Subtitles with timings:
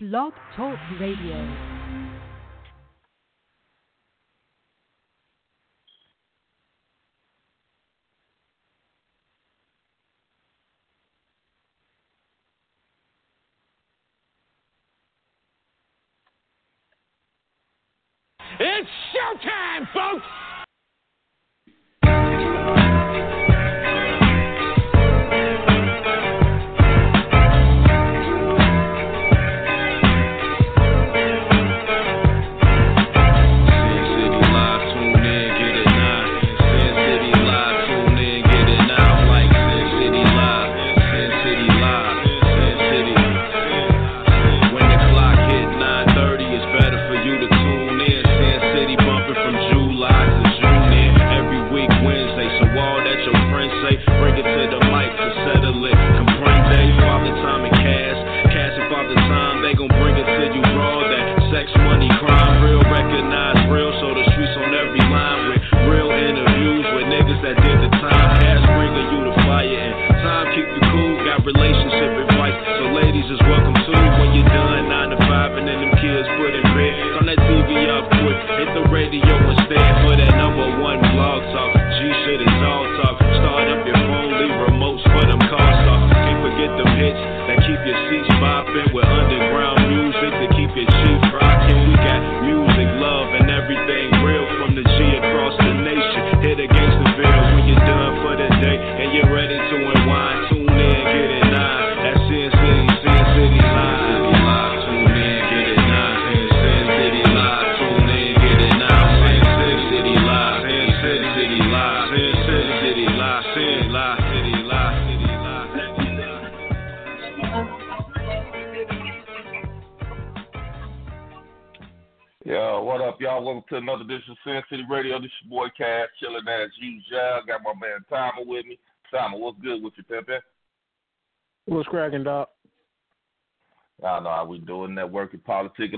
[0.00, 1.77] Blog Talk Radio.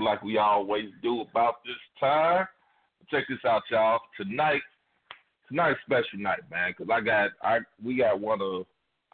[0.01, 2.45] Like we always do about this time.
[3.09, 3.99] Check this out, y'all.
[4.17, 4.61] Tonight,
[5.47, 8.65] tonight's special night, man, because I got I we got one of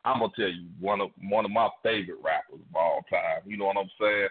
[0.05, 3.41] I'm gonna tell you one of one of my favorite rappers of all time.
[3.45, 4.27] You know what I'm saying?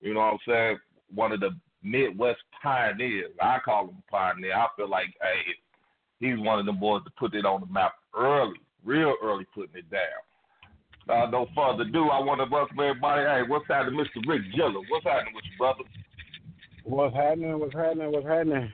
[0.00, 0.78] You know what I'm saying?
[1.14, 1.50] One of the
[1.82, 3.32] Midwest pioneers.
[3.40, 4.54] I call him a pioneer.
[4.54, 5.52] I feel like hey,
[6.18, 9.76] he's one of them boys to put it on the map early, real early, putting
[9.76, 10.00] it down.
[11.08, 13.22] Uh, no further ado, I want to welcome everybody.
[13.22, 14.26] Hey, what's happening, Mr.
[14.26, 14.80] Rick Giller?
[14.88, 15.84] What's happening with you, brother?
[16.84, 17.58] What's happening?
[17.58, 18.10] What's happening?
[18.12, 18.72] What's happening?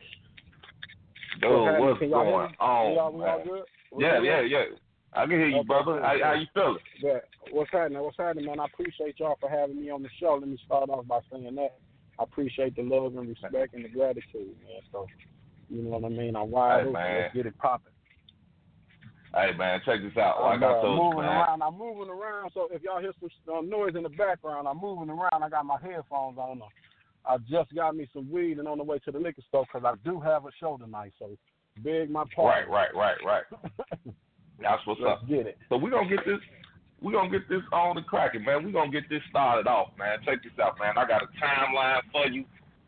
[1.41, 2.57] Dude, what's hear going me?
[2.57, 3.65] Can y'all, on, good?
[3.99, 4.65] Yeah, yeah, yeah.
[5.13, 5.95] I can hear you, Okay, brother.
[5.95, 6.79] cool, How, how you feeling?
[7.03, 7.19] Yeah.
[7.51, 8.01] What's happening?
[8.01, 8.61] What's happening, man?
[8.61, 10.39] I appreciate y'all for having me on the show.
[10.39, 11.79] Let me start off by saying that.
[12.21, 14.83] I appreciate the love and respect and the gratitude, man.
[14.93, 15.07] So,
[15.69, 16.37] you know what I mean?
[16.37, 16.93] I'm wide Hey, open.
[16.95, 17.93] Let's get it popping.
[19.35, 20.43] Hey, man, check this out.
[20.43, 21.37] Like I'm I uh, told you, moving man.
[21.37, 21.63] around.
[21.63, 22.51] I'm moving around.
[22.53, 25.43] So if y'all hear some uh, noise in the background, I'm moving around.
[25.43, 26.61] I got my headphones on.
[27.25, 29.87] I just got me some weed and on the way to the liquor store because
[29.87, 31.13] I do have a show tonight.
[31.19, 31.37] So
[31.83, 32.69] big my part.
[32.69, 33.61] Right, right, right, right.
[34.61, 35.29] That's what's Let's up.
[35.29, 35.59] get it.
[35.69, 36.41] So we're gonna get this
[37.01, 38.65] we're gonna get this on the cracking, man.
[38.65, 40.19] We're gonna get this started off, man.
[40.25, 40.99] Check this out, man.
[40.99, 42.45] I got a timeline for you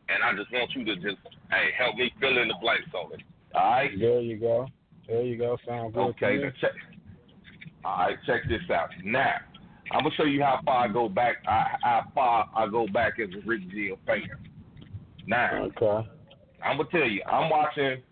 [0.08, 3.12] and I just want you to just hey help me fill in the blanks on
[3.12, 3.20] it.
[3.54, 3.90] All right?
[3.98, 4.66] There you go.
[5.08, 5.56] There you go.
[5.66, 6.00] Sound good.
[6.00, 6.72] Okay, now check.
[7.84, 8.90] All right, check this out.
[9.04, 9.34] Now,
[9.90, 11.36] I'm gonna show you how far I go back.
[11.46, 14.22] I, how far I go back as a Rick Gill fan.
[15.26, 16.08] Now, Okay.
[16.64, 18.02] I'm gonna tell you, I'm watching,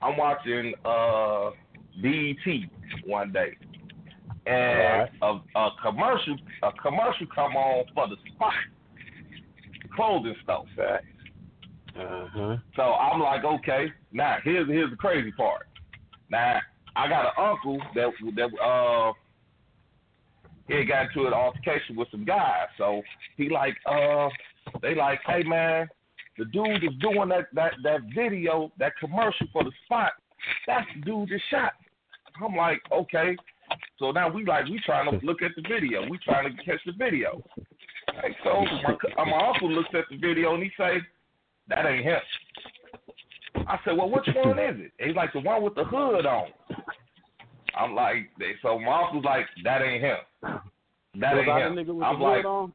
[0.00, 1.50] I'm watching uh
[2.02, 2.70] BET
[3.06, 3.56] one day,
[4.46, 8.54] and a, a commercial, a commercial come on for the spot
[9.94, 10.64] clothing store.
[11.98, 12.56] Uh huh.
[12.76, 13.92] So I'm like, okay.
[14.12, 15.67] Now here's here's the crazy part.
[16.30, 16.60] Now
[16.96, 19.12] I got an uncle that that uh
[20.68, 22.66] he got into an altercation with some guys.
[22.76, 23.02] So
[23.36, 24.28] he like uh
[24.82, 25.88] they like, hey man,
[26.36, 30.12] the dude is doing that that that video, that commercial for the spot.
[30.66, 31.72] That's the dude that shot.
[32.44, 33.36] I'm like, okay.
[33.98, 36.08] So now we like we trying to look at the video.
[36.08, 37.42] We trying to catch the video.
[38.22, 38.64] Hey, so
[39.16, 40.98] my, my uncle looks at the video and he say,
[41.68, 42.18] that ain't him.
[43.54, 44.92] I said, well, which one is it?
[44.98, 46.48] He's like, the one with the hood on.
[47.76, 50.16] I'm like, they, so my uncle's like, that ain't him.
[51.20, 51.86] That Was ain't him.
[51.86, 52.72] nigga with I'm the like, hood on?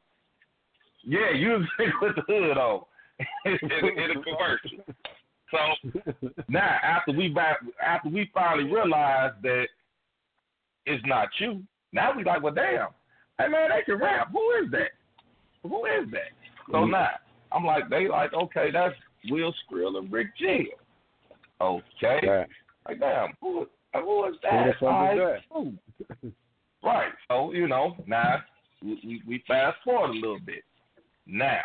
[1.04, 2.82] yeah, you was the nigga with the hood on
[3.44, 3.58] in,
[3.98, 4.94] in, a commercial.
[5.50, 5.90] So
[6.48, 9.66] now, after we back, after we finally realized that
[10.86, 11.62] it's not you,
[11.92, 12.88] now we like, well, damn,
[13.38, 14.32] hey man, they can rap.
[14.32, 14.90] Who is that?
[15.62, 16.32] Who is that?
[16.70, 16.90] So Mhm.
[16.90, 17.10] now
[17.52, 18.94] I'm like, they like, okay, that's
[19.30, 20.66] Will Skrill and Rick Jill.
[21.60, 22.26] Okay.
[22.26, 22.48] Right.
[22.86, 24.66] Like, damn, who, who is that?
[24.66, 25.16] the fuck
[26.20, 26.32] that?
[26.82, 27.12] Right.
[27.28, 28.42] So, you know, now
[28.82, 30.62] we, we, fast forward a little bit.
[31.26, 31.62] Now,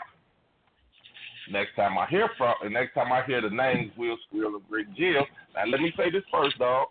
[1.52, 4.64] next time I hear from, the next time I hear the names Will Skrill and
[4.70, 5.26] Rick Jill,
[5.56, 6.88] now let me say this first, dog.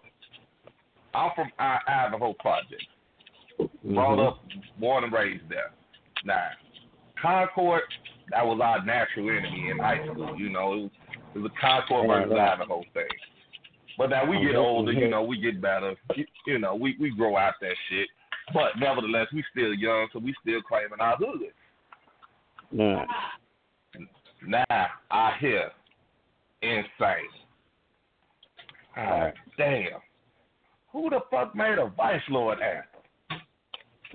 [1.15, 2.85] I'm from I- Idaho Project.
[3.83, 4.27] Brought Mhm.
[4.29, 4.43] up,
[4.79, 5.73] born and raised there.
[6.25, 6.51] Now,
[7.21, 7.83] Concord,
[8.31, 10.39] that was our natural enemy in high school.
[10.39, 10.91] You know, it was,
[11.35, 12.53] it was a Right, versus right.
[12.55, 13.05] Idaho thing.
[13.97, 15.95] But now we get older, you know, we get better.
[16.15, 18.09] You, you know, we we grow out that shit.
[18.55, 21.41] But nevertheless, we still young, so we still claiming our hood.
[22.73, 23.07] Right.
[24.47, 25.71] Now I hear
[26.63, 27.29] insane.
[28.97, 29.35] Ah, Right.
[29.57, 30.01] damn.
[30.93, 33.43] Who the fuck made a Vice Lord anthem?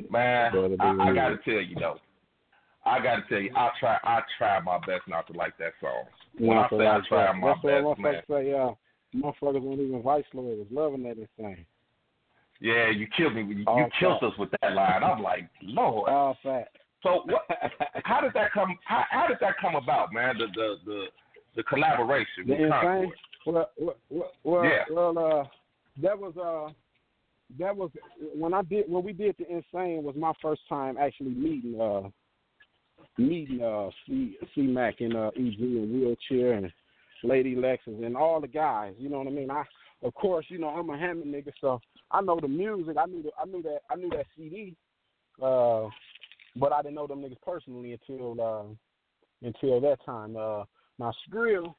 [0.10, 2.00] Man, I, I gotta tell you though.
[2.86, 6.04] I gotta tell you, I try I try my best not to like that song.
[6.38, 7.36] When I say I try that.
[7.38, 8.14] my That's what best, man.
[8.14, 11.66] motherfuckers say, uh, motherfuckers don't even vice was loving that thing.
[12.60, 13.44] Yeah, you killed me.
[13.44, 14.34] You, you All killed fact.
[14.34, 15.04] us with that line.
[15.04, 16.10] I'm like, Lord.
[16.10, 16.70] All fat.
[17.04, 17.46] So what?
[18.06, 18.78] How did that come?
[18.86, 20.38] How, how did that come about, man?
[20.38, 21.06] The the the,
[21.58, 23.12] the collaboration The with insane.
[23.46, 24.84] Well, well, well, Yeah.
[24.90, 25.44] well, uh,
[26.02, 26.72] that was uh,
[27.60, 27.92] that was
[28.36, 32.10] when I did when we did the insane was my first time actually meeting uh,
[33.18, 36.72] meeting uh, C C Mac and uh, EG and wheelchair and
[37.24, 38.94] Lady Lexus and all the guys.
[38.98, 39.52] You know what I mean?
[39.52, 39.64] I
[40.04, 41.80] of course you know I'm a Hammond nigga, so
[42.12, 42.98] I know the music.
[43.00, 44.76] I knew the, I knew that I knew that CD,
[45.42, 45.88] uh,
[46.56, 50.36] but I didn't know them niggas personally until uh, until that time.
[50.36, 50.64] Uh,
[51.00, 51.74] now Skrill,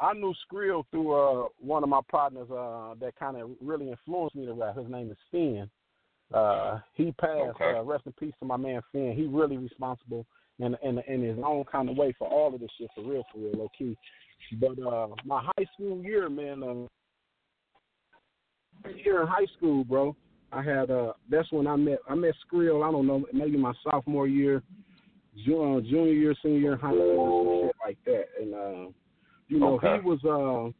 [0.00, 4.36] I knew Skrill through uh, one of my partners uh, that kind of really influenced
[4.36, 4.76] me to rap.
[4.76, 5.68] His name is Finn.
[6.32, 7.60] Uh, he passed.
[7.60, 7.76] Okay.
[7.76, 9.14] Uh, rest in peace to my man Finn.
[9.16, 10.26] He really responsible
[10.60, 13.24] in in in his own kind of way for all of this shit for real,
[13.32, 13.96] for real, low key.
[14.58, 16.86] But uh, my high school year, man, uh,
[18.90, 20.16] year in high school, bro.
[20.52, 22.86] I had uh, that's when I met I met Skrill.
[22.86, 24.62] I don't know, maybe my sophomore year,
[25.46, 28.24] ju- uh, junior year, senior year in high school, shit like that.
[28.40, 28.90] And uh,
[29.48, 29.94] you know, Okay.
[29.94, 30.72] he was uh,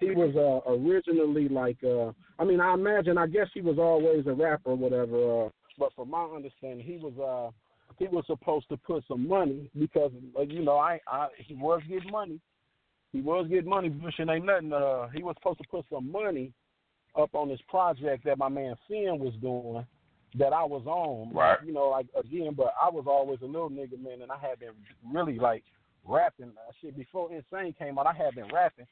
[0.00, 4.26] he was uh, originally like uh, I mean, I imagine, I guess he was always
[4.26, 5.46] a rapper or whatever.
[5.46, 5.48] Uh,
[5.78, 7.50] but from my understanding, he was uh,
[7.98, 10.12] he was supposed to put some money because
[10.48, 12.40] you know I, I he was getting money.
[13.12, 13.88] He was getting money.
[13.88, 14.72] Bushing ain't nothing.
[14.72, 16.52] Uh, he was supposed to put some money
[17.18, 19.86] up on this project that my man Finn was doing
[20.38, 21.32] that I was on.
[21.34, 21.58] Right.
[21.64, 24.60] You know, like again, but I was always a little nigga man, and I had
[24.60, 24.72] been
[25.10, 25.64] really like
[26.04, 28.06] rapping uh, shit before Insane came out.
[28.06, 28.86] I had been rapping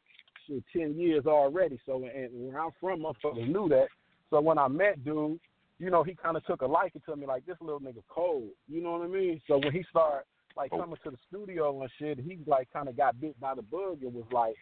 [0.47, 1.79] shit ten years already.
[1.85, 3.89] So and where I'm from, motherfuckers knew that.
[4.31, 5.39] So when I met dude,
[5.79, 8.51] you know, he kind of took a liking to me, like this little nigga cold.
[8.69, 9.41] You know what I mean?
[9.49, 10.25] So when he started
[10.57, 10.79] like Oh.
[10.79, 14.03] coming to the studio and shit, he like kind of got bit by the bug
[14.03, 14.55] and was like,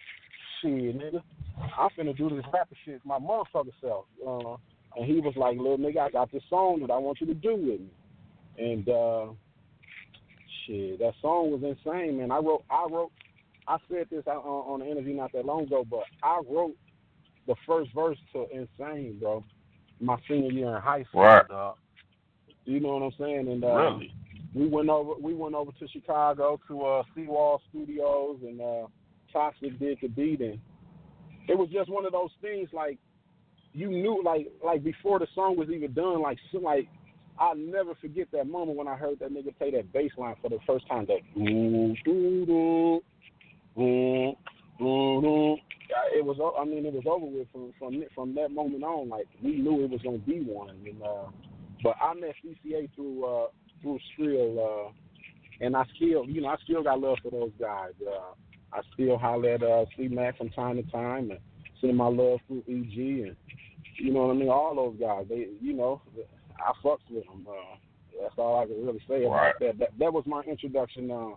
[0.60, 1.22] shit, nigga,
[1.78, 4.06] I'm finna do this rapper shit my motherfucker self.
[4.26, 4.56] Uh,
[4.96, 7.34] and he was like, little nigga, I got this song that I want you to
[7.34, 7.90] do with me.
[8.58, 9.26] And uh,
[10.66, 12.30] shit, that song was insane, man.
[12.30, 13.12] I wrote, I wrote,
[13.68, 16.74] I said this on, on an interview not that long ago, but I wrote
[17.46, 19.44] the first verse to Insane, bro.
[20.02, 21.48] My senior year in high school, Right.
[21.48, 21.76] dog.
[22.64, 23.48] You know what I'm saying?
[23.48, 24.14] And uh, Really?
[24.54, 28.86] we went over we went over to Chicago to uh Seawall Studios and uh
[29.32, 30.58] Toxic did the beat and
[31.48, 32.98] it was just one of those things like
[33.72, 36.88] you knew like like before the song was even done like like
[37.38, 40.50] I'll never forget that moment when I heard that nigga play that bass line for
[40.50, 41.20] the first time that
[45.88, 49.08] Yeah, it was I mean it was over with from from from that moment on
[49.08, 51.30] like we knew it was gonna be one and uh
[51.82, 53.46] but I met CCA through uh
[53.82, 54.92] through Skrill, uh,
[55.60, 57.92] and I still, you know, I still got love for those guys.
[58.00, 58.32] Uh,
[58.72, 61.40] I still holler at uh, C Mac from time to time and
[61.80, 63.36] send my love through EG and
[63.98, 64.48] you know what I mean.
[64.48, 66.00] All those guys, they, you know,
[66.58, 67.46] I fucks with them.
[67.48, 67.76] Uh,
[68.20, 69.54] that's all I can really say about Right.
[69.60, 69.78] that.
[69.78, 69.98] that.
[69.98, 71.30] That was my introduction uh,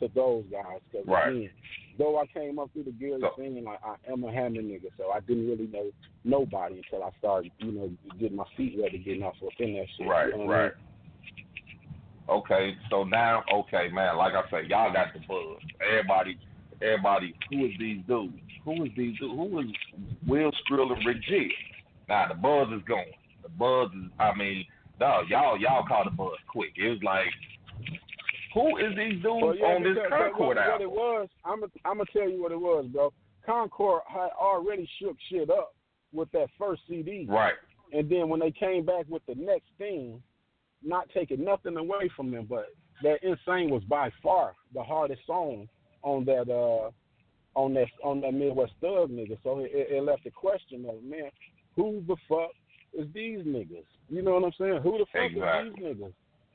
[0.00, 0.80] to those guys.
[0.92, 1.28] Cause Right.
[1.28, 1.50] again,
[1.98, 4.90] though I came up through the Gary So- scene, like I am a Hammond nigga,
[4.96, 5.90] so I didn't really know
[6.24, 9.86] nobody until I started, you know, getting my feet ready, getting off up in that
[9.96, 10.06] shit.
[10.06, 10.64] Right, you know what I mean?
[10.64, 10.72] right.
[12.28, 15.60] Okay, so now, okay, man, like I said, y'all got the buzz.
[15.86, 16.38] Everybody,
[16.80, 18.34] everybody, who is these dudes?
[18.64, 19.34] Who is these dudes?
[19.34, 19.66] Who is
[20.26, 21.50] Will Skrill and Rick G?
[22.08, 23.12] Now the buzz is going.
[23.42, 24.64] The buzz is, I mean,
[25.00, 26.70] dog, y'all, y'all caught the buzz quick.
[26.76, 27.26] It was like,
[28.54, 30.82] who is these dudes Well, yeah, on this Concord what, what album?
[30.82, 33.12] it was, I'm gonna tell you what it was, bro.
[33.44, 35.74] Concord had already shook shit up
[36.12, 37.54] with that first CD, Right,
[37.92, 40.22] and then when they came back with the next thing,
[40.84, 42.66] not taking nothing away from them, but
[43.02, 45.68] that insane was by far the hardest song
[46.02, 46.90] on that uh
[47.58, 49.36] on that on that Midwest Thug nigga.
[49.42, 51.30] So it, it left the question of man,
[51.76, 52.50] who the fuck
[52.94, 53.84] is these niggas?
[54.08, 54.80] You know what I'm saying?
[54.82, 55.68] Who the fuck Exactly.
[55.70, 56.12] is these niggas?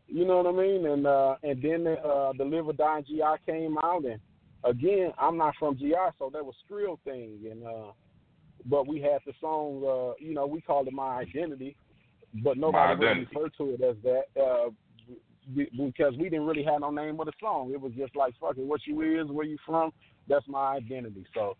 [0.07, 0.85] You know what I mean?
[0.85, 4.19] And uh and then uh the Live or Die GI came out and
[4.63, 7.91] again, I'm not from GI, so that was Skrill thing and uh
[8.65, 11.75] but we had the song uh you know, we called it My Identity,
[12.43, 14.23] but nobody really referred to it as that.
[14.41, 14.69] Uh
[15.55, 17.71] be- because we didn't really have no name of the song.
[17.71, 19.91] It was just like fuck it, what you is, where you from,
[20.27, 21.25] that's my identity.
[21.33, 21.55] So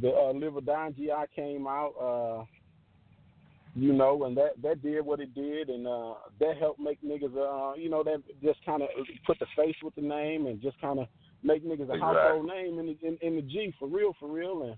[0.00, 2.44] the uh, Live or Die GI came out, uh,
[3.74, 7.34] you know, and that that did what it did, and uh, that helped make niggas,
[7.36, 8.88] uh, you know, that just kind of
[9.26, 11.06] put the face with the name and just kind of
[11.42, 12.00] make niggas a Exactly.
[12.00, 14.76] household name in the in, in the G for real, for real, and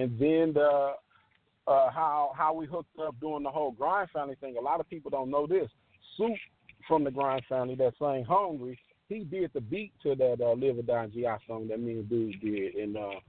[0.00, 0.94] and then the
[1.66, 4.56] uh, how how we hooked up doing the whole grind family thing.
[4.58, 5.68] A lot of people don't know this.
[6.16, 6.36] Soup
[6.88, 8.78] from the grind family that sang Hungry,
[9.08, 12.08] he did the beat to that uh, Live or Die GI song that me and
[12.08, 13.20] Dude did, and uh,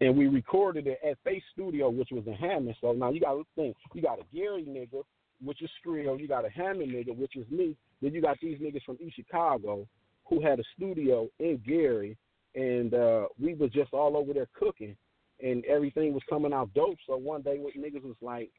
[0.00, 2.76] and we recorded it at Face Studio, which was in Hammond.
[2.80, 5.02] So now you got to think, you got a Gary nigga,
[5.42, 8.58] which is Skrill, you got a Hammond nigga, which is me, then you got these
[8.58, 9.86] niggas from East Chicago
[10.28, 12.16] who had a studio in Gary,
[12.54, 14.96] and uh, we was just all over there cooking,
[15.42, 16.98] and everything was coming out dope.
[17.06, 18.50] So one day, what niggas was like,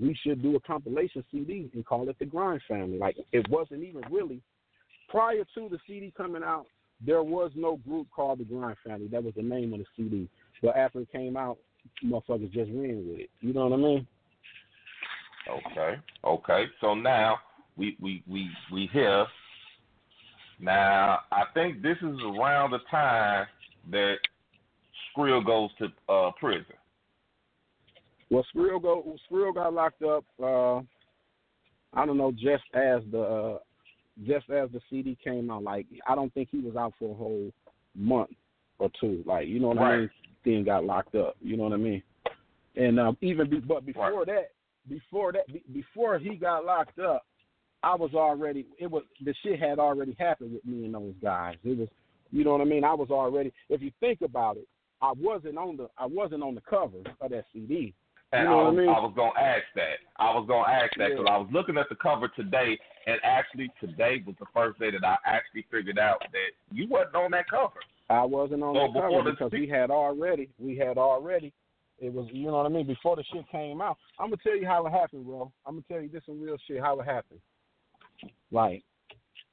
[0.00, 2.98] we should do a compilation CD and call it the Grind Family.
[2.98, 4.40] Like it wasn't even really
[5.08, 6.66] prior to the CD coming out.
[7.04, 9.08] There was no group called the Grind Family.
[9.08, 10.28] That was the name of the CD.
[10.64, 11.58] But after it came out,
[12.02, 13.30] motherfuckers just ran with it.
[13.42, 14.06] You know what I mean?
[15.46, 16.00] Okay.
[16.24, 16.64] Okay.
[16.80, 17.36] So now
[17.76, 19.26] we we we we here.
[20.58, 23.46] Now I think this is around the time
[23.90, 24.14] that
[25.14, 26.64] Skrill goes to uh, prison.
[28.30, 30.24] Well, Skrill go Skrill got locked up.
[30.42, 30.78] Uh,
[31.92, 33.58] I don't know, just as the uh,
[34.26, 35.62] just as the CD came out.
[35.62, 37.52] Like I don't think he was out for a whole
[37.94, 38.30] month
[38.78, 39.22] or two.
[39.26, 40.10] Like you know what I mean?
[40.44, 41.36] Then got locked up.
[41.40, 42.02] You know what I mean?
[42.76, 44.50] And um, even be, but before that,
[44.88, 47.24] before that, be, before he got locked up,
[47.82, 48.66] I was already.
[48.78, 51.56] It was the shit had already happened with me and those guys.
[51.64, 51.88] It was,
[52.30, 52.84] you know what I mean?
[52.84, 53.52] I was already.
[53.68, 54.66] If you think about it,
[55.02, 57.94] I wasn't on the I wasn't on the cover of that CD.
[58.32, 58.88] And You know I, what I was, mean?
[58.88, 59.96] I was gonna ask that.
[60.16, 61.34] I was gonna ask that because Yeah.
[61.34, 65.04] I was looking at the cover today, and actually today was the first day that
[65.04, 67.80] I actually figured out that you wasn't on that cover.
[68.10, 71.52] I wasn't on Oh, the cover because se- we had already we had already
[71.98, 73.96] it was you know what I mean before the shit came out.
[74.18, 75.50] I'm gonna tell you how it happened, bro.
[75.66, 77.40] I'm gonna tell you this some real shit how it happened.
[78.50, 78.82] Like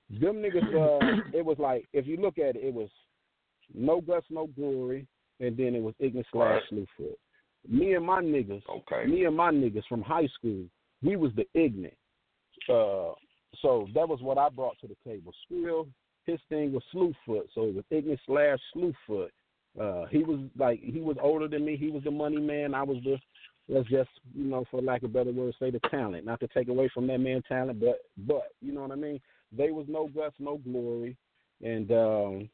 [0.10, 2.90] them niggas, uh, it was like if you look at it, it was
[3.74, 5.08] no guts, no glory,
[5.40, 6.88] and then it was ignorant slash Right.
[7.00, 7.16] Slewfoot.
[7.70, 9.06] Me and my niggas, Okay.
[9.10, 10.66] me and my niggas from high school,
[11.04, 11.94] we was the ignorant.
[12.68, 13.14] Uh,
[13.62, 15.32] so that was what I brought to the table.
[15.46, 15.88] Skrill,
[16.26, 19.30] his thing was Slewfoot, so it was Ignis slash Slewfoot.
[19.80, 21.78] Uh, he was like he was older than me.
[21.78, 22.74] He was the money man.
[22.74, 23.18] I was the
[23.70, 26.26] let's just you know, for lack of better words, say the talent.
[26.26, 29.20] Not to take away from that man's talent, but but you know what I mean.
[29.56, 31.18] They was no guts, no glory,
[31.64, 32.50] and um,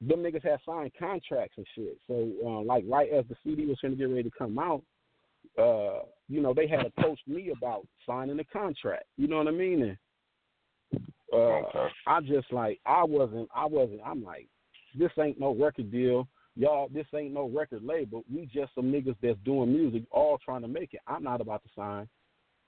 [0.00, 1.98] them niggas had signed contracts and shit.
[2.06, 4.82] So uh, like right as the CD was going to get ready to come out,
[5.58, 9.04] uh, you know, they had approached me about signing a contract.
[9.16, 9.82] You know what I mean?
[9.82, 9.98] And,
[11.32, 11.88] uh, Okay.
[12.06, 14.48] I just like I wasn't I wasn't I'm like
[14.96, 16.28] this ain't no record deal.
[16.56, 18.22] Y'all, this ain't no record label.
[18.32, 21.00] We just some niggas that's doing music, all trying to make it.
[21.06, 22.08] I'm not about to sign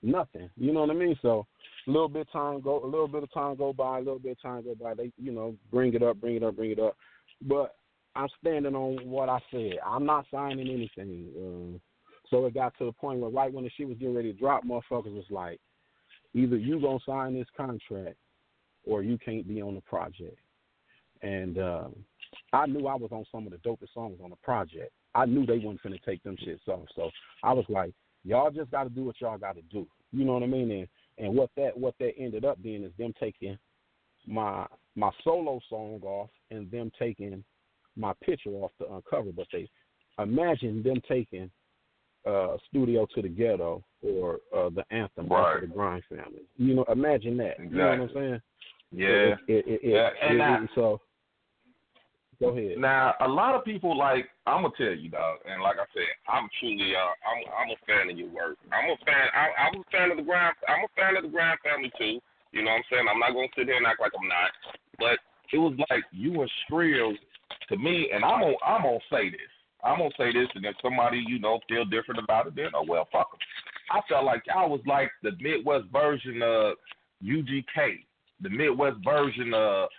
[0.03, 0.49] nothing.
[0.57, 1.17] You know what I mean?
[1.21, 1.47] So
[1.87, 4.19] a little bit of time go, a little bit of time go by, a little
[4.19, 4.93] bit of time go by.
[4.93, 6.97] They, you know, bring it up, bring it up, bring it up.
[7.41, 7.75] But
[8.15, 9.75] I'm standing on what I said.
[9.85, 11.29] I'm not signing anything.
[11.37, 11.81] Um,
[12.29, 14.39] so it got to the point where right when the shit was getting ready to
[14.39, 15.59] drop, motherfuckers was like,
[16.33, 18.17] either you gonna sign this contract
[18.87, 20.37] or you can't be on the project.
[21.21, 21.95] And um,
[22.53, 24.91] I knew I was on some of the dopest songs on the project.
[25.15, 26.87] I knew they wasn't finna take them shits off.
[26.95, 27.09] So
[27.43, 27.91] I was like,
[28.23, 29.87] y'all just got to do what y'all got to do.
[30.11, 30.71] You know what I mean?
[30.71, 33.57] And and what that what that ended up being is them taking
[34.27, 37.43] my my solo song off and them taking
[37.95, 39.31] my picture off the uncover.
[39.35, 39.67] But they
[40.19, 41.49] imagine them taking
[42.25, 45.55] uh studio to the ghetto or uh the anthem Right.
[45.55, 46.43] of the grind family.
[46.57, 47.59] You know, imagine that.
[47.59, 48.41] You know what I'm saying?
[48.91, 49.35] Yeah.
[49.47, 51.01] It, it, it, Yeah, and I- so
[52.39, 52.77] go ahead.
[52.77, 56.07] Now, a lot of people like I'm gonna tell you, dog, and like I said,
[56.29, 58.57] I'm truly, uh, I'm, I'm a fan of your work.
[58.71, 59.27] I'm a fan.
[59.33, 60.55] I, I'm a fan of the Grind.
[60.67, 62.19] I'm a fan of the Grind family too.
[62.53, 63.05] You know what I'm saying?
[63.11, 64.51] I'm not gonna sit here and act like I'm not.
[64.99, 65.19] But
[65.51, 67.13] it was like you and Skrill
[67.69, 69.51] to me, and I'm gonna, I'm gonna say this.
[69.83, 72.85] I'm gonna say this, and if somebody you know feel different about it, then oh
[72.87, 73.39] well, fuck 'em.
[73.91, 76.75] I felt like y'all was like the Midwest version of
[77.23, 78.03] UGK,
[78.41, 79.89] the Midwest version of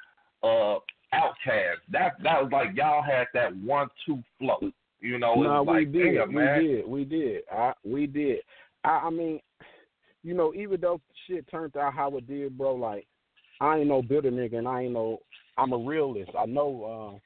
[0.42, 0.78] uh
[1.14, 1.80] Outkast.
[1.90, 4.70] That that was like y'all had that one two flow.
[5.00, 6.62] You know, it no, was like, we did, damn, we man.
[6.64, 7.42] did, we did.
[7.52, 8.38] I we did.
[8.84, 9.40] I, I mean,
[10.22, 13.06] you know, even though shit turned out how it did, bro, like
[13.60, 15.20] I ain't no bitter nigga, and I ain't no.
[15.56, 16.30] I'm a realist.
[16.38, 17.20] I know,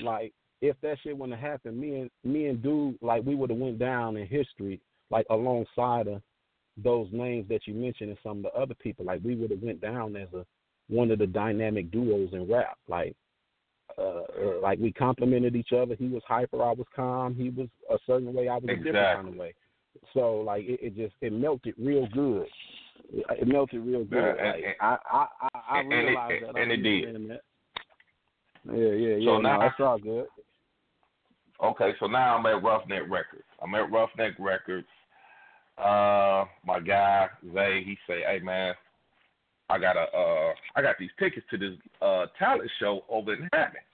[0.00, 3.34] uh, like if that shit wouldn't have happened, me and me and dude, like we
[3.34, 6.22] would have went down in history, like alongside of
[6.82, 9.04] those names that you mentioned and some of the other people.
[9.04, 10.44] Like we would have went down as a
[10.88, 12.78] one of the dynamic duos in rap.
[12.88, 13.14] Like
[13.98, 14.22] uh,
[14.62, 15.94] like we complimented each other.
[15.94, 17.34] He was hyper, I was calm.
[17.34, 19.54] He was a certain way, I was a different kind of way.
[20.14, 22.46] So like it, it just it melted real good.
[23.12, 24.16] It, melted real good.
[24.16, 26.56] Yeah, and- like, and- I I I, I and realized that.
[26.56, 27.28] I and it did.
[28.66, 29.26] Yeah, yeah, yeah.
[29.26, 30.26] So no, now- that's all good.
[31.62, 33.44] Okay, so now I'm at Roughneck Records.
[33.62, 34.86] I'm at Roughneck Records.
[35.78, 38.74] Uh, my guy Zay, he say, "Hey man,
[39.68, 43.48] I got a, uh, I got these tickets to this uh talent show over in
[43.52, 43.84] Hammond.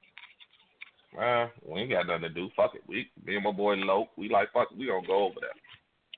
[1.19, 2.51] Uh, we ain't got nothing to do.
[2.57, 2.83] Fuck it.
[2.87, 4.69] We, me and my boy Loke, we like fuck.
[4.71, 5.51] it, We gonna go over there.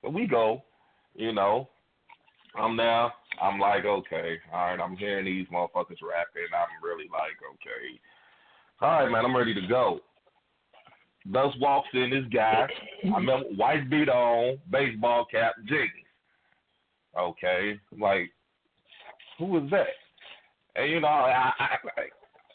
[0.03, 0.63] But we go,
[1.15, 1.69] you know.
[2.57, 3.13] I'm there.
[3.41, 4.81] I'm like, okay, all right.
[4.81, 6.51] I'm hearing these motherfuckers rapping.
[6.51, 8.01] I'm really like, okay,
[8.81, 9.25] all right, man.
[9.25, 10.01] I'm ready to go.
[11.27, 12.67] Thus walks in this guy.
[13.05, 15.91] I remember white beat on, baseball cap, jeans.
[17.19, 18.31] Okay, like
[19.39, 19.87] who was that?
[20.77, 22.03] And you know, I, I, I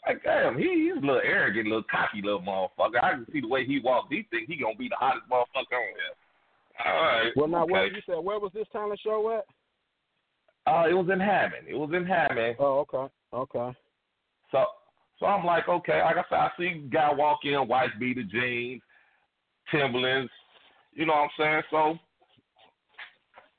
[0.06, 3.02] like, damn, he, he's a little arrogant, little cocky little motherfucker.
[3.02, 4.08] I can see the way he walks.
[4.10, 6.86] He think he gonna be the hottest motherfucker on there.
[6.86, 7.32] All right.
[7.36, 7.72] Well, now okay.
[7.72, 9.44] where you said where was this talent show at?
[10.66, 11.68] Uh, it was in Hammond.
[11.68, 12.56] It was in Hammond.
[12.58, 13.76] Oh, okay, okay.
[14.50, 14.64] So,
[15.18, 16.02] so I'm like, okay.
[16.02, 18.82] Like I said, I see guy walk in, white beater jeans,
[19.70, 20.30] Timberlands.
[20.92, 21.62] You know what I'm saying?
[21.70, 21.98] So,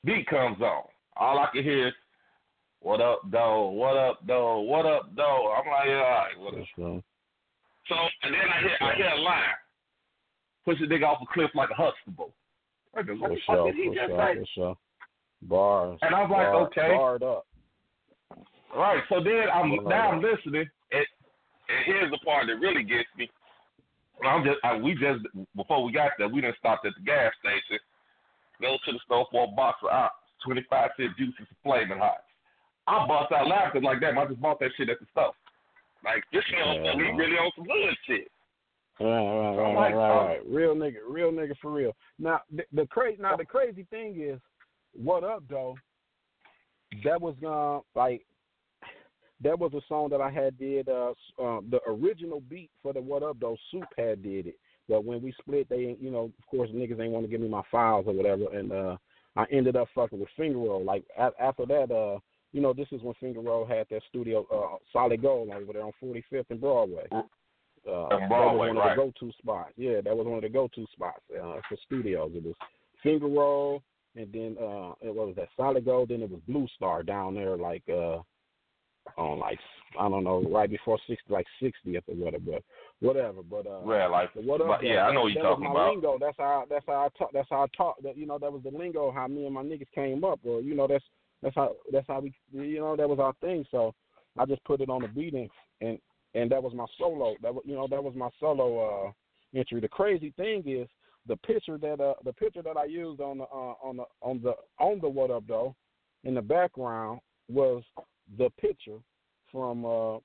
[0.04, 0.84] beat comes on.
[1.16, 1.94] All I can hear is,
[2.80, 3.70] "What up, though?
[3.70, 4.60] What up, though?
[4.60, 6.60] What up, though?" I'm like, all right, what up?
[6.76, 7.02] That's.
[7.88, 9.42] So, and then I hear, I hear a line,
[10.64, 12.34] push a nigga off a cliff like a Huxtable.
[12.92, 14.46] What the fuck did he just say?
[14.54, 14.76] sure.
[15.42, 15.98] Bars.
[16.02, 16.96] And I was like, bar, okay.
[16.96, 17.46] Barred up.
[18.74, 19.02] Right.
[19.08, 20.66] So then I'm now I'm listening,
[21.68, 23.30] and, here's the part that really gets me.
[24.24, 27.32] I'm just I, we just before we got there, we didn't stop at the gas
[27.40, 27.78] station.
[28.60, 31.98] Go to the store for a box of ops, twenty five cent juices, and flaming
[31.98, 32.24] hot.
[32.86, 34.16] I bust out laughing like that.
[34.16, 35.32] I just bought that shit at the store.
[36.04, 37.16] Like this motherfucker, Yeah, man.
[37.16, 38.30] really on some hood shit.
[38.98, 40.26] Right, right, right, like, right, oh.
[40.26, 40.40] right.
[40.48, 41.92] Real nigga, real nigga for real.
[42.18, 44.40] Now the, the crazy, now the crazy thing is,
[44.94, 45.76] what up though?
[47.04, 48.24] That was uh like,
[49.42, 50.88] that was a song that I had did.
[50.88, 51.10] Uh,
[51.42, 54.58] uh, the original beat for the what up though, Soup had did it.
[54.88, 57.48] But when we split, they, you know, of course, niggas ain't want to give me
[57.48, 58.96] my files or whatever, and uh,
[59.34, 60.84] I ended up fucking with Finger Roll.
[60.84, 62.18] Like a- after that, uh,
[62.52, 65.82] you know, this is when Finger Roll had that studio, uh, Solid Gold, over there
[65.82, 67.06] on 45th and Broadway.
[67.12, 67.22] Uh,
[67.90, 68.90] On Broadway, that was one right.
[68.92, 69.72] of the go-to spots.
[69.76, 72.30] Yeah, that was one of the go-to spots uh, for studios.
[72.34, 72.54] It was
[73.02, 73.82] Finger Roll,
[74.14, 76.08] and then uh, it was that Solid Gold.
[76.08, 78.18] Then it was Blue Star down there, like uh,
[79.16, 79.58] on like
[79.98, 82.44] I don't know, right before sixty, like 60th or whatever.
[82.46, 82.62] But
[83.00, 83.42] whatever.
[83.42, 85.90] But uh, Yeah, like but what up, but, yeah, I know what you're talking about.
[85.90, 86.18] Lingo.
[86.20, 87.30] That's how that's how I talk.
[87.32, 87.96] That's how I talk.
[88.02, 90.40] That you know that was the lingo how me and my niggas came up.
[90.44, 91.04] Or you know that's
[91.42, 93.64] that's how that's how we you know that was our thing.
[93.70, 93.94] So
[94.38, 95.48] I just put it on the beat and
[95.80, 95.98] and,
[96.34, 97.36] and that was my solo.
[97.42, 99.80] That was you know that was my solo uh, entry.
[99.80, 100.88] The crazy thing is
[101.26, 104.40] the picture that uh the picture that I used on the uh, on the on
[104.42, 105.74] the on the what up though
[106.24, 107.82] in the background was
[108.38, 108.98] the picture
[109.52, 110.18] from uh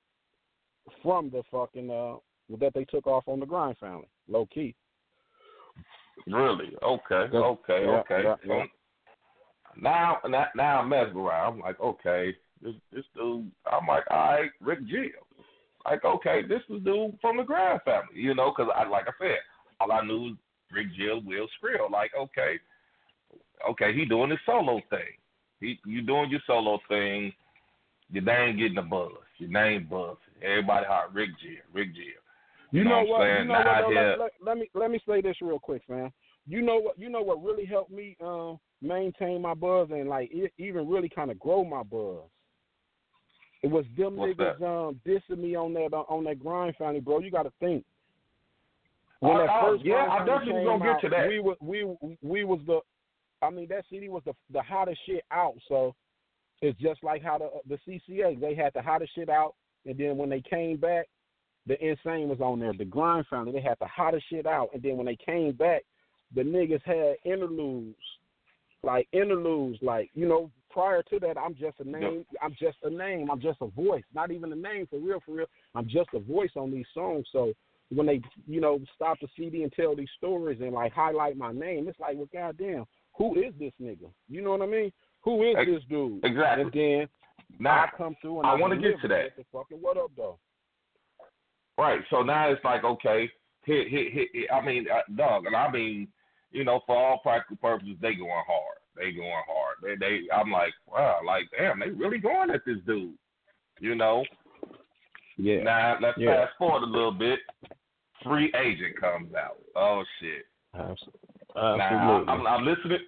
[1.02, 2.16] from the fucking uh
[2.58, 4.74] that they took off on the grind family low key.
[6.26, 6.76] Really?
[6.82, 7.14] Okay.
[7.14, 7.84] Okay.
[7.84, 8.22] yeah, okay.
[8.24, 8.64] yeah, yeah.
[9.80, 11.54] now, now, now I'm mesmerized.
[11.54, 13.50] I'm like, okay, this this dude.
[13.66, 15.08] I'm like, all right, Rick Gill.
[15.84, 19.12] Like, okay, this is dude from the Grind family, you know, because I, like I
[19.18, 19.38] said,
[19.80, 20.36] all I knew was
[20.70, 21.90] Rick Gill, Will Skrill.
[21.90, 22.60] Like, okay,
[23.68, 25.18] okay, he doing his solo thing.
[25.60, 27.32] He, you doing your solo thing.
[28.12, 29.12] Your name getting the buzz.
[29.38, 30.16] Your name buzz.
[30.42, 32.04] Everybody hot Rick Gill, Rick Gill.
[32.70, 33.26] You know know what I'm what?
[33.26, 33.48] You saying?
[33.48, 33.94] know what?
[33.94, 34.08] Now?
[34.10, 36.12] Let, let, let me let me say this real quick, man.
[36.46, 36.98] You know what?
[36.98, 41.08] You know what really helped me um, maintain my buzz and like e even really
[41.08, 42.24] kind of grow my buzz.
[43.62, 44.66] It was them What's niggas that?
[44.66, 47.20] um, dissing me on that on that grind family, bro.
[47.20, 47.84] You got to think.
[49.20, 51.28] When Oh, that oh, first yeah, Grind I definitely gonna get to that.
[51.28, 52.80] We was we we was the,
[53.40, 55.54] I mean that CD was the the hottest shit out.
[55.68, 55.94] So
[56.62, 59.98] it's just like how the uh, the CCA they had the hottest shit out, and
[59.98, 61.06] then when they came back,
[61.66, 62.72] the insane was on there.
[62.72, 65.82] The grind family they had the hottest shit out, and then when they came back,
[66.34, 67.96] the niggas had interludes,
[68.82, 72.24] like interludes, like you know prior to that, I'm just a name.
[72.40, 73.30] I'm just a name.
[73.30, 74.04] I'm just a voice.
[74.14, 75.46] Not even a name for real, for real.
[75.74, 77.26] I'm just a voice on these songs.
[77.30, 77.52] So
[77.90, 81.52] when they, you know, stop the CD and tell these stories and like highlight my
[81.52, 84.10] name, it's like, well, goddamn, who is this nigga?
[84.28, 84.92] You know what I mean?
[85.24, 86.24] Who is Ex- this dude?
[86.24, 86.62] exactly.
[86.64, 87.08] And then
[87.58, 89.24] Now, I come through and I I wanna get to that.
[89.24, 90.38] What the fucking what up though?
[91.78, 92.00] right.
[92.10, 93.30] So now it's like, okay,
[93.64, 94.28] hit, hit, hit.
[94.32, 96.08] hit I mean, uh, dog, and I mean,
[96.50, 98.76] you know, for all practical purposes, they going hard.
[98.96, 99.76] They going hard.
[99.82, 100.20] They, they.
[100.34, 103.14] I'm like, wow, like, damn, they really going at this dude.
[103.80, 104.24] You know.
[105.38, 105.62] Yeah.
[105.62, 106.44] Now let's Yeah.
[106.46, 107.40] fast forward a little bit.
[108.22, 109.56] Free agent comes out.
[109.74, 110.44] Oh shit.
[110.74, 111.20] Absolutely.
[111.54, 112.98] Now I'm, I'm listening.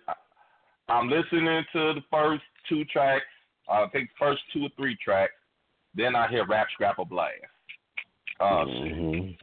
[0.89, 3.25] I'm listening to the first two tracks.
[3.69, 5.33] I think first two or three tracks.
[5.95, 7.33] Then I hear Rap Scrapper Blast.
[8.41, 9.39] Oh Mhm.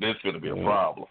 [0.00, 0.64] this gonna be a Yeah.
[0.64, 1.08] problem.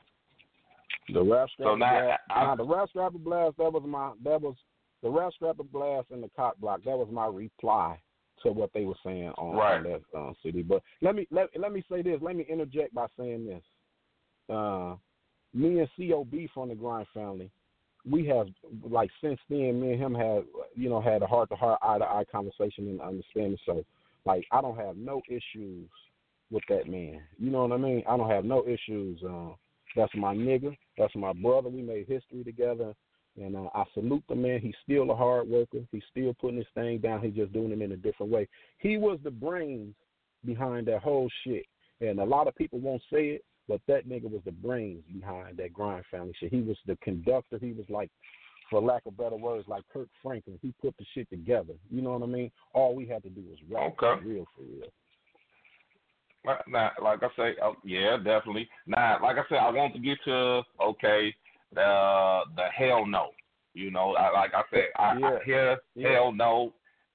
[1.10, 2.24] The rap scrapper So now, blast.
[2.30, 3.58] I- now the rap scrapper blast.
[3.58, 4.14] That was my.
[4.22, 4.56] That was
[5.02, 6.82] the rap scrapper blast and the cop block.
[6.84, 8.00] That was my reply
[8.42, 9.78] to what they were saying on, Right.
[9.78, 10.62] on that uh, CD.
[10.64, 12.22] But let me let let me say this.
[12.22, 13.64] Let me interject by saying this.
[14.50, 14.96] Uh,
[15.54, 17.50] me and Cob from the Grind family,
[18.10, 18.48] we have
[18.84, 19.82] like since then.
[19.82, 20.44] Me and him have
[20.76, 23.58] you know had a heart to heart, eye to eye conversation and understanding.
[23.66, 23.84] So
[24.26, 25.90] like I don't have no issues
[26.52, 27.22] with that man.
[27.38, 28.04] You know what I mean?
[28.08, 29.22] I don't have no issues.
[29.24, 29.54] Uh,
[29.96, 30.76] that's my nigga.
[30.98, 31.70] That's my brother.
[31.70, 32.94] We made history together.
[33.36, 34.60] And uh, I salute the man.
[34.60, 35.80] He's still a hard worker.
[35.92, 37.22] He's still putting his thing down.
[37.22, 38.48] He's just doing it in a different way.
[38.78, 39.96] He was the brains
[40.46, 41.66] behind that whole shit.
[42.00, 45.58] And a lot of people won't say it, but that nigga was the brains behind
[45.58, 46.52] that grind family shit.
[46.52, 47.58] He was the conductor.
[47.60, 48.10] He was like,
[48.70, 50.58] for lack of better words, like Kirk Franklin.
[50.62, 51.74] He put the shit together.
[51.92, 52.52] You know what I mean?
[52.74, 53.94] All we had to do was rap.
[53.94, 54.22] Okay.
[54.22, 54.90] For real, for real.
[56.68, 58.68] Now, like I say, oh, yeah, definitely.
[58.86, 61.34] Now, like I said, I want to get to okay,
[61.74, 63.30] the the hell no.
[63.74, 65.28] You know, I, like I said, I, Yeah.
[65.28, 66.10] I hear Yeah.
[66.12, 66.74] hell no.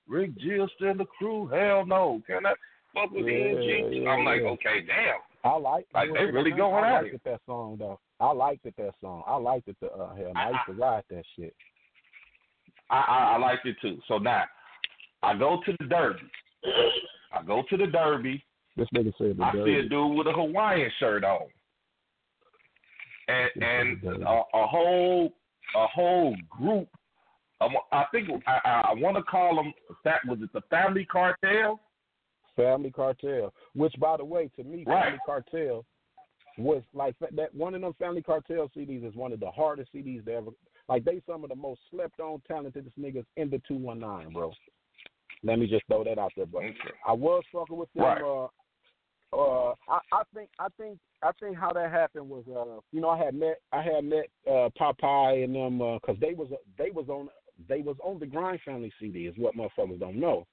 [0.08, 1.46] Rick Jill still the crew.
[1.48, 2.22] Hell no.
[2.26, 2.54] Can I
[2.94, 4.02] fuck with Yeah, NG?
[4.02, 5.20] yeah, I'm like, okay, damn.
[5.44, 7.20] I like Like, they really I going at liked it.
[7.24, 8.00] That song though.
[8.20, 9.22] I liked it that song.
[9.26, 9.76] I liked it.
[9.80, 11.54] The uh, hell, I used to ride that shit.
[12.90, 13.98] I, I I liked it too.
[14.08, 14.44] So now,
[15.22, 16.20] I go to the Derby.
[17.32, 18.44] I go to the Derby.
[18.76, 21.46] This nigga said the I see a dude with a Hawaiian shirt on,
[23.28, 25.32] and and a, a whole
[25.76, 26.88] a whole group.
[27.60, 29.72] I think I, I, I want to call them.
[30.04, 31.80] That was it the Family Cartel?
[32.58, 34.84] Family Cartel, which by the way, to me.
[34.84, 35.84] Family Cartel
[36.58, 37.54] was like that.
[37.54, 40.50] One of them Family Cartel CDs is one of the hardest CDs to ever.
[40.88, 44.32] Like they some of the most slept on, talented niggas in the two one nine,
[44.32, 44.52] bro.
[45.44, 46.74] Let me just throw that out there, but Okay.
[47.06, 48.04] I was fucking with them.
[48.04, 48.22] Right.
[48.22, 48.48] Uh,
[49.30, 53.10] uh, I, I think, I think, I think how that happened was, uh, you know,
[53.10, 57.08] I had met, I had met uh, Popeye and them because they was, they was
[57.08, 57.28] on,
[57.68, 60.46] they was on the Grind Family CD, is what motherfuckers don't know.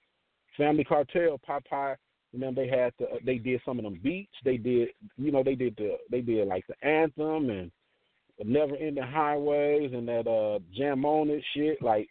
[0.58, 1.96] Family Cartel, Popeye,
[2.34, 4.34] and then they had, to, they did some of them beats.
[4.44, 7.72] They did, you know, they did the, they did like the anthem and
[8.38, 11.82] the Never Ending Highways and that uh Jam on It shit.
[11.82, 12.10] Like,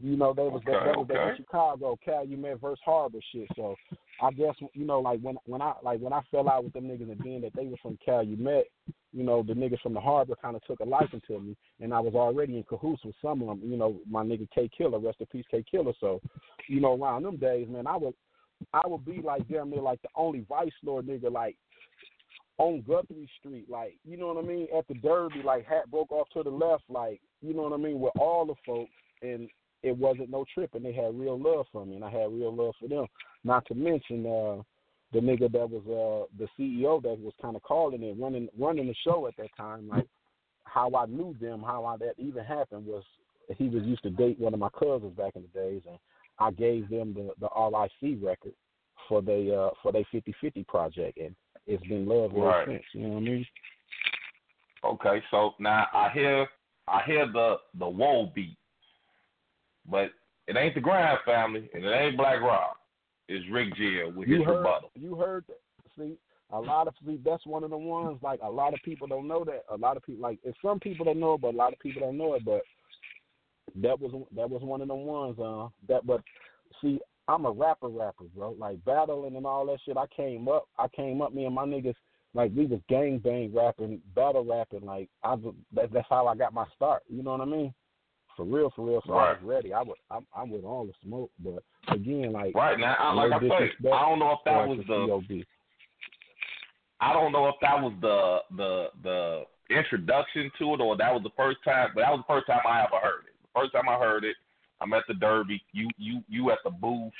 [0.00, 1.36] you know, they was that, Okay, that was that okay.
[1.36, 3.48] Chicago Calumet versus Harbor shit.
[3.56, 3.74] So
[4.22, 6.84] I guess you know, like when when I like when I fell out with them
[6.84, 8.66] niggas and being that they were from Calumet,
[9.12, 11.94] you know, the niggas from the Harbor kind of took a liking to me, and
[11.94, 13.60] I was already in cahoots with some of them.
[13.64, 15.92] You know, my nigga K Killer, rest in peace, K Killer.
[16.00, 16.20] So,
[16.68, 18.14] you know, around them days, man, I would
[18.72, 21.56] I would be like damn near like the only vice lord nigga like
[22.58, 26.10] on Guthrie Street, like you know what I mean, at the Derby, like hat broke
[26.10, 28.90] off to the left, like you know what I mean, with all the folks,
[29.22, 29.48] and
[29.82, 32.54] it wasn't no trip, and they had real love for me, and I had real
[32.54, 33.06] love for them.
[33.44, 34.62] Not to mention uh
[35.12, 38.86] the nigga that was uh the CEO that was kind of calling it, running running
[38.86, 40.06] the show at that time, like
[40.64, 43.02] how I knew them, how I that even happened was
[43.56, 45.98] he was used to date one of my cousins back in the days, and
[46.38, 48.52] I gave them the the RIC record
[49.08, 51.34] for they uh for their 50-50 project, and
[51.66, 52.68] it's been love ever Right.
[52.68, 52.84] since.
[52.92, 53.46] You know what I mean?
[54.84, 56.46] Okay, so now I hear
[56.86, 58.58] I hear the the woe beat,
[59.90, 60.12] but
[60.46, 62.77] it ain't the Grind family and it ain't Black Rock.
[63.28, 64.90] It's Rick Jill with his You heard, rebuttal.
[64.94, 65.44] you heard.
[65.48, 65.58] that.
[65.98, 66.16] See,
[66.50, 68.18] a lot of see that's one of the ones.
[68.22, 69.64] Like a lot of people don't know that.
[69.70, 71.78] A lot of people like it's some people don't know it, but a lot of
[71.78, 72.44] people don't know it.
[72.44, 72.62] But
[73.82, 75.38] that was that was one of the ones.
[75.38, 76.22] Uh, that but
[76.80, 78.56] see, I'm a rapper, rapper, bro.
[78.58, 79.98] Like battling and all that shit.
[79.98, 80.68] I came up.
[80.78, 81.34] I came up.
[81.34, 81.94] Me and my niggas.
[82.34, 84.84] Like we was gang bang rapping, battle rapping.
[84.86, 85.36] Like I,
[85.74, 87.02] that, that's how I got my start.
[87.08, 87.74] You know what I mean?
[88.36, 89.02] For real, for real.
[89.06, 89.72] So I was ready.
[89.72, 91.30] I was, I'm, I'm with all the smoke.
[91.42, 94.66] But again, like Right now, I, no like I say, I don't know if that
[94.66, 95.44] was the COB.
[97.00, 101.22] I don't know if that was the the the introduction to it or that was
[101.22, 103.34] the first time, but that was the first time I ever heard it.
[103.42, 104.36] The first time I heard it
[104.80, 105.62] I'm at the Derby.
[105.72, 107.12] You you you at the booth.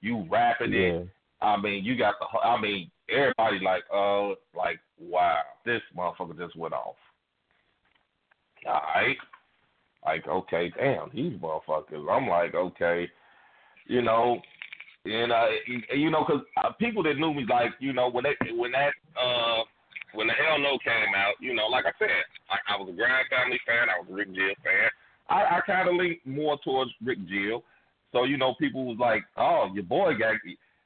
[0.00, 0.78] You rapping Yeah.
[0.78, 1.08] it.
[1.40, 2.26] I mean, you got the.
[2.38, 6.96] I mean, everybody like, uh, like, wow, this motherfucker just went off.
[8.66, 9.16] All right.
[10.04, 12.10] Like, okay, damn, these motherfuckers.
[12.10, 13.08] I'm like, okay,
[13.88, 14.40] you know,
[15.04, 18.24] and uh, you- you know, cause uh, people that knew me, like, you know, when
[18.24, 19.62] they when that uh
[20.14, 22.08] when the Hell No came out, you know, like I said,
[22.50, 24.88] I, I was a Grind Family fan, I was a Rick Jill fan.
[25.28, 27.62] I, I kind of leaned more towards Rick Jill,
[28.12, 30.36] so you know, people was like, oh, your boy got,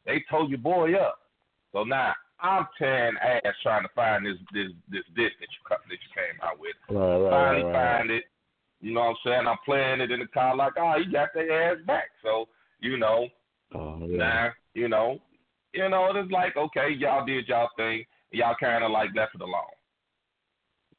[0.06, 1.18] they told your boy up.
[1.72, 5.86] So now I'm tearing ass trying to find this this this disc that you cut-
[5.88, 6.74] that you came out with.
[6.90, 7.98] Right, right, Finally right, right.
[7.98, 8.24] find it.
[8.80, 9.46] You know what I'm saying?
[9.46, 12.10] I'm playing it in the car like, oh, you got their ass back.
[12.22, 12.48] So
[12.83, 13.29] you know,
[13.75, 14.16] Oh, yeah.
[14.18, 15.18] now you know,
[15.73, 18.05] you know, it's like okay, y'all did y'all thing.
[18.33, 19.75] Y'all kind of like left it alone.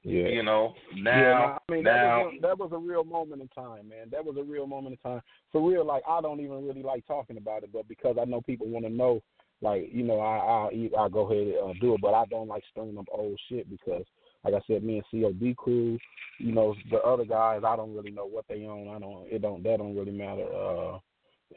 [0.04, 0.28] yeah.
[0.28, 3.04] You know, now, yeah, now I mean now that was, a, that was a real
[3.04, 4.08] moment in time, man.
[4.12, 5.22] That was a real moment in time.
[5.52, 8.42] For real, like I don't even really like talking about it, but because I know
[8.42, 9.22] people want to know,
[9.62, 10.70] like you know, I
[11.00, 13.40] I I go ahead and uh, do it, but I don't like stirring up old
[13.50, 14.04] shit because,
[14.44, 15.98] like I said, me and COD crew,
[16.40, 18.90] you know, the other guys, I don't really know what they own.
[18.90, 19.26] I don't.
[19.32, 19.64] It don't.
[19.64, 20.46] That don't really matter.
[20.46, 20.98] Uh,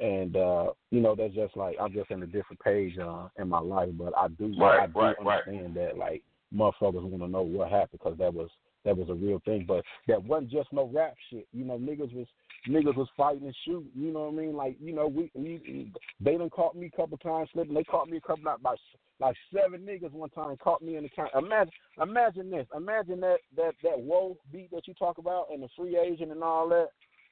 [0.01, 3.49] and uh, you know, that's just like I'm just in a different page uh, in
[3.49, 5.43] my life, but I do Right, I do right, right.
[5.47, 6.23] understand that like
[6.55, 8.51] motherfuckers want to know what happened because that was
[8.85, 9.65] that was a real thing.
[9.67, 11.49] But that wasn't just no rap shit.
[11.53, 12.27] You know, niggas was
[12.69, 13.91] niggas was fighting and shooting.
[13.95, 14.57] You know what I mean?
[14.57, 17.75] Like you know, we, we they done caught me a couple times slipping.
[17.75, 18.79] They caught me a couple not like
[19.19, 21.31] like seven niggas one time caught me in the county.
[21.37, 21.73] Imagine
[22.03, 22.67] imagine this.
[22.77, 26.43] Imagine that that that whoa beat that you talk about and the free agent and
[26.43, 26.89] all that.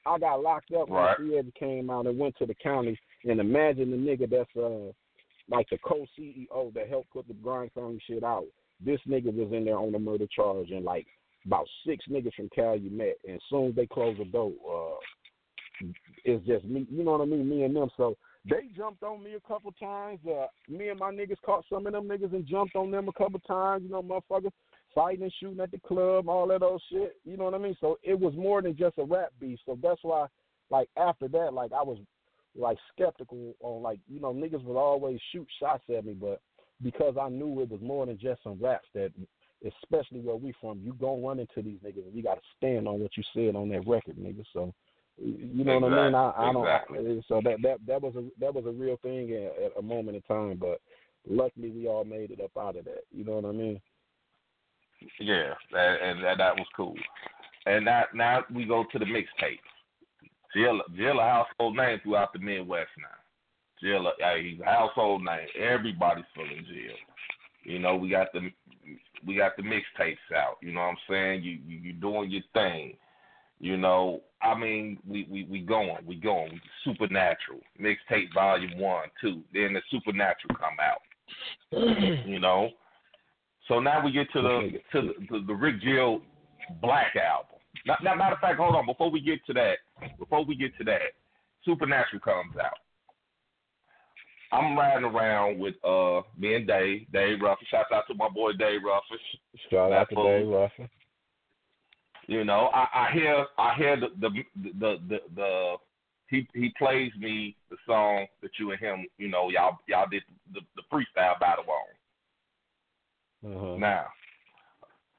[0.07, 1.17] I got locked up when Right.
[1.19, 2.99] the free came out and went to the county.
[3.25, 4.93] And imagine the nigga that's uh
[5.49, 8.47] like the co CEO that helped put the grind family shit out.
[8.81, 11.07] This nigga was in there on a murder charge and like
[11.47, 13.19] about six niggas from Calumet.
[13.29, 15.87] And soon as they closed the door, uh,
[16.25, 16.87] it's just me.
[16.91, 17.49] You know what I mean?
[17.49, 17.91] Me and them.
[17.97, 18.17] So
[18.49, 20.21] they jumped on me a couple times.
[20.27, 23.13] Uh, me and my niggas caught some of them niggas and jumped on them a
[23.13, 23.85] couple times.
[23.85, 24.53] You know, motherfuckers
[24.95, 27.17] fighting and shooting at the club, all that old shit.
[27.25, 27.77] You know what I mean?
[27.81, 29.59] So it was more than just a rap beef.
[29.67, 30.27] So that's why,
[30.71, 31.99] like after that, like I was
[32.57, 36.41] like skeptical on like you know niggas would always shoot shots at me, but
[36.83, 39.13] because I knew it was more than just some raps that.
[39.83, 42.87] Especially where we from, you gonna run into these niggas, and you got to stand
[42.87, 44.45] on what you said on that record, nigga.
[44.53, 44.75] So,
[45.17, 46.15] you know what I mean?
[46.15, 46.67] I, I don't.
[46.67, 47.25] Exactly.
[47.27, 50.17] So that that that was a that was a real thing at, at a moment
[50.17, 50.83] in time, but
[51.27, 53.05] luckily we all made it up out of that.
[53.11, 53.81] You know what I mean?
[55.21, 56.95] Yeah, that, and that, that was cool.
[57.67, 59.59] And now, now we go to the mixtape.
[60.55, 63.09] Jill, Jill, a household name throughout the Midwest now.
[63.83, 65.49] Jill, uh, he's a household name.
[65.59, 66.97] Everybody's feeling Jill.
[67.65, 68.51] You know, we got the
[69.27, 70.59] we got the mixtapes out.
[70.61, 71.43] You know what I'm saying?
[71.43, 72.95] You you you doing your thing.
[73.59, 76.61] You know, I mean, we we we going, we going.
[76.85, 79.43] Supernatural mixtape volume one, two.
[79.53, 81.03] Then the Supernatural come out.
[82.27, 82.71] you know.
[83.69, 86.21] So now we get to the to the, the, the Rick Jill
[86.81, 87.59] Black album.
[87.87, 88.87] Now, now, matter of fact, hold on.
[88.87, 89.77] Before we get to that,
[90.19, 91.13] before we get to that,
[91.65, 92.79] Supernatural comes out.
[94.53, 97.67] I'm riding around with uh me and Dave, Dave Ruffin.
[97.71, 99.19] Shouts out to my boy Dave Ruffin.
[99.71, 100.49] Shout out to Dave.
[100.49, 100.89] Ruffin.
[102.27, 104.31] You know, I, I hear I hear the the
[104.81, 105.75] the the, the
[106.29, 110.23] he he plays me the song that you and him, you know, y'all y'all did
[110.53, 111.95] the, the freestyle battle on.
[113.45, 113.77] Uh-huh.
[113.79, 114.07] Now,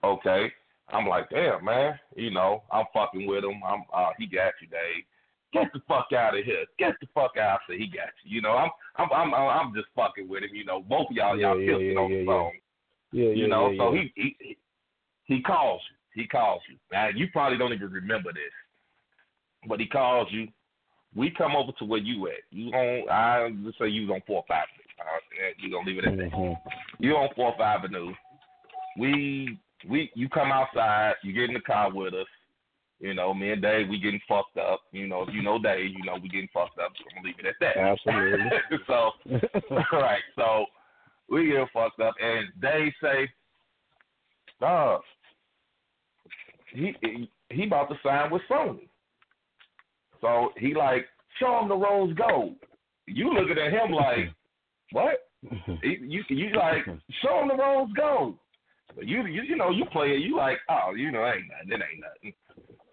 [0.03, 0.51] okay,
[0.89, 1.99] I'm like, damn, man.
[2.15, 3.61] You know, I'm fucking with him.
[3.65, 5.03] I'm, uh, he got you, Dave.
[5.53, 6.65] Get the fuck out of here.
[6.77, 7.59] Get the fuck out.
[7.67, 8.35] So he got you.
[8.35, 10.49] You know, I'm, I'm, I'm, I'm just fucking with him.
[10.53, 12.29] You know, both of y'all, Yeah, y'all yeah, it yeah, on yeah, the yeah.
[12.29, 12.51] song.
[13.11, 14.57] Yeah, yeah, You know, so he, he,
[15.25, 16.21] he calls you.
[16.21, 16.77] He calls you.
[16.91, 18.51] Now you probably don't even remember this,
[19.67, 20.47] but he calls you.
[21.15, 22.43] We come over to where you at.
[22.51, 23.09] You on?
[23.09, 24.65] I just say you was on four five.
[25.59, 26.31] You gonna leave it at that.
[26.31, 26.55] Mhm.
[26.99, 28.13] You on Fourth Avenue.
[28.97, 32.27] We we you come outside, you get in the car with us.
[32.99, 34.79] You know, me and Dave, we getting fucked up.
[34.91, 36.93] You know, if you know Dave, you know we getting fucked up.
[36.97, 37.77] So I'm gonna leave it at that.
[37.77, 38.49] Absolutely.
[38.87, 39.11] so
[39.91, 40.65] right, so
[41.29, 43.29] we get fucked up, and Dave say,
[44.61, 45.01] "Dog,
[46.71, 48.87] he he- he about to sign with Sony."
[50.21, 51.05] So he like,
[51.39, 52.55] show him the rose gold.
[53.07, 54.31] You looking at him like,
[54.95, 55.27] what?
[55.83, 56.85] He- you you like
[57.21, 58.35] show him the rose gold.
[58.95, 60.19] But you you you know you play it.
[60.21, 61.71] You like oh you know ain't nothing.
[61.73, 62.33] It ain't nothing.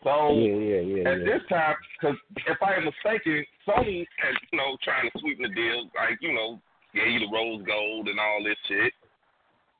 [0.04, 1.24] So yeah, yeah, yeah, at yeah.
[1.24, 2.16] this time, because
[2.52, 4.08] if I am mistaken, Sony is
[4.50, 6.60] you know trying to sweeten the deal, like you know
[6.92, 8.92] gave you the rose gold and all this shit.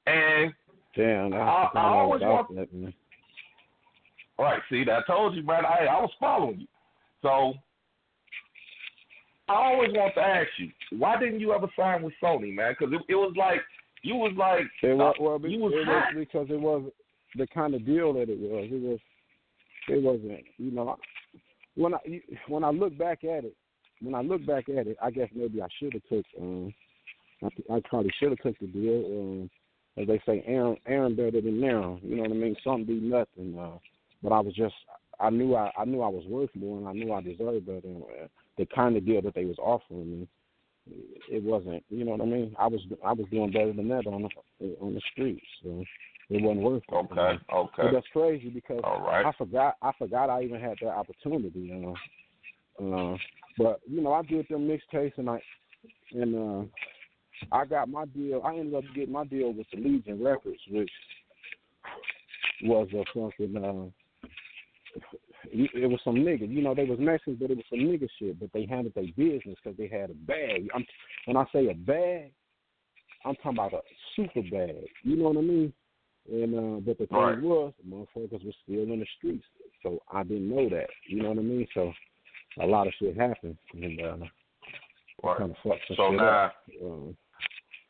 [0.07, 0.53] And
[0.97, 2.95] Damn, I, I- I always want- that, man.
[4.39, 5.65] all right, see, I told you, man.
[5.67, 6.67] I I was following you.
[7.23, 7.55] So
[9.49, 12.75] I always want to ask you, why didn't you ever sign with Sony, man?
[12.79, 13.61] Because it, it was like
[14.03, 16.91] you was like It was, uh, well, you was it was because it was
[17.37, 18.69] the kind of deal that it was.
[18.71, 18.99] It was,
[19.89, 20.45] it wasn't.
[20.59, 20.97] You know,
[21.77, 21.99] when I
[22.49, 23.57] when I look back at it,
[24.01, 26.25] when I look back at it, I guess maybe I should have took.
[26.41, 26.75] Um,
[27.43, 29.05] I, I probably should have took the deal.
[29.07, 29.51] Um,
[29.99, 32.01] as they say, Aaron, Aaron better than Aaron.
[32.03, 32.57] You know what I mean?
[32.65, 33.59] Something be nothing.
[33.59, 33.79] Uh,
[34.23, 34.75] but I was just,
[35.21, 37.81] I knew I, I knew I was worth more, and I knew I deserved better.
[37.85, 38.03] And,
[38.59, 40.29] the kind of deal that they was offering me,
[41.31, 41.85] it wasn't.
[41.89, 42.55] You know what I mean?
[42.59, 44.29] I was, I was doing better than that on
[44.61, 45.47] the on the streets.
[45.63, 45.85] So
[46.31, 46.95] it wasn't worth it.
[46.95, 49.27] Okay, But okay, that's crazy because right.
[49.27, 51.97] I forgot I forgot I even had that opportunity, you know.
[52.81, 53.17] Uh,
[53.59, 55.41] but you know, I did them mixtapes and I
[56.13, 56.67] and uh
[57.51, 58.43] I got my deal.
[58.45, 60.91] I ended up getting my deal with the Legion Records, which
[62.65, 64.99] was a fucking uh
[65.51, 66.49] it was some nigga.
[66.49, 68.39] You know, they was Mexicans, but it was some nigga shit.
[68.39, 70.69] But they handled their business because they had a bag.
[70.75, 70.85] I'm,
[71.27, 72.33] when I say a bag,
[73.25, 73.81] I'm talking about a
[74.17, 74.87] super bag.
[75.03, 75.73] You know what I mean?
[76.31, 77.41] And uh, but the thing Right.
[77.43, 79.45] was, motherfuckers was still in the streets,
[79.83, 80.89] so I didn't know that.
[81.09, 81.67] You know what I mean?
[81.75, 81.93] So
[82.61, 84.17] a lot of shit happened, and uh,
[85.25, 85.39] Right.
[85.39, 86.55] kind of fucked some So shit now, up.
[86.85, 87.17] Um,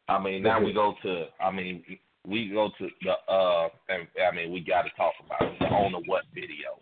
[0.09, 1.27] I mean, now we go to.
[1.41, 1.83] I mean,
[2.27, 3.33] we go to the.
[3.33, 6.79] uh and I mean, we got to talk about it, the on the what video.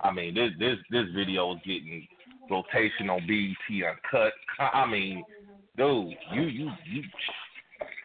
[0.00, 2.06] I mean, this this this video is getting
[2.50, 4.32] rotation on BET uncut.
[4.58, 5.24] I mean,
[5.76, 7.02] dude, you you you.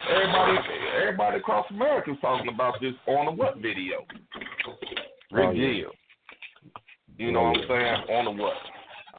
[0.10, 0.58] Everybody,
[1.02, 4.06] everybody across America is talking about this on the what video.
[4.68, 4.74] Oh,
[5.32, 5.84] Rick Oh, yeah.
[7.18, 8.18] You know oh, what I'm saying?
[8.18, 8.54] On the what?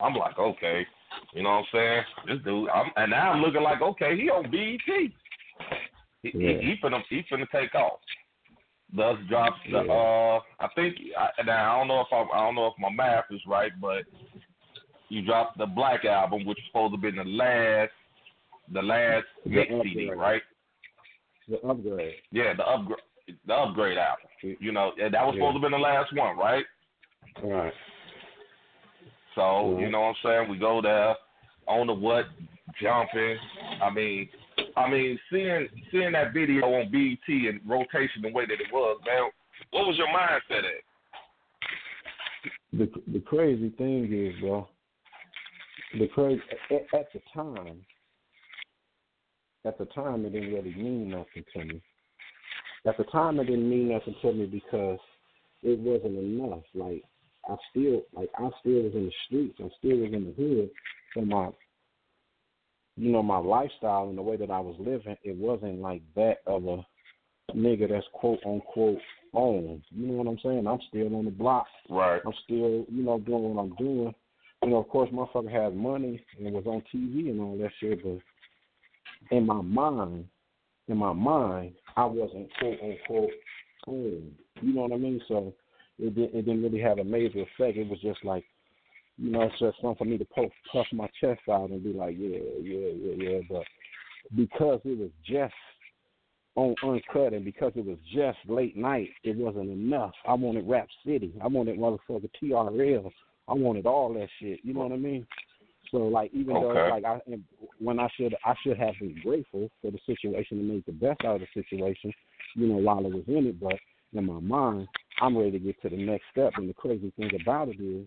[0.00, 0.87] I'm like, okay.
[1.35, 2.02] You know what I'm saying?
[2.26, 5.12] This dude, I'm, and now I'm looking like, okay, he on BET.
[6.22, 6.61] He, Yeah.
[6.61, 8.00] he, he finna, he finna take off.
[8.92, 9.92] Thus drops the, Yeah.
[9.92, 12.90] uh, I think, I, now I don't know if I, I don't know if my
[12.90, 14.05] math is right, but
[15.09, 17.92] you dropped the Black album, which was supposed to be the last,
[18.72, 20.42] the last The mix CD, right?
[21.48, 22.14] the upgrade.
[22.33, 22.98] Yeah, the upgrade,
[23.46, 24.57] the upgrade album.
[24.61, 25.40] You know, that was Yeah.
[25.40, 26.64] supposed to be the last one, right?
[27.42, 27.74] Right.
[29.35, 29.81] So, Mhm.
[29.81, 30.48] you know what I'm saying?
[30.48, 31.16] We go there
[31.66, 32.26] on the what,
[32.81, 33.38] jumping.
[33.81, 34.29] I mean
[34.76, 39.00] I mean, seeing seeing that video on BET and rotation the way that it was,
[39.06, 39.30] man,
[39.70, 40.82] what was your mindset at?
[42.72, 44.68] The the crazy thing is, bro.
[45.98, 47.84] The crazy at, at the time.
[49.66, 51.82] At the time, it didn't really mean nothing to me.
[52.86, 54.98] At the time, it didn't mean nothing to me because
[55.62, 56.62] it wasn't enough.
[56.74, 57.04] Like
[57.48, 59.58] I still, like I still was in the streets.
[59.60, 60.70] I still was in the hood.
[61.14, 61.50] So my,
[63.00, 66.38] you know, my lifestyle and the way that I was living, it wasn't like that
[66.46, 66.84] of a
[67.56, 68.98] nigga that's quote unquote
[69.32, 69.82] on.
[69.90, 70.66] You know what I'm saying?
[70.66, 71.64] I'm still on the block.
[71.88, 72.20] Right.
[72.26, 74.14] I'm still, you know, doing what I'm doing.
[74.62, 78.04] You know, of course, motherfucker had money and was on TV and all that shit,
[78.04, 78.18] but
[79.34, 80.26] in my mind,
[80.88, 83.30] in my mind, I wasn't quote unquote
[83.84, 84.32] home.
[84.60, 85.22] You know what I mean?
[85.26, 85.54] So
[85.98, 87.78] it didn't, it didn't really have a major effect.
[87.78, 88.44] It was just like,
[89.20, 91.92] you know, it's just something for me to puff, puff my chest out and be
[91.92, 93.38] like, yeah, yeah, yeah, yeah.
[93.48, 93.64] But
[94.35, 95.52] because it was just
[96.56, 100.12] on uncut and because it was just late night, it wasn't enough.
[100.26, 101.35] I wanted Rap City.
[101.42, 103.11] I wanted motherfucker TRL.
[103.46, 104.61] I wanted all that shit.
[104.62, 105.26] You know what I mean?
[105.90, 107.18] So like even though like I
[107.78, 111.24] when I should I should have been grateful for the situation and make the best
[111.24, 112.12] out of the situation,
[112.54, 113.74] you know, while I was in it, but
[114.12, 114.88] in my mind,
[115.20, 116.52] I'm ready to get to the next step.
[116.56, 118.06] And the crazy thing about it is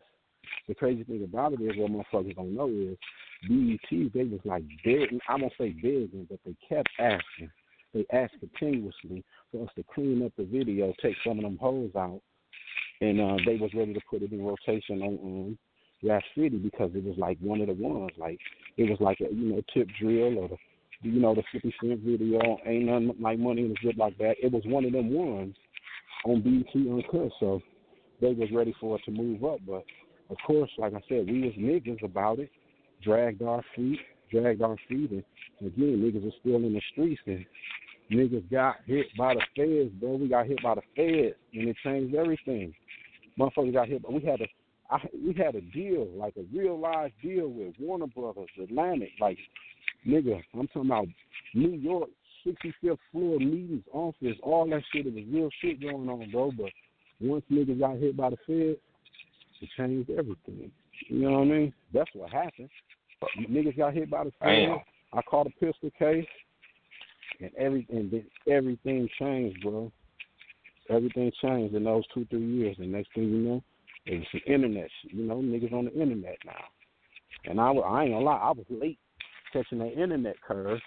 [0.67, 2.97] the crazy thing about it is what motherfuckers don't know is
[3.47, 7.51] BET, they was like big I won't say begging, but they kept asking.
[7.93, 11.91] They asked continuously for us to clean up the video, take some of them holes
[11.95, 12.21] out,
[13.01, 15.57] and uh, they was ready to put it in rotation on um,
[16.03, 18.11] Rap City because it was like one of the ones.
[18.17, 18.39] Like
[18.77, 20.57] it was like a you know tip drill or the
[21.01, 22.57] you know the Fifty Cent video.
[22.65, 24.35] Ain't nothing like money in the zip like that.
[24.41, 25.55] It was one of them ones
[26.25, 27.31] on BET Uncut.
[27.39, 27.61] So
[28.21, 29.83] they was ready for it to move up, but
[30.29, 32.49] of course, like I said, we was niggas about it.
[33.03, 33.99] Dragged our feet,
[34.31, 35.23] dragged our feet, and
[35.61, 37.45] again, niggas are still in the streets and
[38.11, 40.15] niggas got hit by the feds, bro.
[40.15, 42.73] We got hit by the feds, and it changed everything.
[43.39, 44.47] Motherfuckers got hit, but we had a,
[44.89, 49.37] I, we had a deal, like a real live deal with Warner Brothers, Atlantic, like
[50.07, 50.41] nigga.
[50.53, 51.07] I'm talking about
[51.53, 52.09] New York,
[52.45, 55.07] 65th floor meetings, office, all that shit.
[55.07, 56.51] It was real shit going on, bro.
[56.51, 56.71] But
[57.19, 58.79] once niggas got hit by the feds,
[59.63, 60.71] it changed everything.
[61.07, 61.73] You know what I mean?
[61.93, 62.69] That's what happened.
[63.49, 64.81] Niggas got hit by the feds.
[65.13, 66.25] I caught a pistol case,
[67.39, 69.91] and every and then everything changed, bro.
[70.89, 72.75] Everything changed in those two three years.
[72.77, 73.63] The next thing you know,
[74.05, 74.89] it was some internet.
[75.03, 76.51] You know, niggas on the internet now.
[77.45, 78.99] And I, I ain't gonna lie, I was late
[79.51, 80.79] catching the internet curve.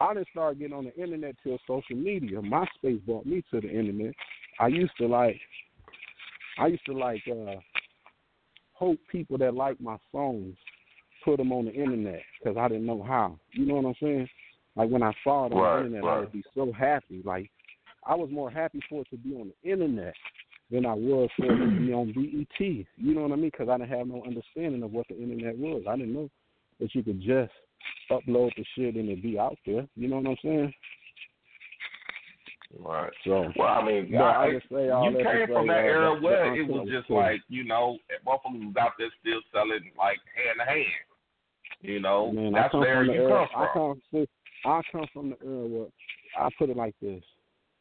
[0.00, 2.40] I didn't start getting on the internet till social media.
[2.40, 4.14] MySpace brought me to the internet.
[4.60, 5.40] I used to like,
[6.58, 7.56] I used to like uh
[8.78, 10.54] hope people that like my songs
[11.24, 13.38] put them on the internet because I didn't know how.
[13.52, 14.28] You know what I'm saying?
[14.76, 17.22] Like when I saw it on Right, the internet, I would be so happy.
[17.24, 17.50] Like
[18.06, 20.14] I was more happy for it to be on the internet
[20.70, 22.60] than I was for it to be on BET.
[22.60, 23.50] You know what I mean?
[23.50, 25.84] Because I didn't have no understanding of what the internet was.
[25.88, 26.28] I didn't know
[26.80, 27.52] that you could just
[28.10, 29.86] upload the shit and it be out there.
[29.96, 30.74] You know what I'm saying?
[32.78, 33.12] Right.
[33.24, 35.84] So Well, I mean, But I I, just say all you that came from that
[35.84, 39.90] era the- where it was just like, you know, motherfuckers was out there still selling
[39.96, 40.84] like hand to hand.
[41.80, 43.46] You know, Man, that's where you era.
[43.52, 43.72] come I from.
[43.74, 44.28] come, see,
[44.64, 45.86] I come from the era where
[46.38, 47.22] I put it like this.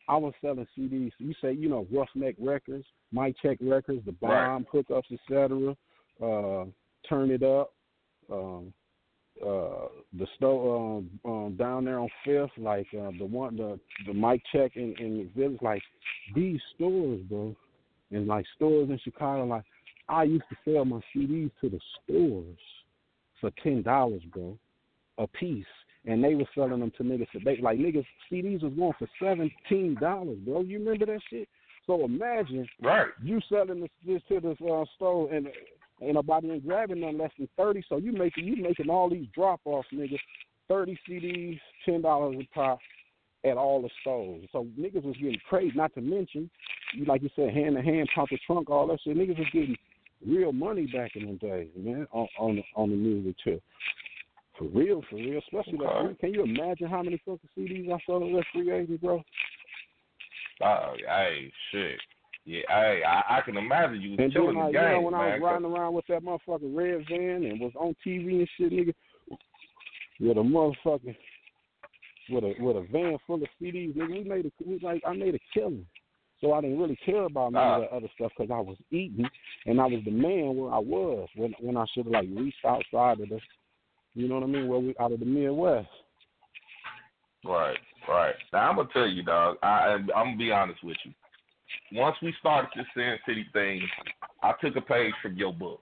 [0.07, 1.11] I was selling CDs.
[1.17, 4.45] You say, you know, Roughneck Records, Mike Check Records, The Right.
[4.47, 5.75] Bomb, Hookups, etc.
[6.21, 6.65] Uh,
[7.09, 7.73] Turn It Up,
[8.31, 8.71] um,
[9.41, 14.13] uh, the store um, um, down there on Fifth, like uh, the one, the the
[14.13, 15.83] Mike Check in, in the village, like
[16.33, 17.55] these stores, bro,
[18.11, 19.45] and like stores in Chicago.
[19.45, 19.65] Like
[20.07, 22.57] I used to sell my CDs to the stores
[23.41, 24.57] for ten dollars, bro,
[25.17, 25.65] a piece,
[26.05, 29.97] and they were selling them to niggas They, Like niggas, CDs was going for seventeen
[29.99, 30.61] dollars, bro.
[30.61, 31.49] You remember that shit?
[31.87, 33.09] So imagine Right.
[33.21, 35.47] you selling this, this to this uh, store and
[36.01, 37.83] ain't nobody ain't grabbing none less than thirty.
[37.87, 40.19] So you making you making all these drop offs, niggas.
[40.67, 42.79] Thirty CDs, ten dollars a pop
[43.45, 44.47] at all the stores.
[44.51, 45.75] So niggas was getting crazy.
[45.75, 46.49] Not to mention,
[46.93, 49.15] you like you said, hand to hand, pop the trunk, all that shit.
[49.15, 49.77] Niggas was getting
[50.25, 53.61] real money back in them days, man, on on the, on the music too.
[54.57, 55.39] For real, for real.
[55.39, 56.07] Especially Okay.
[56.07, 56.15] free.
[56.15, 59.23] Can you imagine how many fucking CDs I sold that free agent, bro?
[60.63, 61.99] Oh, hey, shit.
[62.45, 65.13] Yeah, I, I can imagine you was And killing then, the you know, game, when
[65.15, 65.41] I man.
[65.41, 68.93] was riding around with that motherfucking red van and was on TV and shit, nigga,
[70.19, 71.15] with a motherfucking
[72.29, 75.13] with a with a van full of CDs, nigga, we made a we like I
[75.13, 75.85] made a killing.
[76.41, 77.79] So I didn't really care about none of Ah.
[77.79, 79.25] that other stuff because I was eating
[79.65, 82.63] and I was the man where I was when when I should have like reached
[82.65, 83.39] outside of the,
[84.13, 85.87] you know what I mean, where we out of the Midwest.
[87.43, 87.77] Right,
[88.07, 88.35] right.
[88.53, 89.57] Now I'm gonna tell you, dog.
[89.63, 91.11] I I'm gonna be honest with you.
[91.91, 93.81] Once we started this Sin City thing,
[94.43, 95.81] I took a page from your book.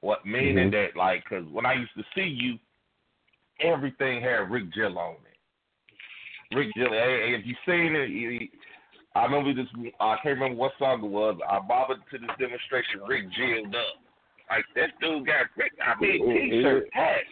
[0.00, 0.72] What meaning Mhm.
[0.72, 2.58] that, like, because when I used to see you,
[3.60, 6.54] everything had Rick Jill on it.
[6.56, 6.90] Rick Jill.
[6.90, 8.50] Hey, if you seen it, he-
[9.14, 9.66] I remember this.
[9.98, 11.40] I can't remember what song it was.
[11.48, 13.00] I bothered to this demonstration.
[13.06, 13.96] Rick Jilled up.
[14.50, 15.72] Like this dude got Rick.
[15.82, 17.24] I mean, Oh, t-shirt, hat.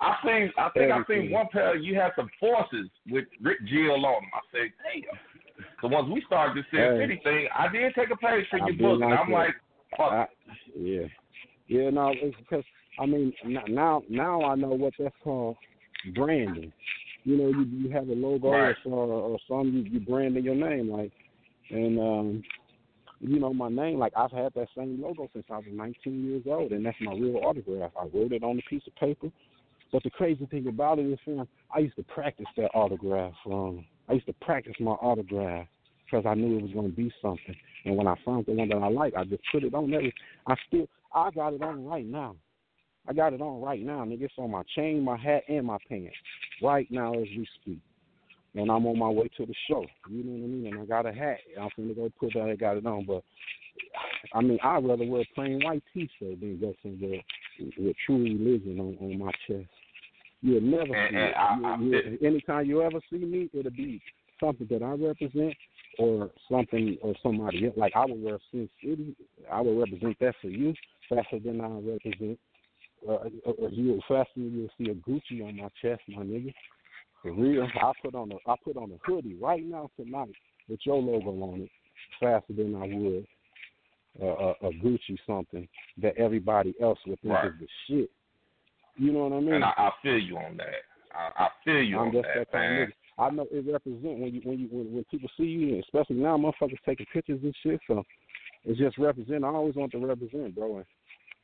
[0.00, 0.52] I seen.
[0.56, 1.76] I think I seen one pair.
[1.76, 4.30] You had some forces with Rick Jill on them.
[4.34, 5.18] I said, damn.
[5.86, 7.00] So once we started this Sin Hey.
[7.00, 9.36] City thing, I did take a page from I your book, and I'm that.
[9.36, 9.54] like,
[9.96, 10.12] fuck.
[10.12, 10.26] I,
[10.76, 11.02] yeah,
[11.68, 11.90] yeah.
[11.90, 12.64] No, it's because
[12.98, 15.56] I mean now now I know what that's called
[16.14, 16.72] branding.
[17.24, 18.74] You know, you you have a logo Right.
[18.84, 21.12] or, or something you, you branding your name like,
[21.70, 22.42] and um,
[23.20, 26.42] you know my name like I've had that same logo since I was 19 years
[26.46, 27.92] old, and that's my real autograph.
[27.96, 29.28] I wrote it on a piece of paper.
[29.92, 33.34] But the crazy thing about it is, fam, I used to practice that autograph.
[33.46, 35.68] Um, I used to practice my autograph
[36.10, 37.54] because I knew it was going to be something.
[37.84, 40.00] And when I found the one that I like, I just put it on there.
[40.46, 42.36] I still, I got it on right now.
[43.08, 44.22] I got it on right now, nigga.
[44.22, 46.16] It's on my chain, my hat, and my pants
[46.62, 47.78] right now as we speak.
[48.54, 49.84] And I'm on my way to the show.
[50.10, 50.66] You know what I mean?
[50.72, 51.38] And I got a hat.
[51.60, 52.48] I'm finna go put that.
[52.50, 53.22] I got it on, but
[54.34, 57.20] I mean, I'd rather wear a plain white T-shirt than go somewhere
[57.78, 59.68] with true religion on, on my chest.
[60.42, 61.36] You'll never And- see and it.
[61.36, 64.00] I- You- I- you- anytime you ever see me, it'll be
[64.40, 65.54] something that I represent
[65.98, 67.74] or something or somebody else.
[67.76, 69.14] Like I would wear Sin City,
[69.50, 70.74] I would represent that for you
[71.08, 72.38] faster than I represent.
[73.06, 76.52] Uh, uh, you faster than you'll see a Gucci on my chest, my nigga.
[77.22, 80.32] For real, I put on a I put on a hoodie right now tonight
[80.68, 81.70] with your logo on it
[82.20, 83.26] faster than I would
[84.22, 85.68] uh, a, a Gucci something
[86.00, 87.46] that everybody else would think Right.
[87.46, 88.10] is the shit.
[88.96, 89.54] You know what I mean?
[89.54, 90.84] And I, I feel you on that.
[91.14, 92.92] I, I feel you I'm on just that, that kind man.
[93.18, 96.36] I know it represent when you when you when, when people see you, especially now,
[96.36, 97.80] motherfuckers taking pictures and shit.
[97.86, 98.04] So
[98.64, 99.44] it's just represent.
[99.44, 100.76] I always want to represent, bro.
[100.76, 100.84] And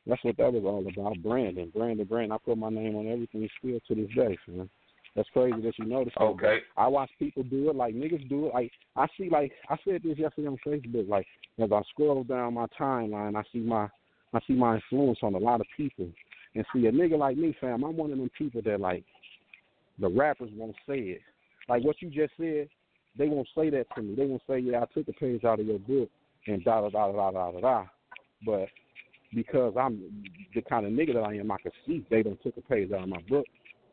[0.05, 1.21] that's what that was all about.
[1.23, 2.33] Branding, branding, brand.
[2.33, 4.69] I put my name on everything still to this day, man.
[5.15, 6.17] That's crazy that you noticed.
[6.17, 6.59] Okay.
[6.75, 8.53] I watch people do it, like niggas do it.
[8.53, 11.07] Like I see, like I said this yesterday on Facebook.
[11.07, 11.27] Like
[11.59, 13.87] as I scroll down my timeline, I see my
[14.33, 16.07] I see my influence on a lot of people.
[16.55, 19.03] And see a nigga like me, fam, I'm one of them people that like
[19.99, 21.21] the rappers won't say it.
[21.69, 22.67] Like what you just said,
[23.17, 24.15] they won't say that to me.
[24.15, 26.09] They won't say, Yeah, I took a page out of your book
[26.47, 27.85] and da da da da da da da.
[28.45, 28.67] But
[29.33, 30.01] because I'm
[30.53, 31.51] the kind of nigga that I am.
[31.51, 33.45] I can see they don't took a page out of my book,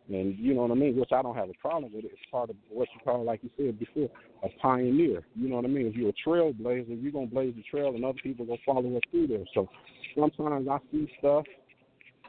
[0.08, 0.96] and you know what I mean.
[0.96, 2.04] Which I don't have a problem with.
[2.04, 2.12] It.
[2.12, 4.10] It's part of what you call, like you said before,
[4.42, 5.22] a pioneer.
[5.34, 5.86] You know what I mean.
[5.86, 9.02] If you're a trailblazer, you're gonna blaze the trail, and other people gonna follow us
[9.10, 9.44] through there.
[9.54, 9.68] So
[10.14, 11.44] sometimes I see stuff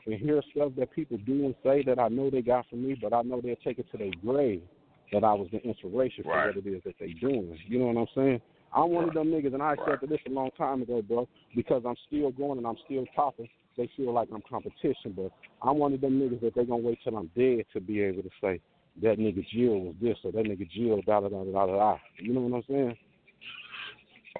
[0.05, 2.97] and hear stuff that people do and say that I know they got from me,
[2.99, 4.63] but I know they'll take it to their grave
[5.11, 6.55] that I was the inspiration for Right.
[6.55, 7.57] what it is that they doing.
[7.67, 8.41] You know what I'm saying?
[8.73, 11.83] I'm one of them niggas, and I accepted this a long time ago, bro, because
[11.85, 13.49] I'm still going and I'm still popping.
[13.77, 15.31] They feel like I'm competition, but
[15.61, 18.23] I'm one of them niggas that they gonna wait till I'm dead to be able
[18.23, 18.59] to say
[19.01, 21.97] that nigga Jill was this or that nigga Jill da da da da da da.
[22.19, 22.97] You know what I'm saying?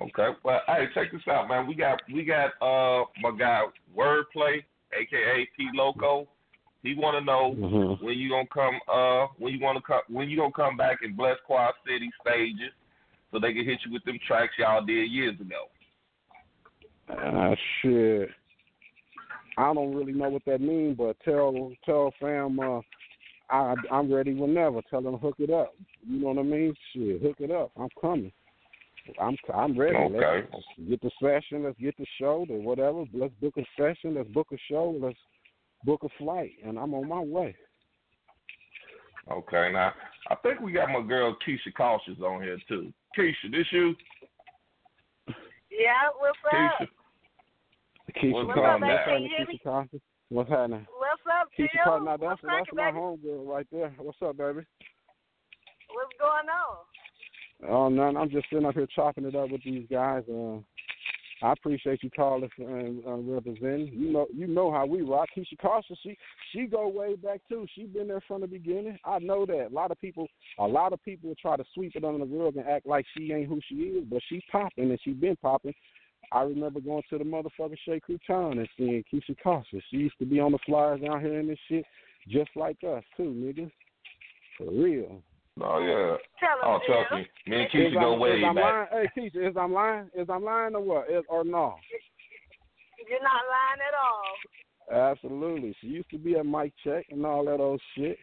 [0.02, 0.30] Okay.
[0.44, 1.68] Well, hey, check this out, man.
[1.68, 3.64] We got we got uh my guy
[3.96, 4.64] Wordplay,
[4.94, 6.28] aka P Loco.
[6.84, 8.04] He want to know Mm-hmm.
[8.06, 11.00] when you gonna come uh when you want to come when you gonna come back
[11.04, 12.72] and bless Quad City stages
[13.32, 15.68] so they can hit you with them tracks y'all did years ago.
[17.10, 18.30] Ah, shit.
[19.58, 22.80] I don't really know what that means, but tell tell fam, uh,
[23.50, 24.82] I I'm ready whenever.
[24.90, 25.74] Tell them hook it up.
[26.08, 26.74] You know what I mean?
[26.94, 27.72] Shit, hook it up.
[27.78, 28.32] I'm coming.
[29.20, 29.98] I'm I'm ready.
[29.98, 30.48] Okay.
[30.54, 31.64] Let's get the session.
[31.64, 32.46] Let's get the show.
[32.50, 33.04] Or whatever.
[33.14, 34.16] Let's book a session.
[34.16, 34.98] Let's book a show.
[35.02, 35.18] Let's
[35.86, 37.56] book a flight, and I'm on my way.
[39.32, 39.70] Okay.
[39.72, 39.94] Now
[40.30, 42.92] I think we got my girl Keisha Cautious on here too.
[43.18, 43.96] Keisha, this you?
[45.28, 46.54] Yeah, what's up?
[46.54, 46.88] Keisha.
[48.22, 49.54] Keisha What's Carter, up, what's Can happening, you hear me?
[49.54, 49.98] Keisha Carter?
[50.30, 50.88] What's happening?
[50.98, 51.66] What's up, Jill?
[51.68, 52.98] Keisha Carter, now that's that's my baby?
[52.98, 53.94] homegirl right there.
[53.98, 54.66] What's up, baby?
[55.94, 56.78] What's going on?
[57.70, 58.18] Oh, none.
[58.18, 60.24] I'm just sitting up here chopping it up with these guys.
[60.30, 60.58] Uh,
[61.44, 63.92] I appreciate you calling and uh, representing.
[63.94, 65.30] You know, you know how we rock.
[65.36, 66.18] Keisha Carson, she
[66.52, 67.66] she go way back too.
[67.74, 68.98] She been there from the beginning.
[69.06, 69.68] I know that.
[69.72, 70.28] A lot of people,
[70.60, 73.34] a lot of people try to sweep it under the rug and act like she
[73.34, 75.74] ain't who she is, but she popping and she been popping.
[76.32, 79.82] I remember going to the motherfucking Shea Crouton and seeing Keisha Carson.
[79.90, 81.86] She used to be on the flyers down here and this shit,
[82.30, 83.70] just like us too, nigga.
[84.58, 85.22] For real.
[85.60, 86.16] Oh yeah.
[86.40, 87.28] Tell Oh, him, trust me.
[87.48, 88.92] Me and Is Keisha go I'm, way is I'm back.
[88.92, 89.08] lying?
[89.16, 90.10] Hey, Keisha, is I'm lying?
[90.16, 91.10] Is I'm lying or what?
[91.10, 91.76] Is, or no?
[93.10, 95.12] You're not lying at all.
[95.12, 95.76] Absolutely.
[95.82, 98.18] She used to be at Mike Check and all that old shit.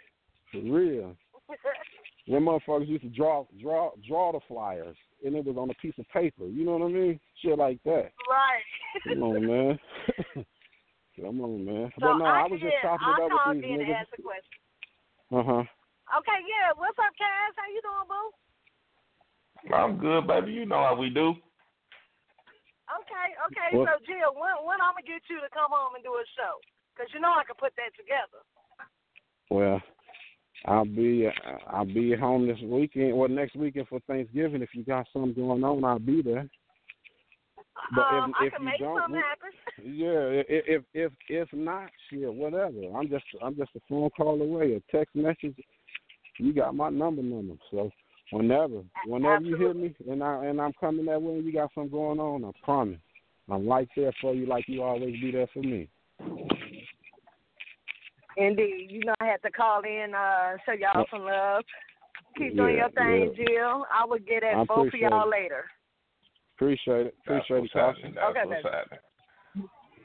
[0.53, 1.15] For real.
[2.27, 5.95] When motherfuckers used to draw draw draw the flyers and it was on a piece
[5.99, 6.45] of paper.
[6.45, 7.21] You know what I mean?
[7.43, 8.11] Shit like that.
[8.29, 8.63] right.
[9.09, 9.79] Come on, man.
[11.19, 11.91] Come on, man.
[11.99, 13.73] So but no, I, I, was just yeah, chopping I it up called with these
[13.73, 14.19] in to niggas.
[14.19, 14.59] a question.
[15.33, 15.65] Uh huh.
[16.17, 16.73] Okay, yeah.
[16.77, 17.53] What's up, Cass?
[17.57, 18.29] How you doing, boo?
[19.75, 20.53] I'm good, baby.
[20.57, 21.37] You know how we do.
[22.89, 23.77] Okay, okay.
[23.77, 26.25] What- So, Jill, when when I'm gonna get you to come home and do a
[26.37, 26.57] show?
[26.97, 28.43] Cause you know I can put that together.
[29.51, 29.83] Well,
[30.65, 31.29] I'll be
[31.69, 33.17] I'll be at home this weekend.
[33.17, 34.63] Well, next weekend for Thanksgiving.
[34.63, 36.49] If you got something going on, I'll be there.
[37.95, 39.51] But if- um, I if can you make don't, something happen.
[39.85, 42.81] Yeah, i- if if if not, shit, whatever.
[42.97, 45.57] I'm just I'm just a phone call away, a text message.
[46.39, 47.55] You got my number, number.
[47.71, 47.91] So
[48.31, 51.71] whenever, whenever you hit me, and I and I'm coming that way, and you got
[51.75, 52.99] something going on, I promise,
[53.51, 55.89] I'm right there for you, like you always be there for me.
[58.37, 58.87] Indeed.
[58.91, 61.65] You know I had to call in, uh, show y'all some love.
[62.37, 63.45] Keep doing your thing, yeah.
[63.47, 63.85] Jill.
[63.93, 65.31] I will get at I both of y'all it.
[65.31, 65.65] later.
[66.57, 67.15] Appreciate it.
[67.27, 67.87] That's Appreciate it, what's Tasha.
[67.87, 68.15] happening.
[68.15, 68.75] That's Okay, what's baby.
[68.77, 69.01] happening.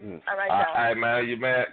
[0.03, 0.21] Mm.
[0.29, 0.83] All right, All y'all.
[0.83, 1.27] right, man.
[1.27, 1.65] You man.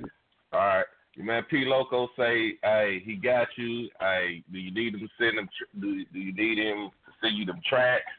[0.53, 0.87] All right.
[1.21, 3.91] Your man P Loco say, hey, he got you.
[4.01, 5.49] Hey, do you need him to send him?
[5.49, 8.05] Tr- do Do you need him to send you them tracks?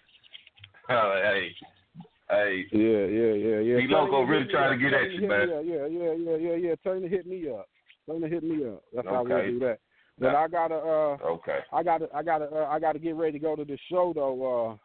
[0.90, 1.52] Uh, hey,
[2.30, 2.66] hey.
[2.72, 3.80] Yeah, yeah, yeah, yeah.
[3.80, 5.48] P Loco really trying to get at you, man.
[5.48, 6.76] Yeah, yeah, yeah, yeah, yeah.
[6.84, 7.70] Tell him to hit me up.
[8.06, 8.84] Tell him to hit me up.
[8.94, 9.80] That's how we'll do that.
[10.20, 11.60] But I gotta uh Okay.
[11.72, 14.72] I gotta, I gotta, uh, I gotta get ready to go to this show though.
[14.72, 14.78] Uh,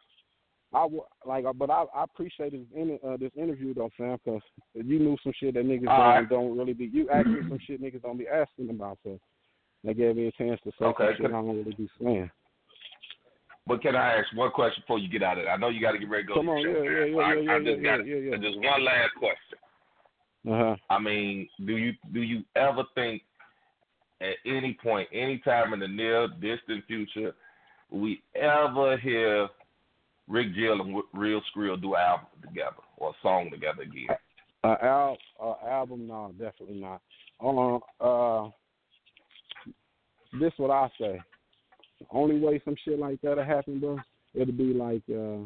[0.77, 4.17] I w- like, uh, but I, I appreciate this in, uh, this interview though, fam,
[4.23, 4.41] because
[4.75, 6.29] you knew some shit that niggas don't, right.
[6.29, 6.85] don't really be.
[6.85, 9.19] You asked me some shit niggas don't be asking about, so
[9.83, 12.29] they gave me a chance to say Okay, shit I don't really be saying.
[13.65, 15.53] But can I ask one question before you get out of there?
[15.53, 17.33] I know you got to get ready to go Come on, yeah, yeah, yeah, I,
[17.33, 18.37] yeah, I just yeah, got yeah, yeah.
[18.37, 19.57] just one last question.
[20.47, 20.75] Uh huh.
[20.91, 23.23] I mean, do you do you ever think
[24.21, 27.33] at any point, any time in the near distant future,
[27.89, 29.49] we ever hear
[30.27, 34.07] Rick Jill and Real Skrill do an album together or a song together again?
[34.63, 37.01] Uh, al- uh, album, no, definitely not.
[37.39, 38.49] Uh, uh,
[40.39, 41.21] this what I say.
[41.99, 43.97] The only way some shit like that'll happen, bro,
[44.33, 45.45] it'll be like, uh,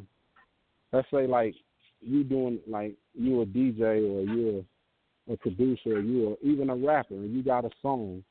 [0.92, 1.56] let's say like
[2.02, 4.66] you doing like you a DJ or you
[5.28, 8.24] a, a producer or you a, even a rapper and you got a song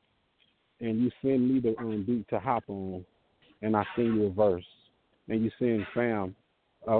[0.81, 3.05] and you send me the um, beat to hop on
[3.61, 4.65] and I send you a verse
[5.29, 6.35] and you send fam
[6.87, 6.93] a,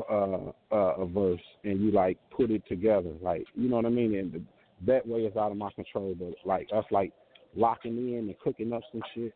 [0.72, 4.16] a, a, verse and you like put it together, like you know what I mean,
[4.16, 4.46] and
[4.86, 6.16] that way is out of my control.
[6.18, 7.14] But like us, like
[7.56, 9.34] locking in and cooking up some shit,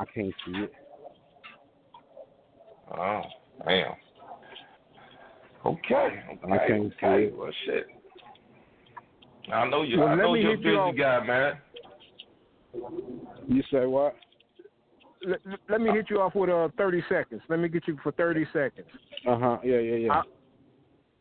[0.00, 0.72] I can't see it.
[2.96, 3.22] Oh,
[3.66, 3.92] damn.
[5.66, 5.94] Okay.
[5.94, 6.52] Okay.
[6.52, 7.36] I can't see it.
[7.36, 7.86] Well, shit.
[9.52, 10.00] I know you.
[10.00, 10.96] Well, I know you're a busy off.
[10.96, 11.52] guy, man.
[13.48, 14.16] You say what?
[15.26, 17.42] Let, let me hit you off with uh 30 seconds.
[17.48, 18.86] Let me get you for 30 seconds.
[19.26, 19.58] Uh huh.
[19.62, 20.22] Yeah, yeah, yeah.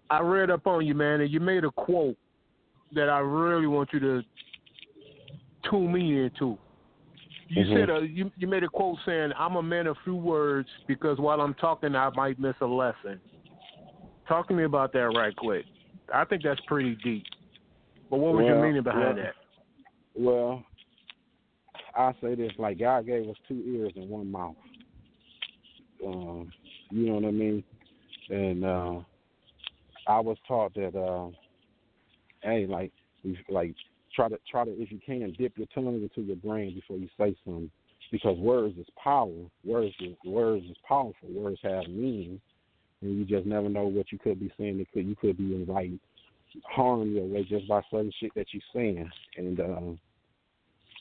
[0.10, 2.18] I read up on you, man, and you made a quote
[2.94, 4.22] that I really want you to
[5.70, 6.58] tune me into.
[7.50, 7.74] You Mhm.
[7.74, 11.18] said uh, you you made a quote saying, "I'm a man of few words because
[11.18, 13.20] while I'm talking, I might miss a lesson."
[14.28, 15.66] Talk to me about that right quick.
[16.14, 17.26] I think that's pretty deep.
[18.10, 19.36] But what was your meaning behind well, that?
[20.16, 20.66] Well,
[21.96, 24.56] I say this like God gave us two ears and one mouth.
[26.06, 26.52] Um,
[26.90, 27.64] you know what I mean?
[28.30, 29.00] And uh,
[30.08, 31.30] I was taught that, uh,
[32.42, 32.92] hey, like,
[33.50, 33.76] like
[34.16, 37.08] try to try to if you can dip your tongue into your brain before you
[37.18, 37.70] say something,
[38.12, 39.32] because words is power.
[39.64, 41.30] Words is words is powerful.
[41.30, 42.42] Words have meaning,
[43.02, 44.80] and you just never know what you could be saying.
[44.80, 46.00] It could you could be inviting
[46.66, 49.60] harm your way just by certain shit that you're saying, and.
[49.60, 50.00] um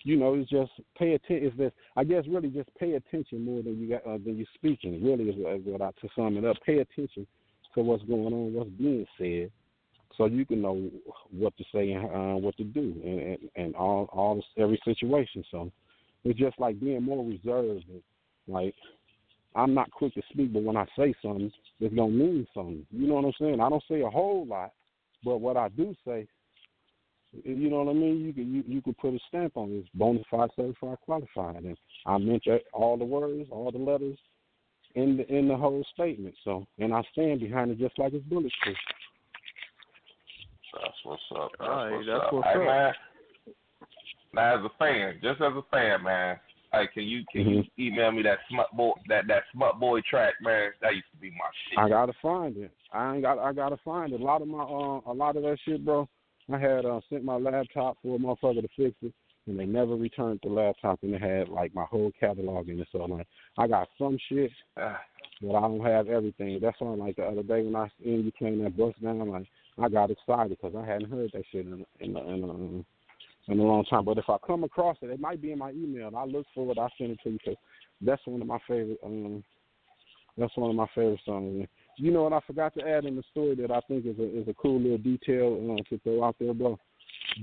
[0.04, 1.46] you know, it's just pay attention.
[1.46, 4.46] It's just, I guess, really just pay attention more than you got uh, than you
[4.54, 5.02] speaking.
[5.02, 6.56] Really, is what, I to sum it up.
[6.64, 7.26] Pay attention
[7.74, 9.50] to what's going on, what's being said,
[10.16, 10.90] so you can know
[11.30, 15.44] what to say and uh, what to do, and and, and all all every situation.
[15.50, 15.70] So
[16.24, 17.84] it's just like being more reserved.
[18.46, 18.74] Like
[19.54, 21.50] I'm not quick to speak, but when I say something,
[21.80, 22.86] it's gonna mean something.
[22.90, 23.60] You know what I'm saying?
[23.60, 24.72] I don't say a whole lot,
[25.24, 26.26] but what I do say
[27.44, 28.20] you know what I mean?
[28.20, 31.64] You could you, you could put a stamp on this It's bona fide, certified, qualified,
[31.64, 31.76] and
[32.06, 34.18] I mention all the words, all the letters
[34.94, 36.34] in the in the whole statement.
[36.44, 38.76] So, and I stand behind it just like it's bulletproof.
[40.74, 41.50] That's what's up.
[41.58, 42.32] That's All right, what's that's up.
[42.32, 42.66] what's hey, up.
[42.66, 42.92] man.
[44.34, 46.38] Now, as a fan, just as a fan, man.
[46.72, 47.82] Hey, can you can you Mm-hmm.
[47.82, 50.70] email me that smut boy that that smut boy track, man?
[50.80, 51.36] That used to be my
[51.68, 51.78] shit.
[51.78, 52.70] I gotta find it.
[52.92, 53.38] I ain't got.
[53.38, 54.20] I gotta find it.
[54.20, 56.08] A lot of my uh, a lot of that shit, bro.
[56.54, 59.12] I had uh, sent my laptop for a motherfucker to fix it,
[59.46, 62.88] and they never returned the laptop, and it had like my whole catalog in it.
[62.92, 63.26] So like,
[63.58, 66.58] I got some shit, but I don't have everything.
[66.60, 69.46] That's why, like the other day when I seen you playing that bust down, like
[69.78, 72.84] I got excited because I hadn't heard that shit in in in, in,
[73.48, 74.04] in a long time.
[74.04, 76.10] But if I come across it, it might be in my email.
[76.16, 76.78] I look for it.
[76.78, 77.58] I send it to you because
[78.00, 78.98] that's one of my favorite.
[79.04, 79.42] Um,
[80.36, 81.66] that's one of my favorite songs.
[81.96, 84.40] You know what I forgot to add in the story that I think is a
[84.40, 86.78] is a cool little detail uh, to throw out there, bro.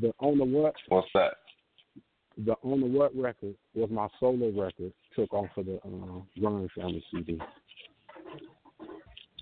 [0.02, 1.34] The on the what what's that?
[2.46, 4.94] the on the what record was my solo record.
[5.16, 7.40] Took off of the uh, Grind Family CD.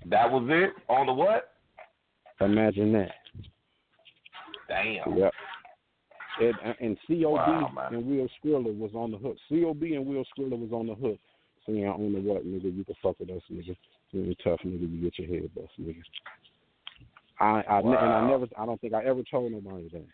[0.06, 1.50] That was it on the what?
[2.40, 3.14] Imagine that.
[4.68, 5.16] Damn.
[5.16, 5.32] Yep.
[6.40, 9.36] And, and COB Wow, and Will Skrilla was on the hook.
[9.48, 11.18] COB and Will Skrilla was on the hook.
[11.66, 13.76] Saying on the what, nigga, you can fuck with us, nigga.
[14.12, 14.90] You're tough, nigga.
[14.90, 16.00] You get your head bust, nigga.
[17.40, 20.06] I, I and I never, I don't think I ever told nobody that.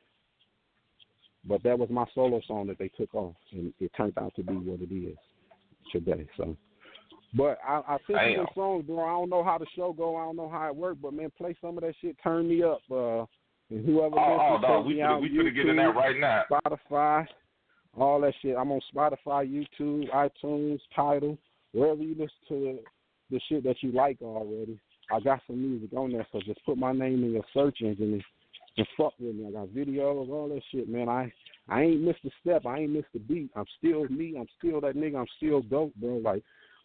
[1.46, 4.42] But that was my solo song that they took off, and it turned out to
[4.42, 5.16] be what it is
[5.92, 6.26] today.
[6.36, 6.56] So,
[7.36, 9.04] but I, I sent you some songs, bro.
[9.04, 10.16] I don't know how the show go.
[10.16, 12.16] I don't know how it worked, but man, play some of that shit.
[12.22, 12.80] Turn me up.
[12.90, 13.24] Uh,
[13.70, 15.20] and whoever Oh, oh no, we out.
[15.20, 16.44] we get in that right now.
[16.50, 17.26] Spotify,
[17.96, 18.56] all that shit.
[18.56, 21.38] I'm on Spotify, YouTube, iTunes, Tidal,
[21.72, 22.78] wherever you listen to
[23.34, 24.78] the shit that you like already.
[25.10, 28.14] I got some music on there, so just put my name in your search engine
[28.14, 28.24] and,
[28.78, 29.46] and fuck with me.
[29.46, 31.08] I got videos, all that shit, man.
[31.08, 31.32] I
[31.68, 32.66] I ain't missed a step.
[32.66, 33.50] I ain't missed a beat.
[33.56, 34.36] I'm still me.
[34.38, 35.18] I'm still that nigga.
[35.18, 36.16] I'm still dope, bro.
[36.16, 36.42] Like,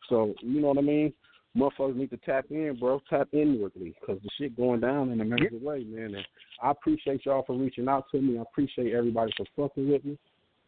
[0.10, 1.14] so you know what I mean?
[1.58, 3.02] Motherfuckers need to tap in, bro.
[3.10, 6.16] Tap inwardly, cause the shit going down in a major way, man.
[6.16, 6.26] And
[6.62, 8.38] I appreciate y'all for reaching out to me.
[8.38, 10.18] I appreciate everybody for fucking with me.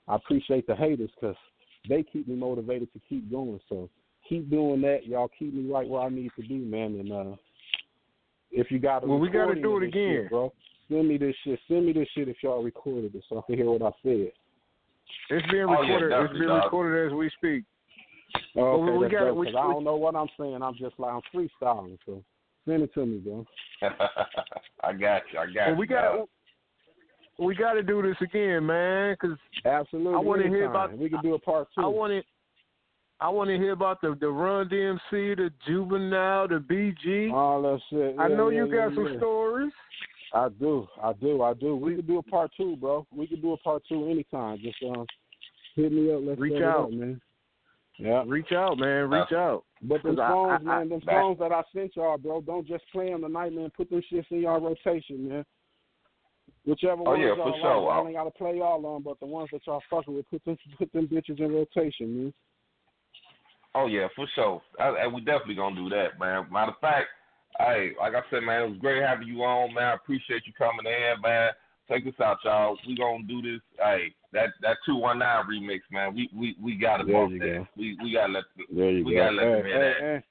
[0.07, 1.36] I appreciate the haters, cause
[1.88, 3.59] they keep me motivated to keep going.
[3.69, 3.89] So
[4.32, 5.05] keep doing that.
[5.05, 6.95] Y'all keep me right where I need to be, man.
[6.99, 7.36] And uh
[8.51, 10.27] if you got a Well, we gotta do it this shit, again.
[10.29, 10.53] bro.
[10.89, 11.59] Send me this shit.
[11.67, 14.32] Send me this shit if y'all recorded it so I can hear what I said.
[15.29, 16.23] It's being Oh, yeah, recorded.
[16.25, 16.63] it's being dog.
[16.65, 17.63] recorded as we speak.
[18.55, 20.61] Oh, Well, we gotta- dope, we- I don't know what I'm saying.
[20.61, 21.97] I'm just like I'm freestyling.
[22.05, 22.23] So
[22.65, 23.45] send it to me, bro.
[24.84, 25.39] I got you.
[25.39, 25.75] I got Well, you.
[25.75, 26.29] we got dog.
[27.39, 30.13] we got to do this again, man, because Absolutely.
[30.13, 31.82] I wanna hear about- We can do a part two.
[31.82, 32.21] I want to.
[33.22, 37.32] I want to hear about the the Run DMC, the Juvenile, the BG.
[37.32, 38.15] all that shit.
[38.19, 39.72] I know yeah, you got yeah, some stories.
[40.34, 41.76] I do, I do, I do.
[41.76, 43.05] We could do a part two, bro.
[43.13, 44.59] We could do a part two anytime.
[44.63, 45.05] Just um,
[45.76, 46.22] hit me up.
[46.24, 46.86] Let's Reach out.
[46.86, 47.22] up, man.
[47.99, 48.24] Yeah.
[48.26, 49.09] Reach out, man.
[49.09, 49.65] Reach out.
[49.84, 52.17] But them 'Cause I- songs, I- I- man, them that- songs that I sent y'all,
[52.17, 53.69] bro, don't just play them tonight, man.
[53.76, 55.45] Put them shits in y'all rotation, man.
[56.65, 57.61] Whichever Oh, ones yeah, y'all for like.
[57.61, 57.89] sure.
[57.91, 60.43] I ain't gotta play all of them, but the ones that y'all fucking with, put
[60.45, 62.34] them, put them bitches in rotation, man.
[63.74, 64.61] Oh yeah, for sure.
[64.80, 66.47] I, and we definitely gonna do that, man.
[66.51, 67.07] Matter of fact,
[67.59, 69.84] hey, like I said, man, it was great having you on, man.
[69.84, 71.51] I appreciate you coming in, man.
[71.89, 72.78] Take this out, y'all.
[72.88, 73.61] We gonna do this.
[73.78, 76.13] Hey, that that two one nine remix, man.
[76.15, 77.57] We we we gotta There bump that.
[77.57, 77.67] go.
[77.78, 78.43] We we gotta let.
[78.74, 79.17] There you We go.
[79.19, 80.24] gotta let them hey, hear hey, hey.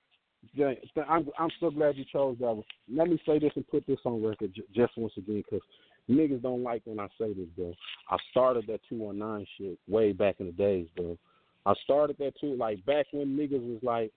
[0.56, 0.78] Jay,
[1.08, 2.64] I'm I'm so glad you chose that one.
[2.92, 5.60] Let me say this and put this on record j- just once again, because
[6.08, 7.74] niggas don't like when I say this, bro.
[8.10, 11.18] I started that 219 shit way back in the days, bro.
[11.66, 14.10] I started that too, like back when niggas was like,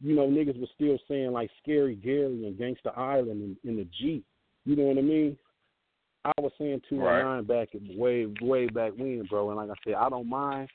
[0.00, 3.86] you know, niggas was still saying like Scary Gary and Gangsta Island in, in the
[4.00, 4.24] Jeep.
[4.64, 5.36] You know what I mean?
[6.24, 9.50] I was saying 219 back way way back when, bro.
[9.50, 10.68] And like I said, I don't mind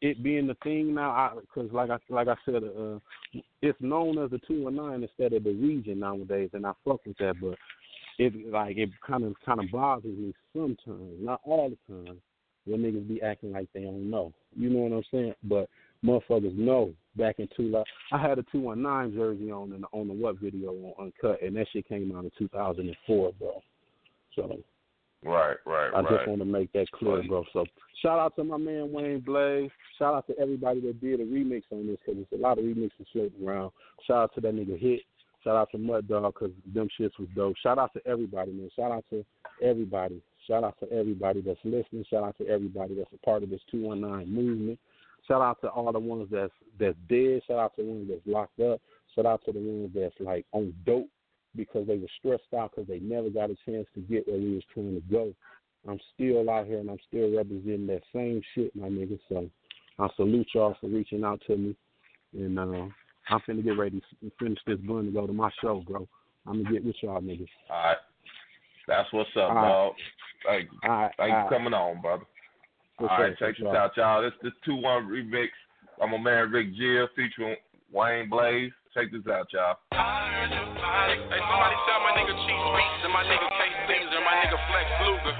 [0.00, 2.98] it being the thing now, because like I like I said, uh,
[3.62, 7.04] it's known as the two and nine instead of the region nowadays, and I fuck
[7.06, 7.34] with that.
[7.40, 7.56] But
[8.18, 12.20] it like it kind of kind of bothers me sometimes, not all the time,
[12.66, 14.32] when niggas be acting like they don't know.
[14.58, 15.34] You know what I'm saying?
[15.44, 15.68] But
[16.04, 16.92] motherfuckers know.
[17.16, 17.82] Back in two,
[18.12, 21.06] I had a two one nine jersey on in the, on the what video on
[21.06, 23.62] Uncut, and that shit came out in 2004, bro.
[24.36, 24.58] So
[25.24, 26.10] Right, right, I right.
[26.10, 27.44] just want to make that clear, bro.
[27.52, 27.66] So
[28.02, 29.70] shout out to my man Wayne Blaze.
[29.98, 32.64] Shout out to everybody that did a remix on this because there's a lot of
[32.64, 33.72] remixes floating around.
[34.06, 35.00] Shout out to that nigga Hit.
[35.42, 37.56] Shout out to Mud Dog because them shits was dope.
[37.62, 38.70] Shout out to everybody, man.
[38.76, 39.24] Shout out to
[39.62, 40.22] everybody.
[40.48, 42.04] Shout out to everybody that's listening.
[42.08, 44.78] Shout out to everybody that's a part of this 219 movement.
[45.26, 47.42] Shout out to all the ones that's that's dead.
[47.46, 48.80] Shout out to the ones that's locked up.
[49.14, 51.08] Shout out to the ones that's like on dope
[51.54, 54.54] because they were stressed out because they never got a chance to get where we
[54.54, 55.34] was trying to go.
[55.86, 59.18] I'm still out here and I'm still representing that same shit, my nigga.
[59.28, 59.50] So
[59.98, 61.76] I salute y'all for reaching out to me.
[62.32, 62.62] And uh,
[63.28, 66.08] I'm finna get ready to finish this bun and go to my show, bro.
[66.46, 67.48] I'm gonna get with y'all niggas.
[67.70, 67.96] All right.
[68.88, 69.68] That's what's up, All right.
[69.68, 69.92] dog.
[70.48, 70.78] Thank you.
[70.88, 71.48] All right, Thank all you right.
[71.48, 72.24] for coming on, brother.
[72.96, 74.24] For All sure, right, check this out, y'all.
[74.24, 75.52] This this two one remix.
[76.00, 77.60] I'm a man Rick Gill featuring
[77.92, 78.72] Wayne Blaze.
[78.96, 79.76] Check this out, y'all.
[79.92, 80.48] Hey,
[81.36, 83.60] somebody tell my nigga Chief Beats and my nigga K
[83.92, 85.36] Things and my nigga Flex Luger.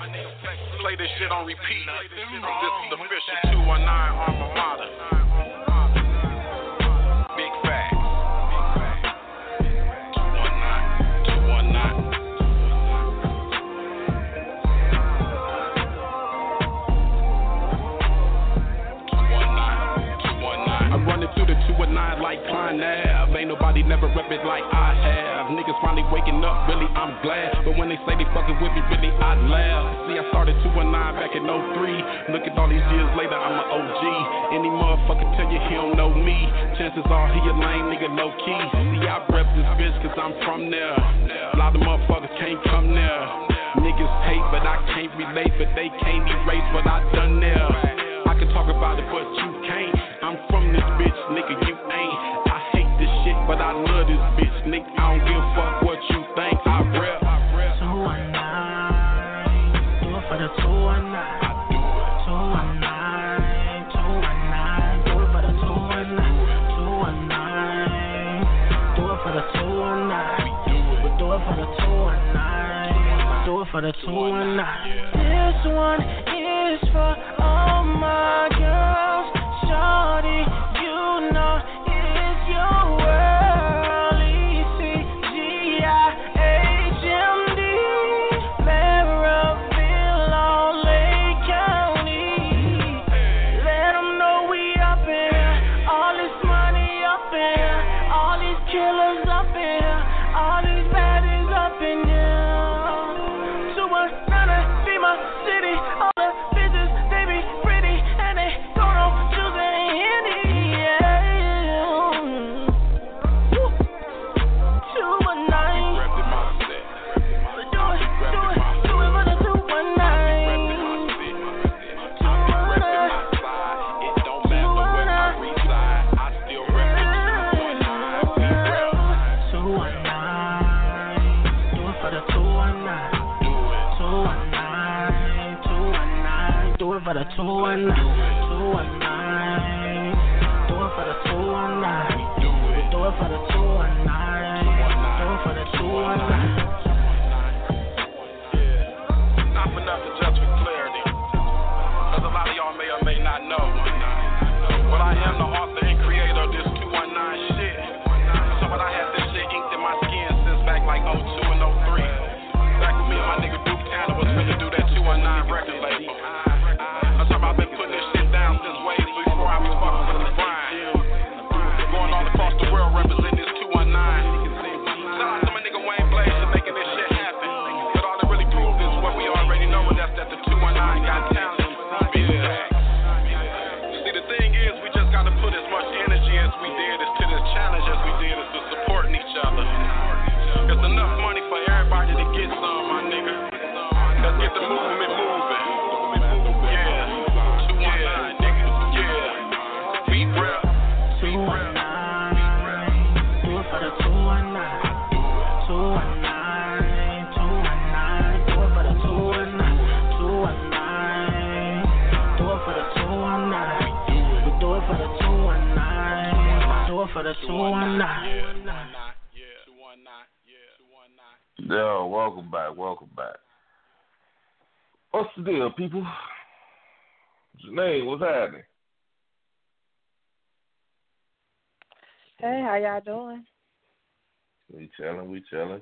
[0.85, 1.89] Play this shit on repeat.
[2.15, 4.58] This is the official 219 Alma
[21.79, 23.39] the 219 like Klein Ave.
[23.39, 25.55] Ain't nobody never rep it like I have.
[25.55, 27.62] Niggas finally waking up, really, I'm glad.
[27.64, 30.11] But when they say they fucking with me, really, I laugh.
[30.11, 32.35] See, I started 219 back in 03.
[32.35, 34.03] Look at all these years later, I'm an OG.
[34.59, 36.51] Any motherfucker tell you he don't know me.
[36.76, 38.61] Chances are he a lame nigga, low key.
[38.99, 40.99] See, I rep this bitch cause I'm from there.
[41.55, 43.22] A lot of motherfuckers can't come there.
[43.79, 47.68] Niggas hate, but I can't relate, but they can't erase what I done there.
[48.26, 49.97] I can talk about it, but you can't.
[50.20, 51.08] I'm from this bitch,
[51.39, 52.18] nigga, you ain't.
[52.51, 54.91] I hate this shit, but I love this bitch, nigga.
[54.99, 56.59] I don't give a fuck what you think.
[56.66, 57.22] I rep.
[57.78, 58.34] 219,
[60.03, 61.14] do it for the 219.
[61.14, 62.18] I do it.
[62.26, 66.18] 219, 219, do it for the 219.
[66.74, 67.47] 219,
[68.99, 70.18] do it for the 219.
[71.18, 73.47] Do it for the 219.
[73.47, 74.59] Do it for the 219.
[75.22, 79.38] This one is for all my girls.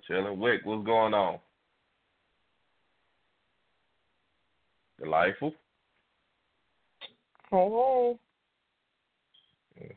[0.06, 0.40] Chilling, chilling.
[0.40, 1.38] Wick, what's going on?
[5.00, 5.54] Delightful.
[9.74, 9.96] Hey,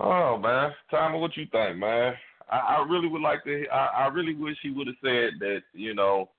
[0.00, 2.14] Oh man, Tommy, what you think, man?
[2.50, 3.64] I, I really would like to.
[3.72, 5.62] I, I really wish he would have said that.
[5.72, 6.30] You know,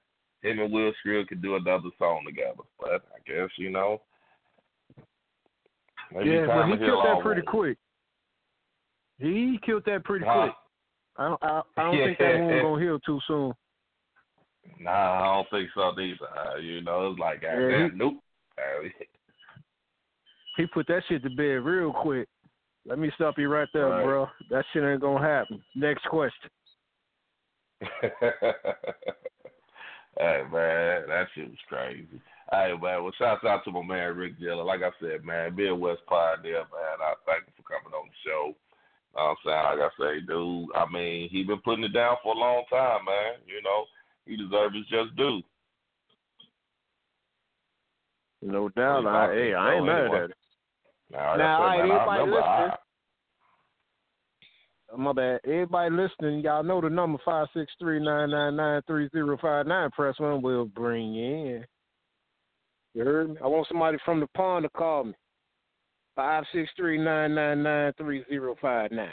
[0.41, 2.63] him and Will Skrill could do another song together.
[2.79, 4.01] But I guess you know.
[6.13, 7.49] Maybe yeah, but he to heal killed that pretty wounds.
[7.49, 7.77] quick.
[9.17, 10.43] He killed that pretty Huh?
[10.43, 10.55] quick.
[11.17, 11.43] I don't.
[11.43, 13.53] I, I don't think that wound gonna heal too soon.
[14.79, 16.17] Nah, I don't think so either.
[16.37, 18.15] Uh, you know, it's like, Yeah, he- nope.
[18.57, 18.87] Uh,
[20.57, 22.29] He put that shit to bed real quick.
[22.85, 24.05] Let me stop you right there, Right.
[24.05, 24.27] bro.
[24.49, 25.61] That shit ain't gonna happen.
[25.75, 26.49] Next question.
[27.81, 27.89] hey
[30.51, 32.07] man, that shit was crazy.
[32.51, 34.61] Hey man, well shouts out to my man Rick Jella.
[34.61, 38.13] Like I said, man, being West Pioneer, man, I thank him for coming on the
[38.23, 38.55] show.
[39.15, 42.17] Know what I'm saying, like I say, dude, I mean, he been putting it down
[42.21, 43.39] for a long time, man.
[43.47, 43.85] You know,
[44.25, 45.41] he deserves his just due.
[48.41, 49.03] No doubt.
[49.03, 50.37] Yeah, I, hey, I ain't mad at it.
[51.11, 52.77] Now, like Now, I said, all right, I everybody remember I, listening.
[54.97, 55.39] My bad.
[55.45, 59.65] Everybody listening, y'all know the number five six three nine nine nine three zero five
[59.65, 59.89] nine.
[59.91, 60.41] Press one.
[60.41, 61.65] We'll bring you in.
[62.93, 63.37] You heard me?
[63.43, 65.13] I want somebody from the pond to call me.
[66.15, 69.09] Five six three nine nine nine three zero five nine.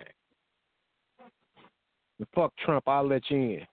[2.18, 3.64] And fuck Trump, I'll let you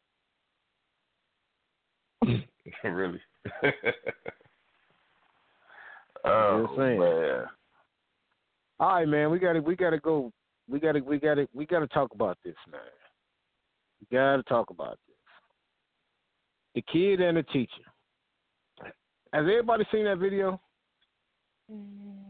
[2.23, 2.43] in.
[2.83, 3.21] really.
[6.25, 7.45] oh man.
[8.79, 9.29] All right, man.
[9.29, 10.31] We gotta we gotta go.
[10.67, 12.81] We gotta we gotta we gotta talk about this, man.
[13.99, 15.15] We gotta talk about this.
[16.75, 17.69] The kid and the teacher.
[18.81, 20.59] Has everybody seen that video?
[21.71, 22.28] Mm,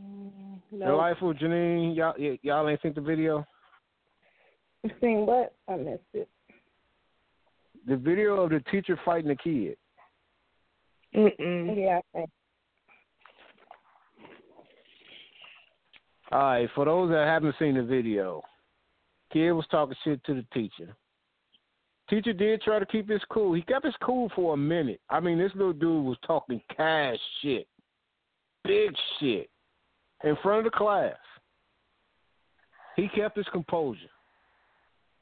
[0.71, 1.95] Delightful, Janine.
[1.95, 3.45] Y'all y- y'all ain't seen the video?
[5.01, 5.53] Seen what?
[5.67, 6.29] I missed it.
[7.87, 9.77] The video of the teacher fighting the kid.
[11.15, 11.75] Mm-mm.
[11.75, 12.29] Yeah, I think.
[16.31, 18.43] All right, for those that haven't seen the video,
[19.33, 20.95] kid was talking shit to the teacher.
[22.07, 23.53] Teacher did try to keep his cool.
[23.53, 25.01] He kept his cool for a minute.
[25.09, 27.67] I mean, this little dude was talking cash shit,
[28.63, 29.49] big shit,
[30.23, 31.15] in front of the class.
[32.95, 33.99] He kept his composure.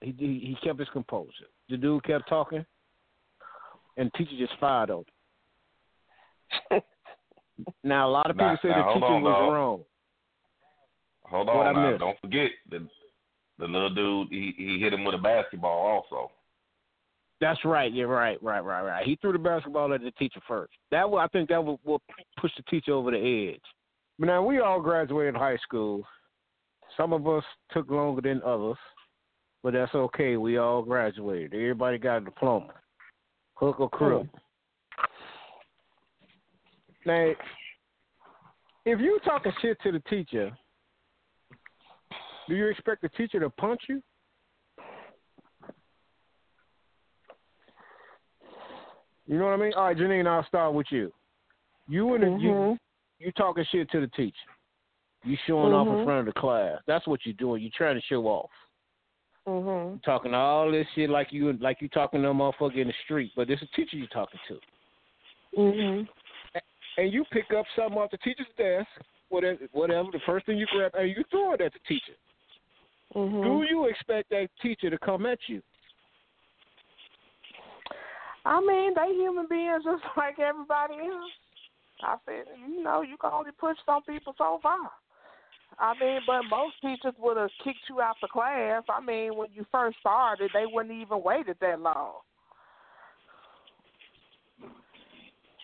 [0.02, 1.48] He he, kept his composure.
[1.70, 2.66] The dude kept talking,
[3.98, 5.06] and teacher just fired on
[6.72, 6.82] him.
[7.84, 9.84] now a lot of people say the teacher on, was wrong.
[11.24, 11.98] Hold What on now.
[11.98, 12.88] Don't forget the
[13.60, 16.32] the little dude he he hit him with a basketball also.
[17.40, 17.94] That's right.
[17.94, 19.06] Yeah, right, right, right, right.
[19.06, 20.74] He threw the basketball at the teacher first.
[20.90, 22.02] That will, I think that will, will
[22.40, 23.62] push the teacher over the edge.
[24.20, 26.04] But now we all graduated high school.
[26.96, 28.78] Some of us took longer than others,
[29.64, 30.38] but that's okay.
[30.38, 31.54] We all graduated.
[31.54, 32.74] Everybody got a diploma,
[33.56, 34.26] hook or crook.
[37.06, 37.32] Now,
[38.86, 40.52] if you talking shit to the teacher,
[42.48, 44.02] do you expect the teacher to punch you?
[49.28, 49.74] You know what I mean?
[49.76, 51.12] All right, Janine, I'll start with you.
[51.90, 52.74] You and the, you mm-hmm.
[53.20, 54.36] You talking shit to the teacher.
[55.24, 56.04] You showing off in Mhm.
[56.06, 56.82] front of the class.
[56.86, 57.62] That's what you're doing.
[57.62, 58.52] You're trying to show off.
[59.46, 59.90] Mhm.
[59.92, 62.94] You're talking all this shit like you like you talking to a motherfucker in the
[63.04, 64.62] street, but it's a teacher you're talking to.
[65.56, 66.08] Mhm.
[66.98, 68.90] And you pick up something off the teacher's desk,
[69.30, 72.16] whatever whatever, the first thing you grab and you throw it at the teacher.
[73.14, 73.44] Mhm.
[73.44, 75.62] Do you expect that teacher to come at you?
[78.46, 81.32] I mean, they human beings just like everybody else.
[82.04, 84.92] I said, you know, you can only push some people so far.
[85.80, 88.84] I mean, but most teachers would have kicked you out the class.
[88.90, 92.14] I mean, when you first started, they wouldn't even waited that long.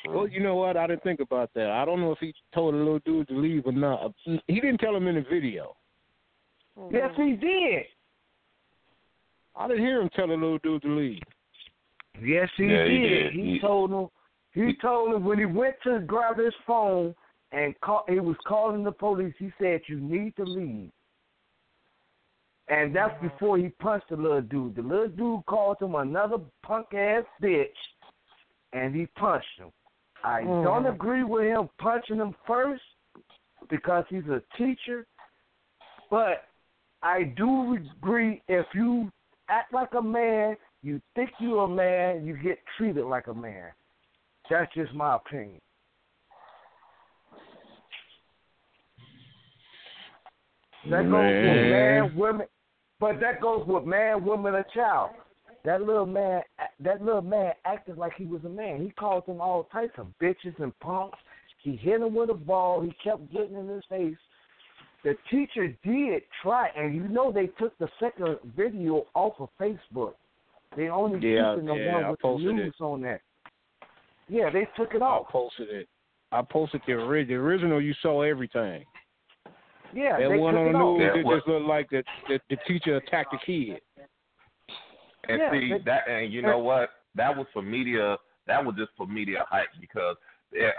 [0.09, 0.75] Well, you know what?
[0.75, 1.69] I didn't think about that.
[1.69, 4.13] I don't know if he told the little dude to leave or not.
[4.25, 5.75] He didn't tell him in the video.
[6.77, 6.93] Mm-hmm.
[6.95, 7.83] Yes, he did.
[9.55, 11.21] I didn't hear him tell the little dude to leave.
[12.21, 13.09] Yes, he Yeah, he did.
[13.09, 13.33] did.
[13.33, 14.07] He, He- told him.
[14.53, 17.15] He told him when he went to grab his phone
[17.51, 19.33] and call, he was calling the police.
[19.37, 20.91] He said, "You need to leave."
[22.69, 24.75] And that's before he punched the little dude.
[24.75, 27.75] The little dude called him another punk ass bitch,
[28.71, 29.71] and he punched him.
[30.23, 30.93] I don't Mhm.
[30.93, 32.83] agree with him punching him first
[33.67, 35.05] because he's a teacher,
[36.09, 36.47] but
[37.01, 39.11] I do agree if you
[39.49, 43.73] act like a man, you think you're a man, you get treated like a man.
[44.49, 45.61] That's just my opinion.
[50.89, 51.69] That goes with Man.
[51.71, 52.47] man, women,
[52.99, 55.11] but that goes with man, woman, and child.
[55.63, 56.41] That little man,
[56.81, 58.81] that little man acted like he was a man.
[58.81, 61.17] He called them all types of bitches and punks.
[61.61, 62.81] He hit him with a ball.
[62.81, 64.17] He kept getting in his face.
[65.05, 70.13] The teacher did try, and you know they took the second video off of Facebook.
[70.75, 72.83] They only Yeah, keeping the yeah, one with the news it.
[72.83, 73.21] on that.
[74.33, 75.27] Yeah, they took it off.
[75.29, 75.87] I posted it.
[76.31, 77.37] I posted the original.
[77.37, 78.83] The original, you saw everything.
[79.93, 82.03] Yeah, that they one took on it the news, Yeah, it just looked like the,
[82.27, 83.79] the the teacher attacked the kid.
[85.29, 86.89] And Yeah, see they- that, and you know what?
[87.13, 88.17] That was for media.
[88.47, 90.15] That was just for media hype because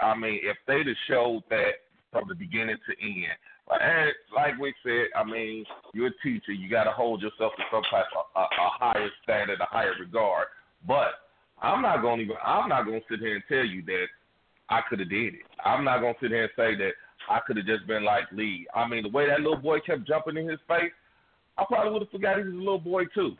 [0.03, 1.75] I mean, if they'd have showed that
[2.11, 3.31] from the beginning to end,
[3.69, 6.51] like, and like we said, I mean, you're a teacher.
[6.51, 9.93] You got to hold yourself to some type of a, a higher standard, a higher
[9.97, 10.47] regard.
[10.85, 11.13] But
[11.61, 12.35] I'm not going to even.
[12.45, 14.05] I'm not going to sit here and tell you that
[14.69, 15.41] I could have did it.
[15.63, 16.91] I'm not going to sit here and say that
[17.29, 18.67] I could have just been like Lee.
[18.75, 20.91] I mean, the way that little boy kept jumping in his face,
[21.57, 23.35] I probably would have forgot he was a little boy too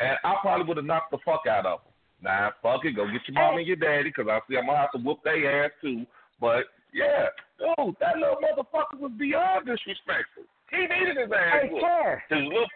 [0.00, 1.92] and I probably would have knocked the fuck out of him.
[2.22, 4.78] Nah, fuck it, go get your mom and your daddy, because I see I'm gonna
[4.78, 6.04] have to whoop their ass too.
[6.40, 7.26] But yeah,
[7.58, 10.44] dude, that little motherfucker was beyond disrespectful.
[10.70, 11.80] He needed his ass Hey.
[11.80, 12.18] Cass.
[12.28, 12.66] His little,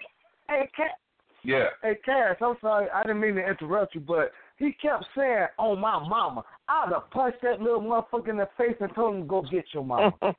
[0.49, 0.91] Hey, Cass.
[1.45, 1.67] yeah.
[1.83, 2.89] Hey, Cass, I'm sorry.
[2.91, 4.33] I didn't mean to interrupt you, but
[4.63, 6.45] he kept saying, oh, my mama.
[6.69, 9.65] I'd have punched that little motherfucker in the face and told him to go get
[9.75, 10.13] your mama.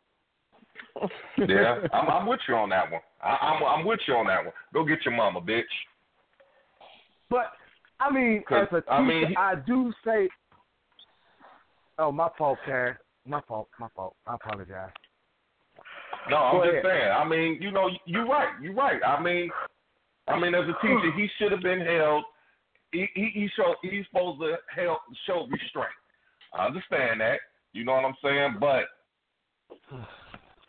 [1.38, 3.02] Yeah, I'm, I'm with you on that one.
[3.22, 4.54] I, I'm, I'm with you on that one.
[4.74, 5.64] Go get your mama, bitch.
[7.30, 7.52] but,
[8.00, 10.30] I mean, as a teacher, I I, mean, he- do say,
[12.00, 12.96] oh, my fault, Cass.
[13.28, 14.16] My fault, my fault.
[14.28, 14.92] I apologize.
[16.30, 16.86] No, I'm Go just ahead.
[16.86, 17.12] saying.
[17.12, 18.50] I mean, you know, you're right.
[18.62, 19.02] You're right.
[19.06, 19.50] I mean,
[20.28, 22.24] I mean, as a teacher, he should have been held.
[22.94, 25.90] He he, he show he's supposed to help show restraint.
[26.54, 27.40] I understand that.
[27.74, 28.58] You know what I'm saying?
[28.60, 28.86] But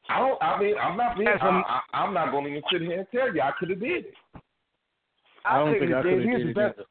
[0.08, 0.42] I don't.
[0.42, 1.28] I mean, I'm not being.
[1.28, 3.52] As a- I, I, I'm not going to even sit here and tell you I
[3.58, 4.14] could have did it.
[5.44, 6.84] I don't think he I could have He's did a it better.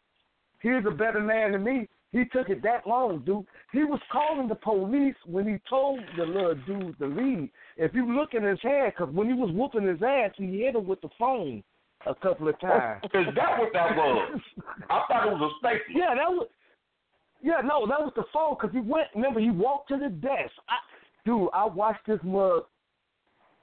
[0.61, 1.89] He's a better man than me.
[2.11, 3.45] He took it that long, dude.
[3.71, 7.49] He was calling the police when he told the little dude to leave.
[7.75, 10.75] If you look in his head, because when he was whooping his ass, he hit
[10.75, 11.63] him with the phone
[12.05, 13.01] a couple of times.
[13.13, 14.41] Is that what that was?
[14.89, 15.83] I thought it was a statement.
[15.95, 16.47] Yeah, that was.
[17.41, 19.07] Yeah, no, that was the phone because he went.
[19.15, 20.53] Remember, he walked to the desk.
[20.69, 20.77] I,
[21.25, 22.63] dude, I watched this mug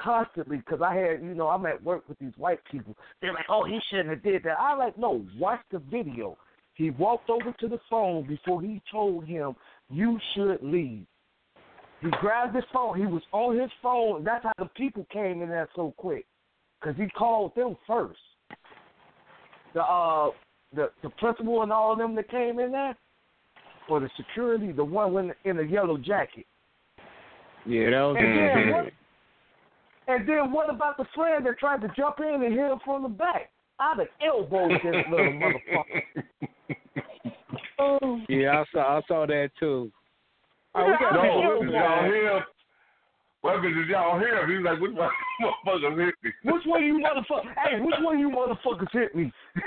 [0.01, 2.95] constantly because I had, you know, I'm at work with these white people.
[3.21, 6.37] They're like, "Oh, he shouldn't have did that." I like, no, watch the video.
[6.75, 9.57] He walked over to the phone before he told him,
[9.89, 11.07] "You should leave."
[12.03, 12.99] He grabbed his phone.
[12.99, 14.25] He was on his phone.
[14.25, 16.25] That's how the people came in there so quick
[16.81, 18.19] because he called them first.
[19.75, 20.31] The uh,
[20.75, 22.97] the the principal and all of them that came in there,
[23.89, 26.47] or the security, the one in the, in the yellow jacket.
[27.67, 28.93] Yeah, that was And then the what?
[30.09, 33.03] And then what about the friend that tried to jump in and hit him from
[33.03, 33.51] the back?
[33.79, 36.03] I'd have elbowed this little motherfucker.
[37.83, 39.91] Oh, Yeah, I saw I saw that too.
[40.75, 41.73] Oh, we got Yeah, people No, mean, listening.
[41.73, 42.45] did y'all hear?
[43.43, 44.51] Well, did y'all hear him?
[44.51, 45.11] He was like, "Which one
[45.43, 47.55] motherfuckers hit me?" which one of you motherfuckers?
[47.65, 49.33] Hey, which one you motherfuckers hit me?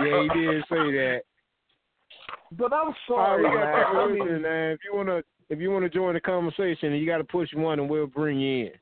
[0.00, 1.20] Yeah, he did say that.
[2.52, 3.84] But I'm sorry, we got man.
[3.86, 4.70] people I mean, man.
[4.72, 7.90] If you wanna if you wanna join the conversation, you got to push one, and
[7.90, 8.72] we'll bring you in.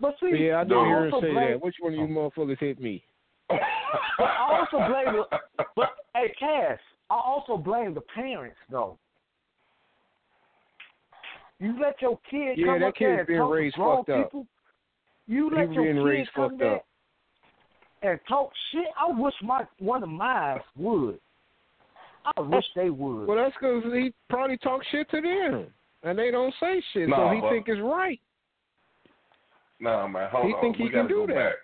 [0.00, 1.62] but see, But yeah, I did I hear him say blame, that.
[1.62, 3.04] Which one of you motherfuckers hit me?
[3.48, 3.60] But
[4.24, 5.22] I also blame.
[5.76, 6.78] But hey, Cass,
[7.10, 8.98] I also blame the parents though.
[11.58, 13.80] You let your kid Yeah, come that up there kid's and being talk raised to
[13.80, 14.24] grown fucked up.
[14.26, 14.46] people.
[15.26, 16.86] You He let your being kid come fucked there up.
[18.02, 18.86] and talk shit.
[19.00, 21.18] I wish my one of mine would.
[22.36, 23.26] I wish they would.
[23.26, 25.66] Well, that's because he probably talk shit to them,
[26.02, 28.20] and they don't say shit, No, so he but- think it's right.
[29.78, 30.60] No, man, hold He on.
[30.60, 31.34] think he we can do go that.
[31.34, 31.54] Back.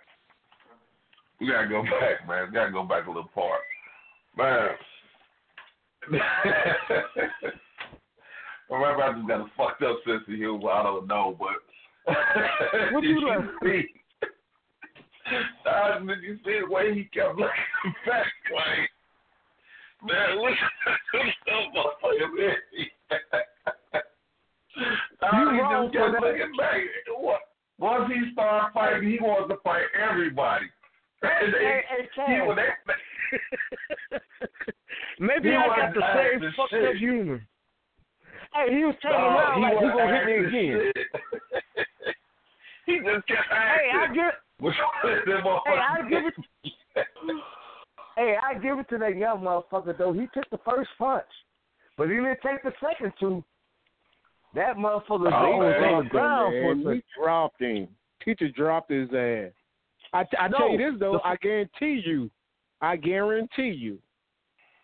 [1.40, 2.46] We gotta go back, man.
[2.48, 3.60] We gotta go back a little part,
[4.36, 4.68] man.
[8.72, 10.70] Remember, I just got a fucked up sense of humor.
[10.70, 11.60] I don't know, but
[12.92, 13.82] What you you see?
[15.68, 18.26] Uh, did you see the way he kept looking back?
[18.52, 18.90] Like
[20.04, 21.30] Man, look at
[21.76, 22.56] motherfucker, man.
[24.74, 26.80] You he just kept looking back.
[27.18, 27.40] What?
[27.78, 30.66] Once he started fighting, he wants to fight everybody.
[31.22, 31.82] And hey,
[32.26, 34.18] he they-
[35.20, 36.88] Maybe He I got the same fucked shit.
[36.88, 37.46] up humor.
[38.54, 40.92] Hey, he was turning Dog, around like he wasn't gonna hit me again.
[42.86, 46.34] he just kept Hey, I give Which Hey, I give it
[48.16, 50.12] Hey, I give it to that young motherfucker though.
[50.12, 51.24] He took the first punch,
[51.96, 53.42] but he didn't take the second two.
[54.54, 56.84] That motherfucker Oh, was on the ground for a man.
[56.84, 56.90] second.
[56.90, 57.88] We dropped him.
[58.22, 59.50] Teacher dropped his ass.
[60.12, 62.30] I, I No, tell you this though, the- I guarantee you,
[62.82, 63.98] I guarantee you,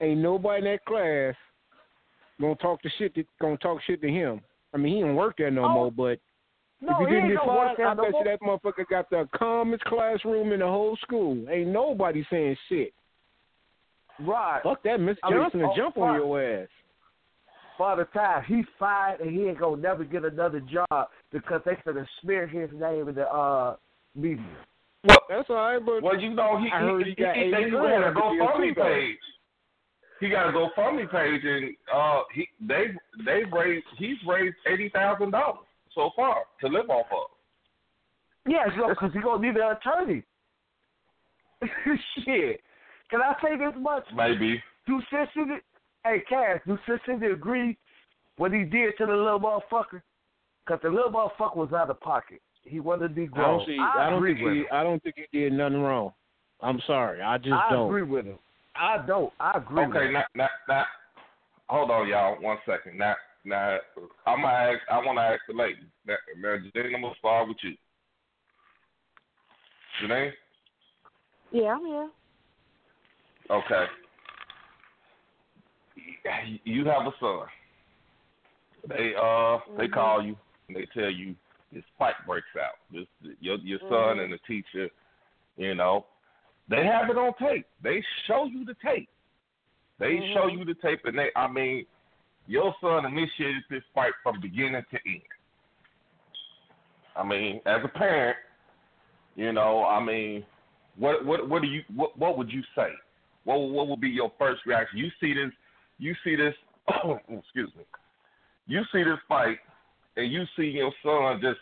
[0.01, 1.35] ain't nobody in that class
[2.41, 3.15] gonna talk to shit.
[3.15, 4.41] To, gonna talk shit to him.
[4.75, 5.91] I mean, he don't work there no Oh, more.
[5.93, 6.19] But
[6.81, 8.25] No, if he he didn't get work fired, there I no bet more.
[8.25, 11.49] you that motherfucker got the calmest classroom in the whole school.
[11.51, 12.93] Ain't nobody saying shit.
[14.21, 14.61] Right.
[14.63, 16.69] Fuck that, Miss I mean, Johnson, and oh, jump on your ass.
[17.79, 21.75] By the time he fired and he ain't gonna never get another job because they
[21.87, 23.77] finna smear his name in the uh
[24.17, 24.45] media.
[25.29, 27.51] That's all right, but Well, you know, he, I heard he, he got he, eight
[27.53, 29.17] they million had a after DOT GoFundMe page.
[30.21, 32.87] He got a GoFundMe page, and uh, he they
[33.25, 37.31] they've raised he's raised eighty thousand dollars so far to live off of.
[38.51, 40.23] Yeah, because he gonna need an attorney.
[42.25, 42.61] Shit.
[43.11, 44.05] Can I say this much?
[44.15, 44.63] Maybe.
[44.87, 45.63] Do Cincinnati,
[46.05, 47.77] hey Cass, do Cincinnati agree
[48.37, 50.03] what he did to the little motherfucker?
[50.67, 52.41] Because the little motherfucker was out of pocket.
[52.65, 53.45] He wanted to be grown.
[53.47, 53.79] I don't see.
[53.81, 54.61] I, don't agree think with he.
[54.61, 54.67] him.
[54.73, 56.13] I don't think he did nothing wrong.
[56.61, 57.23] I'm sorry.
[57.23, 57.87] I just I don't.
[57.87, 58.39] agree with him.
[58.79, 59.33] I don't.
[59.41, 60.13] I agree with Okay, him.
[60.15, 60.85] now, now, now,
[61.69, 62.99] hold on, y'all, one second.
[62.99, 63.15] Now,
[63.45, 63.79] now,
[64.27, 64.81] I'm gonna ask.
[64.91, 65.81] I want to ask the lady.
[66.07, 67.75] Now, now Janine, I'm gonna start with you.
[70.03, 70.31] Janine,
[71.51, 72.11] Yeah, I'm here.
[73.51, 73.85] okay.
[76.65, 77.47] You have a son.
[78.89, 80.37] They uh, they call you
[80.69, 81.35] and they tell you
[81.73, 82.75] this fight breaks out.
[82.93, 83.07] This
[83.41, 84.89] your your son and the teacher,
[85.57, 86.07] you know,
[86.69, 87.67] they have it on tape.
[87.83, 89.09] They show you the tape.
[89.99, 90.35] They mm-hmm.
[90.35, 91.87] show you the tape, and they, I mean,
[92.47, 95.23] your son initiated this fight from beginning to end.
[97.17, 98.37] I mean, as a parent,
[99.35, 100.45] you know, I mean,
[100.99, 102.91] what what what do you what what would you say?
[103.45, 104.99] What what would be your first reaction?
[104.99, 105.53] You see this,
[105.99, 106.55] you see this.
[107.29, 107.85] excuse me.
[108.67, 109.59] You see this fight,
[110.17, 111.59] and you see your son just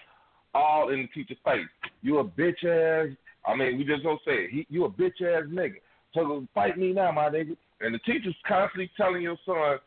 [0.55, 1.67] all in the teacher's face.
[2.03, 3.17] You a bitch ass.
[3.47, 4.51] I mean, we just don't say it.
[4.51, 5.77] He, you a bitch ass nigga.
[6.15, 7.57] So fight me now, my nigga.
[7.81, 9.79] And the teacher's constantly telling your son,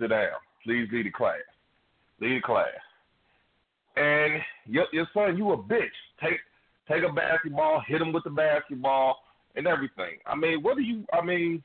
[0.00, 0.28] sit down.
[0.64, 1.36] Please leave the class.
[2.20, 2.66] Leave the class.
[3.96, 5.88] And your your son, you a bitch.
[6.22, 6.38] Take
[6.88, 9.18] take a basketball, hit him with the basketball,
[9.56, 10.18] and everything.
[10.26, 11.04] I mean, what do you?
[11.12, 11.62] I mean,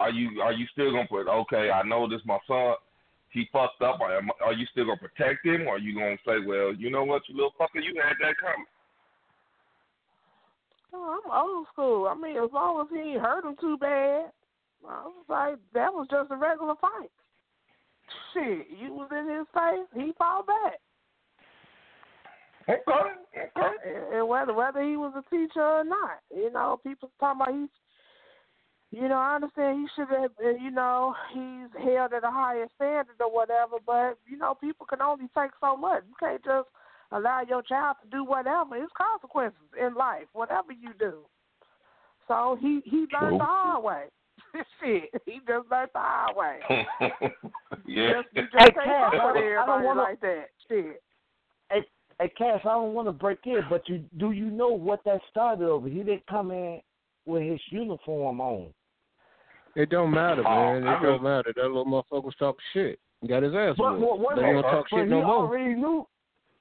[0.00, 1.28] are you are you still gonna put?
[1.28, 2.74] Okay, I know this my son.
[3.30, 4.00] He fucked up.
[4.00, 7.04] Are, are you still gonna protect him, or are you gonna say, well, you know
[7.04, 8.66] what, you little fucker, you had that coming?
[10.92, 12.06] Oh, I'm old school.
[12.08, 14.30] I mean, as long as he ain't hurt him too bad,
[14.88, 17.10] I was like, that was just a regular fight.
[18.32, 20.78] Shit, you was in his face, he fought back.
[22.68, 22.80] Okay,
[23.36, 23.50] okay.
[23.56, 27.40] Uh, and, and whether whether he was a teacher or not, you know, people talking
[27.40, 32.24] about he's, you know, I understand he should have, uh, you know, he's held at
[32.24, 36.02] a higher standard or whatever, but you know, people can only take so much.
[36.08, 36.68] You can't just
[37.12, 38.76] allow your child to do whatever.
[38.76, 41.20] It's consequences in life, whatever you do.
[42.28, 43.38] So he he learned True.
[43.38, 44.04] the hard way.
[44.80, 46.58] Shit, he just learned the hard way.
[47.86, 48.12] yeah.
[48.22, 50.46] Just, you just Hey, can't Cass, fuck I with don't- I don't wanna- like that.
[50.68, 51.02] Shit.
[52.18, 55.20] Hey Cass, I don't want to break in, but you do you know what that
[55.30, 55.86] started over?
[55.86, 56.80] He didn't come in
[57.26, 58.68] with his uniform on.
[59.74, 60.88] It don't matter, Oh, man.
[60.88, 61.52] I It don't matter.
[61.54, 62.98] That little motherfucker was talking shit.
[63.20, 64.00] He got his ass But whooped.
[64.00, 65.34] what, what, They don't but talk shit he no more.
[65.46, 66.06] already knew.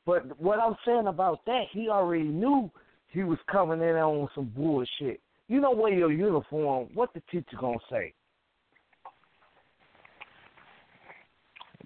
[0.06, 2.72] But what I'm saying about that, he already knew
[3.08, 5.20] he was coming in on some bullshit.
[5.48, 6.90] You know, wear your uniform.
[6.94, 8.14] What the teacher gonna say?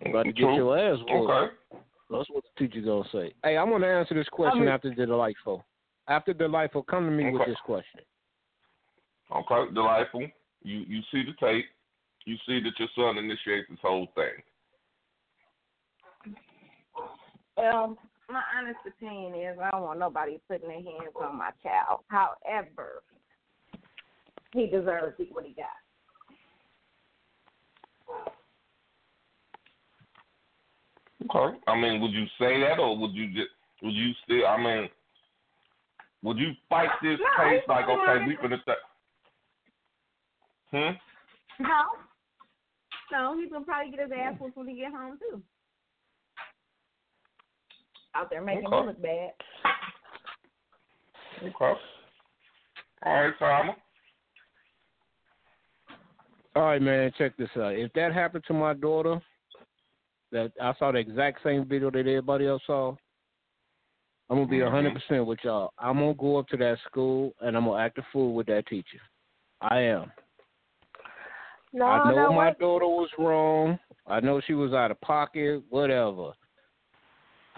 [0.06, 1.32] About to get your ass whooped.
[1.32, 1.54] Okay.
[2.10, 3.34] That's what the teacher gonna say.
[3.44, 5.66] Hey, I'm gonna answer this question I mean- after delightful.
[6.08, 8.02] After delightful, come to me with this question.
[9.32, 10.28] Okay, delightful.
[10.64, 11.66] You you see the tape.
[12.26, 14.44] You see that your son initiates this whole thing.
[17.56, 17.98] Well,
[18.32, 22.02] my honest opinion is I don't want nobody putting their hands on my child.
[22.08, 23.04] However,
[24.54, 25.68] he deserves to what he got.
[31.30, 31.58] Okay.
[31.68, 33.50] I mean, would you say that, or would you just
[33.84, 34.48] would you still?
[34.48, 34.90] I mean,
[36.24, 38.74] would you fight this No, case like okay, we finna say,
[40.72, 41.64] hmm?
[41.64, 41.86] No.
[43.12, 45.42] No, he's gonna probably get his ass whooped when he get home too.
[48.16, 48.82] Out there making Okay.
[48.82, 49.32] me look bad.
[51.44, 51.80] Okay.
[53.04, 53.76] All right, Simon.
[56.56, 57.12] All right, man.
[57.18, 57.76] Check this out.
[57.76, 59.22] If that happened to my daughter,
[60.32, 62.96] that I saw the exact same video that everybody else saw.
[64.30, 64.68] I'm gonna be mm-hmm.
[64.68, 65.74] a hundred percent with y'all.
[65.80, 68.68] I'm gonna go up to that school and I'm gonna act a fool with that
[68.68, 69.00] teacher.
[69.62, 70.12] I am.
[71.74, 72.60] No, I know no, my wait.
[72.60, 73.80] daughter was wrong.
[74.08, 76.32] I know she was out of pocket, whatever.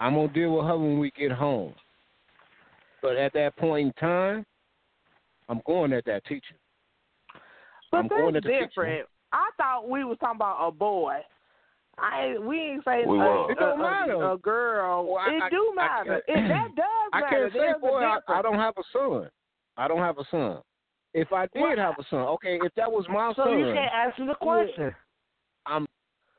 [0.02, 1.74] I'm gonna deal with her when we get home.
[3.02, 4.44] But at that point in time,
[5.48, 6.56] I'm going at that teacher.
[7.92, 8.66] But I'm going at the teacher.
[8.66, 9.08] different.
[9.32, 11.18] I thought we was talking about a boy.
[11.98, 13.50] I we ain't saying We a, was.
[13.52, 14.30] It don't a- a- matter.
[14.32, 15.06] A, girl.
[15.06, 16.22] Well, I- it I- do matter.
[16.26, 17.26] can't- it, that does matter.
[17.26, 18.18] I can't say, There's a boy, I.
[18.28, 19.30] I don't have a son.
[19.76, 20.58] I don't have a son.
[21.14, 23.72] If I did have a son, okay, if that was my So son, so you
[23.72, 24.94] can't answer the question.
[25.66, 25.86] I'm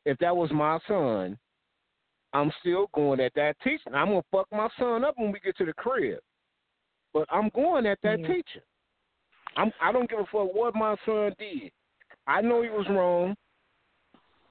[0.06, 1.38] if that was my son,
[2.34, 3.94] I'm still going at that teacher.
[3.94, 6.20] I'm gonna fuck my son up when we get to the crib.
[7.14, 8.64] But I'm going at that teacher.
[9.56, 11.72] I'm I don't give a fuck what my son did.
[12.26, 13.36] I know he was wrong,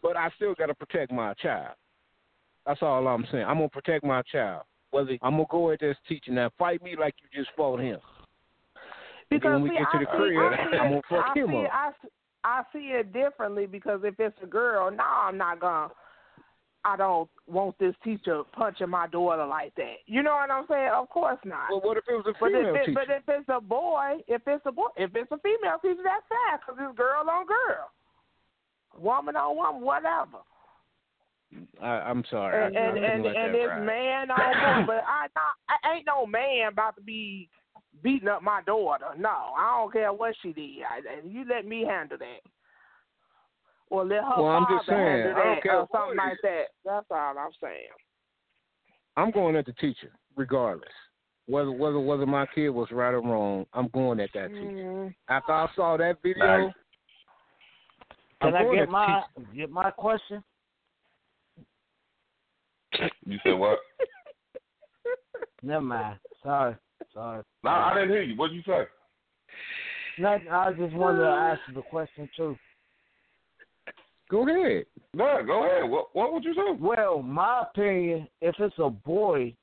[0.03, 1.75] but I still gotta protect my child.
[2.67, 3.45] That's all I'm saying.
[3.45, 4.63] I'm gonna protect my child.
[4.93, 7.99] Whether I'm gonna go at this teacher now, fight me like you just fought him.
[9.31, 11.05] And Because when we see, get to the see, crib, I see I'm gonna it,
[11.09, 11.71] fuck I him see, up.
[11.73, 12.09] I, see-
[12.45, 15.89] I see it differently because if it's a girl, no, I'm not gonna.
[16.85, 20.03] I don't want this teacher punching my daughter like that.
[20.07, 20.91] You know what I'm saying?
[20.93, 21.71] Of course not.
[21.71, 24.19] Well, what if it was a but female if it, But if it's a boy,
[24.27, 27.47] if it's a boy, if it's a female teacher, that's fine because it's girl on
[27.47, 27.91] girl,
[28.99, 30.43] woman on woman, whatever.
[31.81, 32.67] I, I'm sorry.
[32.67, 33.87] And I, and and, and it's ride.
[33.87, 37.49] man on boy, but I not I ain't no man about to be
[38.03, 39.15] beating up my daughter.
[39.17, 40.83] No, I don't care what she did.
[40.83, 42.41] I, and you let me handle that.
[43.93, 46.17] Or let her Well, I'm father just saying, handle I don't that care or something
[46.17, 46.65] what like that.
[46.83, 47.93] That's all I'm saying.
[49.19, 50.89] I'm going at the teacher, regardless.
[51.47, 54.65] Whether whether whether my kid was right or wrong, I'm going at that teacher.
[54.65, 56.73] Mm, After I saw that video, Nice.
[58.41, 59.23] I'm Can I get at the my
[59.55, 60.43] get my question?
[63.27, 63.79] You said what?
[65.63, 66.19] Never mind.
[66.43, 66.77] Sorry.
[67.13, 67.43] Sorry.
[67.63, 68.37] No, I didn't hear you.
[68.39, 68.85] What did you say?
[70.19, 70.49] Nothing.
[70.49, 72.57] I just wanted to ask you the question too.
[74.33, 74.87] Go ahead.
[75.13, 75.91] No, go ahead.
[75.91, 76.75] What what would you say?
[76.81, 79.55] Well, my opinion, if it's a boy,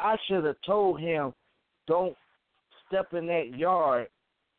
[0.00, 1.32] I should have told him,
[1.86, 2.16] don't
[2.88, 4.08] step in that yard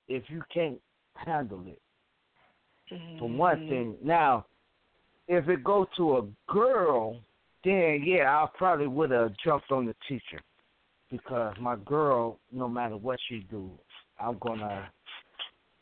[0.07, 0.79] if you can't
[1.13, 1.81] handle it.
[3.19, 3.69] For one mm-hmm.
[3.69, 3.95] thing.
[4.01, 4.45] Now,
[5.27, 7.19] if it go to a girl,
[7.65, 10.41] then yeah, I probably would have jumped on the teacher
[11.11, 13.71] because my girl, no matter what she do,
[14.21, 14.87] I'm gonna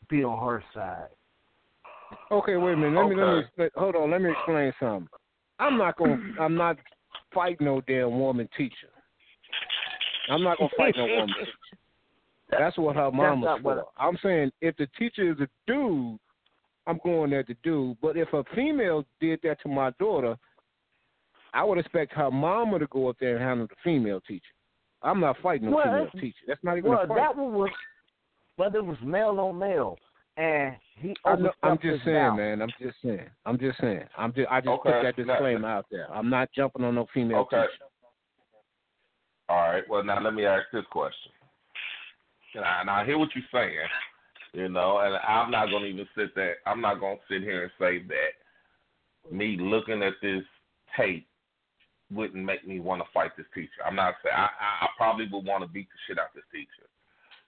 [0.08, 1.10] be on her side.
[2.30, 3.00] Okay, wait a minute.
[3.00, 4.10] Let me let me explain, hold on.
[4.10, 5.08] Let me explain something.
[5.58, 6.34] I'm not going.
[6.36, 6.76] to I'm not
[7.32, 8.90] fighting no damn woman teacher.
[10.30, 11.52] I'm not gonna fight no woman teacher.
[12.50, 13.84] That's what her mama's for.
[13.98, 16.18] I'm saying if the teacher is a dude,
[16.86, 17.96] I'm going there to dude.
[18.00, 20.36] But if a female did that to my daughter,
[21.52, 24.42] I would expect her mama to go up there and handle the female teacher.
[25.02, 26.36] I'm not fighting no Well, female teacher.
[26.46, 27.16] That's not even well, a fight.
[27.16, 27.70] that one was,
[28.56, 29.96] but it was male on male,
[30.36, 32.38] and he I know, I'm just saying, bounds.
[32.38, 32.62] man.
[32.62, 33.30] I'm just saying.
[33.46, 34.04] I'm just saying.
[34.16, 34.48] I'm just.
[34.50, 34.90] I just Okay.
[34.90, 36.10] put that disclaimer out there.
[36.12, 37.56] I'm not jumping on no female Okay.
[37.56, 37.84] teacher.
[39.48, 39.84] All right.
[39.88, 41.32] Well, now let me ask this question.
[42.54, 43.76] And I, and I hear what you're saying,
[44.52, 46.56] you know, and I'm not going to even sit there.
[46.66, 50.42] I'm not going to sit here and say that me looking at this
[50.96, 51.26] tape
[52.12, 53.82] wouldn't make me want to fight this teacher.
[53.84, 56.34] I'm not saying I, I, I probably would want to beat the shit out of
[56.36, 56.88] this teacher.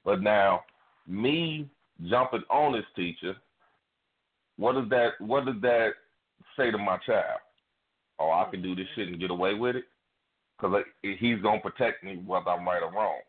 [0.05, 0.65] But now,
[1.07, 1.69] me
[2.05, 3.35] jumping on his teacher,
[4.57, 5.91] what does that what does that
[6.57, 7.41] say to my child?
[8.19, 9.85] Oh, I can do this shit and get away with it
[10.57, 13.21] because he's gonna protect me whether I'm right or wrong.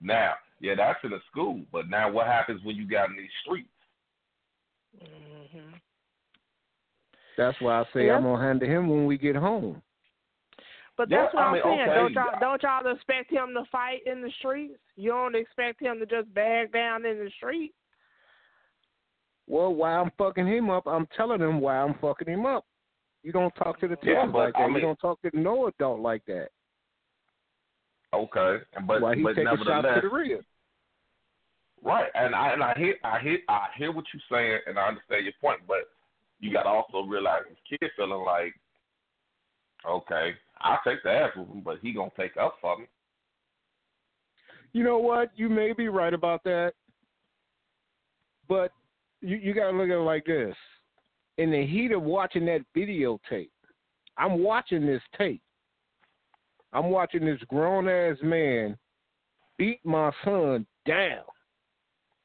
[0.00, 3.30] Now, yeah, that's in the school, but now what happens when you got in these
[3.42, 3.68] streets?
[5.02, 5.74] Mm-hmm.
[7.36, 8.16] That's why I say Yeah.
[8.16, 9.82] I'm gonna handle him when we get home.
[10.96, 11.80] But Yeah, that's what I am mean, saying.
[11.80, 11.94] okay.
[11.94, 14.80] Don't y'all don't y'all expect him to fight in the streets?
[14.96, 17.72] You don't expect him to just bag down in the street?
[19.48, 22.66] Well, while I'm fucking him up, I'm telling him why I'm fucking him up.
[23.22, 24.60] You don't talk to the teachers Yeah, like that.
[24.60, 26.48] I you don't talk to no adult like that.
[28.14, 30.40] Okay, but Why he but take a shot nevertheless, to the rib.
[31.82, 32.10] right?
[32.14, 35.24] And I and I hear I hear I hear what you're saying, and I understand
[35.24, 35.88] your point, but
[36.40, 38.54] you got to also realize this kid feeling like,
[39.86, 42.84] okay, I'll take the ass with him, but he gonna take up for me.
[44.72, 45.30] You know what?
[45.36, 46.72] You may be right about that.
[48.48, 48.72] But
[49.20, 50.54] you you gotta look at it like this.
[51.38, 53.50] In the heat of watching that videotape,
[54.16, 55.42] I'm watching this tape.
[56.72, 58.76] I'm watching this grown ass man
[59.56, 61.22] beat my son down.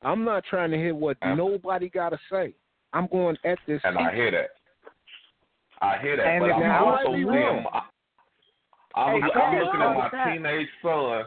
[0.02, 2.54] I'm not trying to hear what nobody gotta say.
[2.92, 3.82] I'm going at this.
[3.84, 4.50] And I hear that.
[5.82, 7.66] I hear that, And but I'm also might be seeing.
[7.74, 7.82] I,
[8.96, 10.34] I'm, Hey, I'm looking at my that?
[10.34, 11.24] teenage son.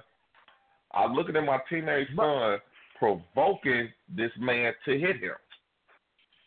[0.95, 2.59] I'm looking at my teenage son
[2.99, 5.33] provoking this man to hit him.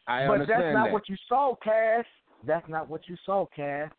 [0.10, 0.94] I but understand that's not that.
[0.94, 2.06] what you saw, Cass.
[2.46, 3.92] That's not what you saw, Cass.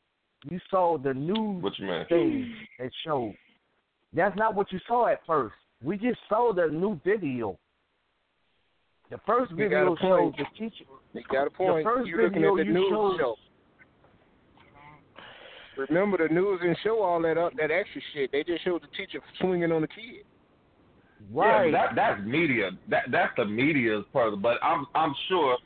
[0.50, 2.06] You saw the news What you mean?
[2.08, 3.34] thing that showed.
[4.12, 5.54] That's not what you saw at first.
[5.82, 7.58] We just saw the new video.
[9.10, 10.36] The first You got a video showed point.
[10.38, 10.84] the teacher.
[11.14, 11.84] You got a point.
[11.84, 13.18] The first You're looking at the you news showed.
[13.18, 13.36] show.
[15.76, 18.30] Remember, the news didn't show all that up, that extra shit.
[18.32, 20.24] They just showed the teacher swinging on the kid.
[21.32, 21.66] Right.
[21.66, 22.70] Yeah, that that's media.
[22.88, 24.40] That that's the media's part.
[24.42, 25.56] But I'm I'm sure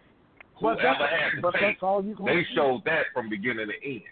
[0.65, 2.55] But whoever that's, had the but tape, that's all you gonna they see.
[2.57, 4.03] showed that from beginning to end.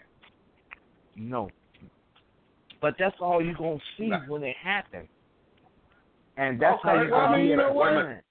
[1.15, 1.49] No.
[2.81, 4.19] But that's all you're going to see Nah.
[4.27, 5.07] when it happens.
[6.37, 7.93] And that's Okay, how you're well, going to I be mean, in you know what?
[7.93, 8.21] line.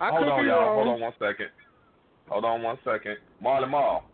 [0.00, 0.58] I Hold on, y'all.
[0.60, 0.74] wrong.
[0.74, 1.48] Hold on one second.
[2.28, 3.16] Hold on one second.
[3.40, 4.04] Marley Marl,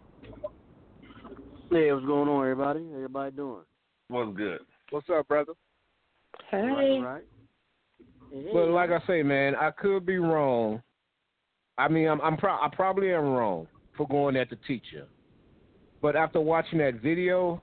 [1.70, 2.80] Hey, what's going on, everybody?
[2.90, 3.62] How everybody doing?
[4.08, 4.60] what's good?
[4.90, 5.52] What's up, brother?
[6.52, 7.24] Right, right.
[8.52, 10.82] But like I say, man, I could be wrong.
[11.78, 15.06] I mean, I'm, I'm pro- I probably am wrong for going at the teacher.
[16.02, 17.62] But after watching that video,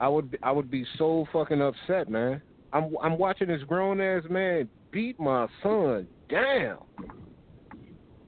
[0.00, 2.42] I would I would be so fucking upset, man.
[2.72, 6.78] I'm I'm watching this grown ass man beat my son down,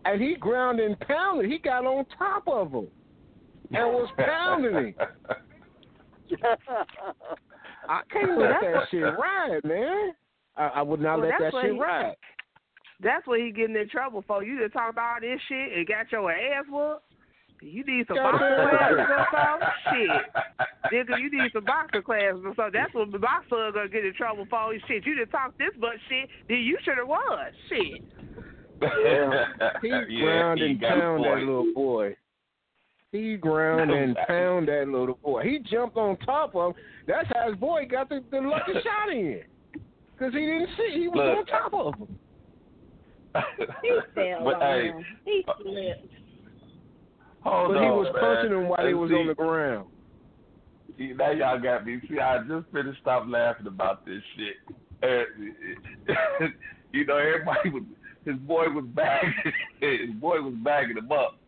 [0.04, 1.50] and he ground and pounded.
[1.50, 2.88] He got on top of him
[3.72, 4.94] and was pounding him.
[7.88, 10.12] I can't let that shit ride, man.
[10.56, 12.14] I, I would not Well, let that shit he- ride.
[13.02, 14.44] That's what he getting in trouble for.
[14.44, 17.04] You just talk about all this shit and got your ass whooped.
[17.62, 19.68] You need some boxing classes or something.
[19.92, 22.72] Shit, nigga, you need some boxing classes or something.
[22.72, 24.72] That's what my son gonna get in trouble for.
[24.88, 26.28] Shit, you just talk this much shit.
[26.48, 27.20] Then you should have won.
[27.68, 28.02] Shit.
[29.82, 32.16] He Yeah, ground he and got pound that little boy.
[33.12, 35.42] He ground and pound that little boy.
[35.42, 36.82] He jumped on top of him.
[37.06, 39.42] That's how his boy got the, the lucky shot in.
[40.12, 40.98] Because he didn't see.
[40.98, 41.38] He was Look.
[41.38, 42.18] on top of him.
[43.82, 44.90] He fell but hey.
[45.24, 46.12] He uh, slipped.
[47.40, 48.22] hold but on, he was man.
[48.22, 49.88] punching him while he was see, on the ground.
[50.98, 52.00] See, now y'all got me.
[52.08, 54.76] See, I just finished stop laughing about this shit.
[55.02, 55.26] Er,
[56.38, 56.52] and,
[56.92, 57.84] you know, everybody was
[58.24, 59.32] his boy was bagging
[59.80, 61.38] his boy was bagging him up.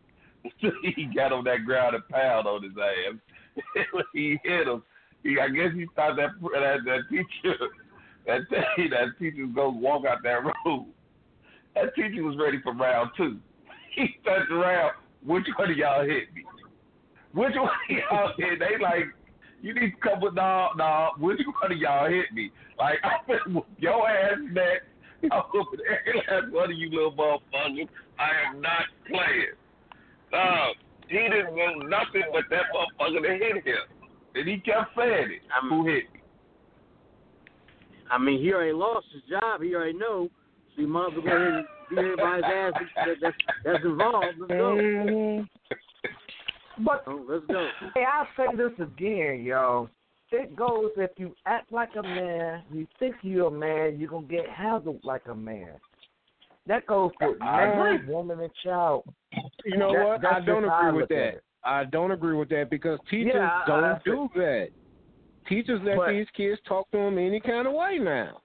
[0.95, 3.95] he got on that ground and pound on his ass.
[4.13, 4.83] he hit him,
[5.21, 7.55] he I guess he thought that that, that teacher
[8.25, 10.87] that that teacher was gonna walk out that room.
[11.75, 13.39] That teacher was ready for round two.
[13.95, 14.93] He turned around.
[15.23, 16.43] Which one of y'all hit me?
[17.33, 18.57] Which one of y'all hit?
[18.57, 19.05] They like,
[19.61, 21.11] you need to come with no, no.
[21.19, 22.51] Which one of y'all hit me?
[22.79, 24.85] Like I'm gonna whoop your ass next.
[25.31, 27.87] I'm whooping every last one of you little motherfuckers.
[28.19, 29.55] I am not playing.
[30.33, 30.67] Uh,
[31.07, 33.83] he didn't want nothing but that motherfucker to hit him,
[34.35, 35.41] and he kept saying it.
[35.69, 36.19] Who hit me?
[38.11, 39.61] I mean, he already lost his job.
[39.61, 40.29] He already know.
[40.75, 44.25] So he might as go ahead and beat everybody's ass that, that's, that's involved.
[44.39, 44.75] Let's go.
[44.75, 45.49] Mhm.
[46.79, 47.69] But Oh, let's go.
[47.93, 49.89] hey, I'll say this again, y'all.
[50.31, 54.25] It goes if you act like a man, you think you're a man, you're gonna
[54.25, 55.69] get handled like a man.
[56.65, 59.03] That goes for man, woman, and child.
[59.65, 60.25] You know That- what?
[60.25, 61.41] I don't just how I agree with that.
[61.63, 64.69] I don't agree with that because teachers Yeah, I- don't I- do that.
[65.47, 68.41] Teachers let But- these kids talk to them any kind of way now.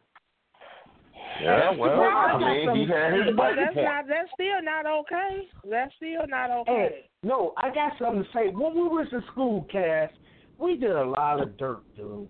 [1.43, 3.87] Yeah, well, I I got mean, he had his But breaking that's point.
[3.87, 4.05] not.
[4.09, 5.41] That's still not okay.
[5.71, 6.89] That's still not okay.
[6.91, 8.49] Hey, no, I got something to say.
[8.49, 10.11] When we was in school, Cass,
[10.59, 12.29] we did a lot of dirt, dude.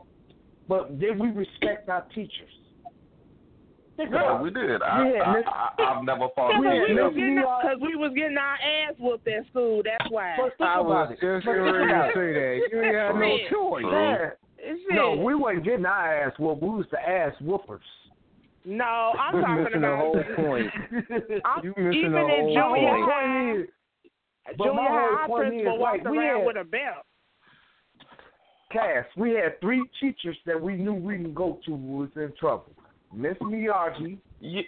[0.69, 2.51] But did we respect our teachers?
[3.97, 4.81] Think Yeah, we did.
[4.83, 7.97] I, yeah, I, I, I've never fought Because Yeah, we, Miss was getting, cause we
[7.97, 9.83] was getting our ass whooped at school.
[9.85, 10.37] That's why.
[10.39, 11.15] But think I was it.
[11.15, 12.69] just But getting think ready about to say that.
[12.71, 13.85] You ain't had no choice.
[13.91, 14.95] Yeah.
[14.95, 16.63] No, we wasn't getting our ass whooped.
[16.63, 17.81] We was the ass whoopers.
[18.65, 20.67] No, I'm You're talking missing the whole point.
[21.45, 23.11] I'm, You missing even the in whole junior point.
[23.13, 23.67] high, is,
[24.59, 27.05] but junior high, our principal walked like, around had- with a belt.
[28.71, 32.31] Cass, we had three teachers that we knew we can go to who was in
[32.39, 32.71] trouble.
[33.15, 34.19] Miss Miyagi.
[34.41, 34.61] Yeah,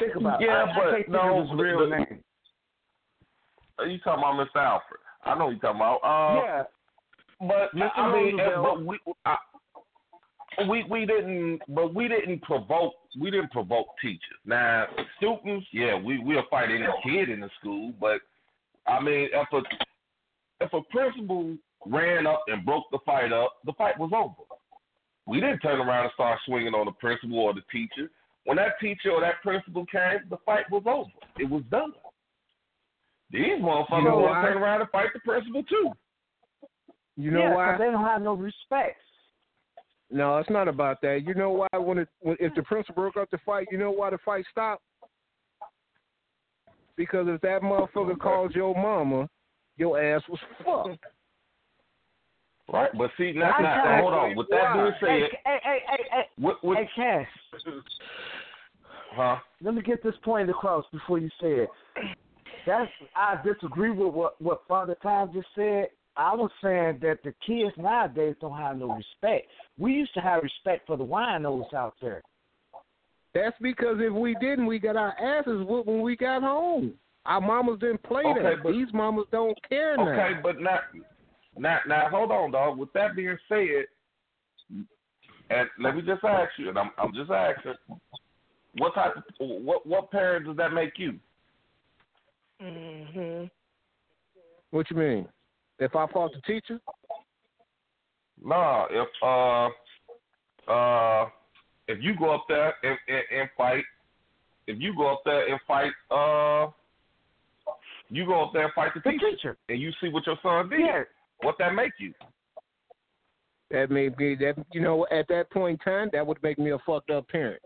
[0.00, 0.68] Think about Yeah, it.
[0.70, 2.24] I, but I can't think no, of his real the- name.
[3.86, 4.56] you talking about Mr.
[4.60, 5.00] Alfred?
[5.24, 5.98] I know you talking about.
[6.02, 6.62] Uh, yeah.
[7.40, 7.90] But Mr.
[7.96, 8.78] I mean, Roosevelt.
[8.78, 9.36] but we, I,
[10.68, 14.38] we we didn't, but we didn't provoke we didn't provoke teachers.
[14.44, 14.86] Now
[15.18, 18.20] students, yeah, we we'll fight any kid in the school, but
[18.86, 19.62] I mean, if a
[20.64, 21.56] if a principal
[21.86, 24.34] ran up and broke the fight up, the fight was over.
[25.26, 28.10] We didn't turn around and start swinging on the principal or the teacher.
[28.44, 31.10] When that teacher or that principal came, the fight was over.
[31.38, 31.92] It was done.
[33.30, 34.42] These motherfuckers You know want why?
[34.42, 35.92] to turn around and fight the principal too.
[37.16, 37.76] You know yeah, 'cause why?
[37.86, 39.00] they don't have no respect.
[40.10, 41.24] No, it's not about that.
[41.26, 41.78] You know why?
[41.78, 44.44] When it when, if the principal broke up the fight, you know why the fight
[44.50, 44.82] stopped?
[46.96, 49.28] Because if that motherfucker called your mama,
[49.76, 50.98] your ass was fucked.
[52.70, 54.36] Right, but see, now, I can't- hold on.
[54.36, 57.28] With that being said, hey, hey, hey, hey, what, what, hey, Cash.
[59.12, 59.36] huh?
[59.62, 61.70] Let me get this point across before you say it.
[62.66, 65.88] That's I disagree with what what Father Time just said.
[66.18, 69.46] I was saying that the kids nowadays don't have no respect.
[69.78, 72.22] We used to have respect for the winos out there.
[73.34, 76.94] That's because if we didn't, we got our asses whooped when we got home.
[77.24, 78.62] Our mamas didn't play Okay, that.
[78.64, 80.08] but- These mamas don't care now.
[80.08, 80.80] Okay, but not,
[81.56, 82.78] not, now, hold on, dog.
[82.78, 83.86] With that being said,
[85.50, 87.74] and let me just ask you, and I'm, I'm just asking,
[88.78, 91.18] what type of, what, what parent does that make you?
[92.60, 93.48] Mhm.
[94.70, 95.28] What you mean?
[95.78, 96.80] If I fought the teacher?
[98.44, 101.28] Nah, if uh, uh,
[101.88, 103.84] if you go up there and, and, and fight,
[104.66, 106.70] if you go up there and fight, uh,
[108.10, 109.56] you go up there and fight the, The teacher, teacher.
[109.68, 110.80] and you see what your son did.
[110.80, 111.02] Yeah.
[111.42, 112.12] What that make you?
[113.70, 116.70] That may be that you know, at that point in time that would make me
[116.72, 117.62] a fucked up parent.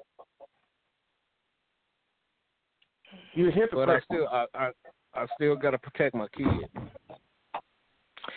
[3.34, 4.70] You a But I still I I,
[5.14, 6.46] I still gotta protect my kid.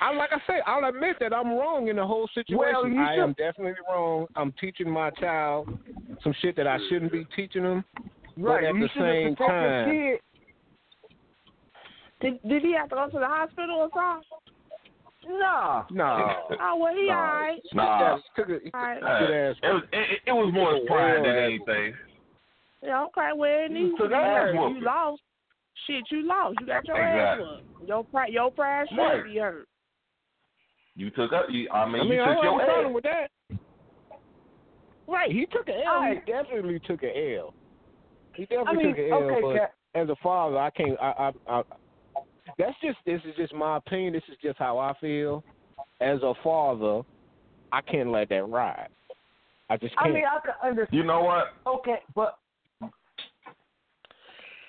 [0.06, 2.58] I like I say, I'll admit that I'm wrong in the whole situation.
[2.60, 4.28] Well, you I should- am definitely wrong.
[4.36, 5.68] I'm teaching my child
[6.24, 7.84] some shit that I shouldn't be teaching them.
[8.38, 8.62] right.
[8.62, 10.20] But at you the should have same protected time, your.
[12.22, 15.40] Did Did he have to go to the hospital or something?
[15.40, 15.86] Nah.
[15.90, 16.36] no.
[16.62, 17.14] Oh well, he No.
[17.14, 17.62] alright.
[17.74, 18.18] Nah.
[18.36, 19.56] Took a, took good ass.
[19.64, 21.94] It was it, it was more pride than anything.
[22.84, 24.54] Yeah, okay, well, it needs to took hurt.
[24.54, 25.22] You lost.
[25.88, 26.58] Shit, you lost.
[26.62, 27.64] You got your ass Exactly.
[27.74, 27.88] whooped.
[27.90, 29.24] Your pride, your pride should Right.
[29.24, 29.68] be hurt.
[30.96, 31.46] You took up.
[31.50, 32.94] You, I mean, I mean, you I took don't have your a problem L.
[32.94, 33.28] with that.
[35.08, 36.04] Right, he took an L.
[36.10, 37.54] He definitely took an L.
[38.36, 39.18] He definitely I mean, took an L.
[39.24, 39.74] okay, but Cap.
[39.94, 40.98] as a father, I can't.
[41.02, 41.62] I, I, I,
[42.58, 42.98] that's just.
[43.06, 44.14] This is just my opinion.
[44.14, 45.44] This is just how I feel.
[46.02, 47.02] As a father,
[47.72, 48.90] I can't let that ride.
[49.70, 50.16] I just I can't.
[50.16, 50.98] mean, I can understand.
[50.98, 51.48] You know what?
[51.68, 52.38] Okay, but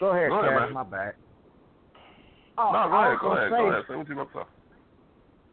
[0.00, 0.60] go ahead, Go ahead, Cash.
[0.60, 0.72] man.
[0.72, 1.14] My bad.
[2.58, 3.18] Oh, no, go ahead.
[3.20, 3.46] Go ahead.
[3.46, 3.84] say, Go ahead.
[3.88, 4.55] Say what you about to say.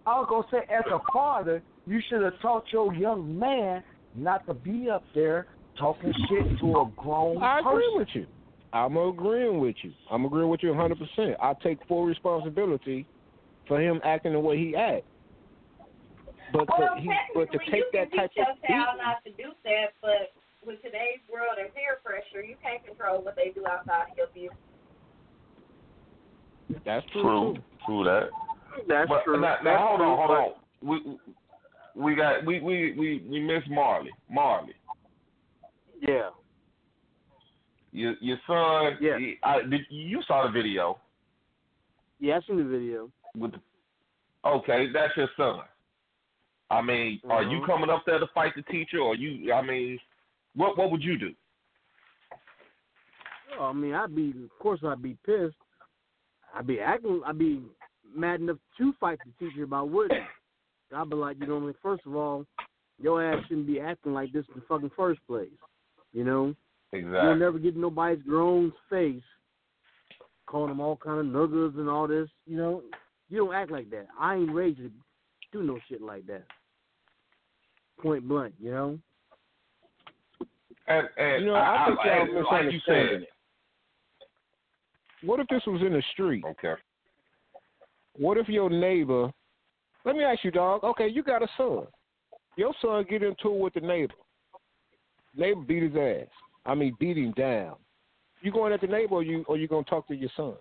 [0.05, 3.83] I was gonna say, as a father, you should have taught your young man
[4.15, 5.47] not to be up there
[5.77, 7.97] talking shit to a grown I agree person.
[7.97, 8.27] with you.
[8.73, 9.91] I'm agreeing with you.
[10.11, 10.97] I'm agreeing with you 100.
[10.97, 13.07] percent I take full responsibility
[13.67, 15.05] for him acting the way he acts.
[16.51, 18.77] But Well, to, he, but to technically, take you that can type teach of your
[18.77, 20.33] child not to do that, but
[20.65, 24.27] with today's world and peer pressure, you can't control what they do outside of your
[24.33, 24.51] view.
[26.85, 27.21] that's true.
[27.21, 27.57] True.
[27.85, 28.29] True that.
[28.87, 29.39] That's but, true.
[29.39, 30.53] Now, now hold on, hold but- on.
[30.81, 31.17] We
[31.95, 34.11] we got we we we we miss Marley.
[34.29, 34.73] Marley,
[36.01, 36.29] Yeah.
[37.91, 38.97] your your son.
[38.99, 39.17] Yeah.
[39.17, 40.99] He, I, did, you saw the video
[42.19, 43.09] Yeah, I seen the video.
[43.35, 43.51] with.
[43.51, 43.59] The,
[44.49, 45.61] okay, that's your son.
[46.69, 47.65] I mean, are you Mhm.
[47.67, 49.53] coming up there to fight the teacher, or you?
[49.53, 49.99] I mean,
[50.55, 51.33] what what would you do?
[53.59, 55.55] Oh, I mean, I'd be, of course, I'd be pissed.
[56.55, 57.61] I'd be acting, I'd be
[58.15, 60.23] mad enough to fight the teacher, but I wouldn't.
[60.95, 62.45] I'd be like, you know, what I mean, first of all,
[63.01, 65.49] your ass shouldn't be acting like this in the fucking first place.
[66.13, 66.55] You know,
[66.91, 69.23] you'll never get nobody's grown face,
[70.45, 72.29] calling them all kind of nuggers and all this.
[72.45, 72.83] You know,
[73.29, 74.07] you don't act like that.
[74.19, 74.91] I ain't raised to
[75.51, 76.43] do no shit like that.
[77.99, 78.99] Point blank, you know.
[80.87, 83.21] And, and You know, I, think y'all like you misunderstanding said.
[83.21, 83.29] it.
[85.25, 86.43] What if this was in the street?
[86.45, 86.73] Okay.
[88.17, 89.31] What if your neighbor?
[90.05, 90.83] Let me ask you, dog.
[90.83, 91.87] Okay, you got a son.
[92.55, 94.13] Your son get into it with the neighbor.
[95.35, 96.27] Neighbor beat his ass.
[96.65, 97.75] I mean, beat him down.
[98.41, 100.53] You going at the neighbor, or you or you gonna talk to your son?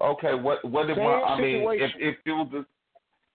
[0.00, 2.66] Okay, what what if my I mean if if it was the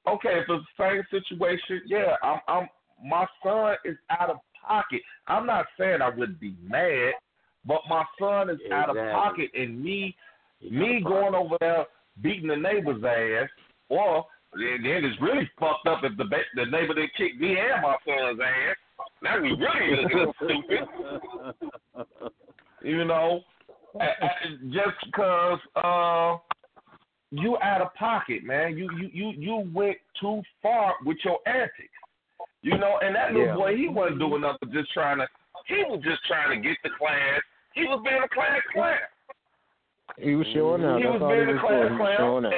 [0.09, 2.69] okay, if it's the same situation, yeah, I'm I'm
[3.03, 5.01] my son is out of pocket.
[5.27, 7.13] I'm not saying I wouldn't be mad,
[7.65, 10.15] but my son is out of pocket and me
[10.61, 11.85] me going over there
[12.21, 13.49] beating the neighbor's ass
[13.89, 17.81] or then it's really fucked up if the ba- the neighbor that kicked me and
[17.83, 18.75] my son's ass.
[19.21, 22.05] Now we really looking stupid.
[22.81, 23.41] You know,
[24.71, 26.37] just because uh,
[27.31, 28.77] you out of pocket, man.
[28.77, 31.89] You you you you went too far with your antics.
[32.61, 33.55] You know, and that little Yeah.
[33.55, 35.27] boy, he wasn't doing nothing, just trying to.
[35.67, 37.41] He was just trying to get the class.
[37.73, 38.97] He was being a class clown.
[40.17, 40.97] He was showing up.
[40.97, 41.97] He That's was being was a doing.
[41.97, 42.45] class showing clown.
[42.45, 42.53] up.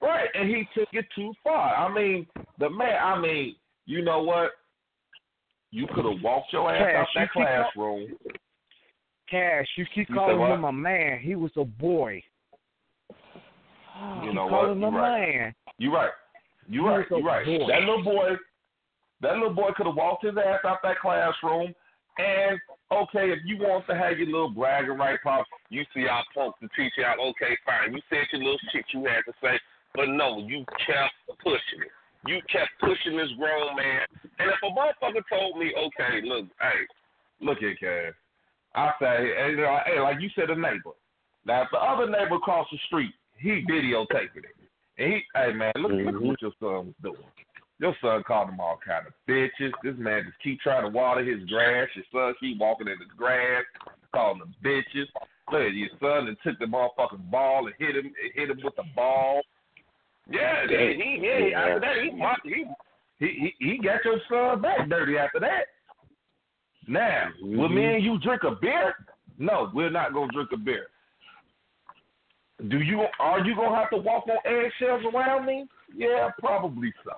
[0.00, 1.74] Right, and he took it too far.
[1.74, 2.26] I mean,
[2.58, 2.96] the man.
[3.02, 3.56] I mean,
[3.86, 4.52] you know what?
[5.70, 8.08] You could have walked your ass Cash, out you that keep call- classroom.
[9.30, 11.18] Cash, you keep You calling him a man.
[11.20, 12.22] He was a boy.
[14.22, 14.50] You know what?
[14.50, 15.34] calling him You're right.
[15.34, 15.54] man.
[15.78, 16.10] You right.
[16.68, 17.10] You He right.
[17.10, 17.46] was a You right.
[17.46, 17.66] boy.
[17.68, 18.28] That little boy.
[19.20, 21.74] That little boy could have walked his ass out that classroom.
[22.18, 22.58] And
[22.92, 26.54] okay, if you want to have your little bragging right, pop, you see our punk
[26.60, 27.18] the teacher out.
[27.18, 27.92] Okay, fine.
[27.92, 29.58] You said your little shit you had to say,
[29.94, 31.92] but no, you kept pushing it.
[32.26, 34.06] You kept pushing this grown man.
[34.38, 36.86] And if a motherfucker told me, okay, look, hey,
[37.40, 38.14] look here, Cass.
[38.74, 40.96] I say, hey, you know, hey, like you said, a neighbor.
[41.46, 44.56] Now, if the other neighbor across the street, he videotaping it.
[44.98, 46.26] And he, hey man, look, look mm-hmm.
[46.26, 47.16] what your son was doing.
[47.80, 49.70] Your son called him all kind of bitches.
[49.84, 51.88] This man just keep trying to water his grass.
[51.94, 53.64] Your son keep walking in his grass,
[54.12, 55.06] calling them bitches.
[55.52, 58.76] Look, at your son and took the motherfucking ball and hit him, hit him with
[58.76, 59.42] the ball.
[60.30, 61.60] Yeah, he, he, he Yeah.
[61.60, 62.66] after that he,
[63.18, 65.66] he he he got your son back dirty after that.
[66.86, 67.94] Now, will me mm-hmm.
[67.96, 68.94] and you drink a beer?
[69.38, 70.86] No, we're not gonna drink a beer.
[72.68, 75.66] Do you are you gonna have to walk on eggshells around me?
[75.94, 77.12] Yeah, probably so.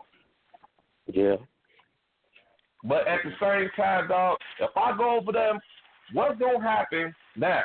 [1.13, 1.37] Yeah.
[2.85, 5.61] But at the same time, dog, if I go over them,
[6.13, 7.63] what's gonna happen now?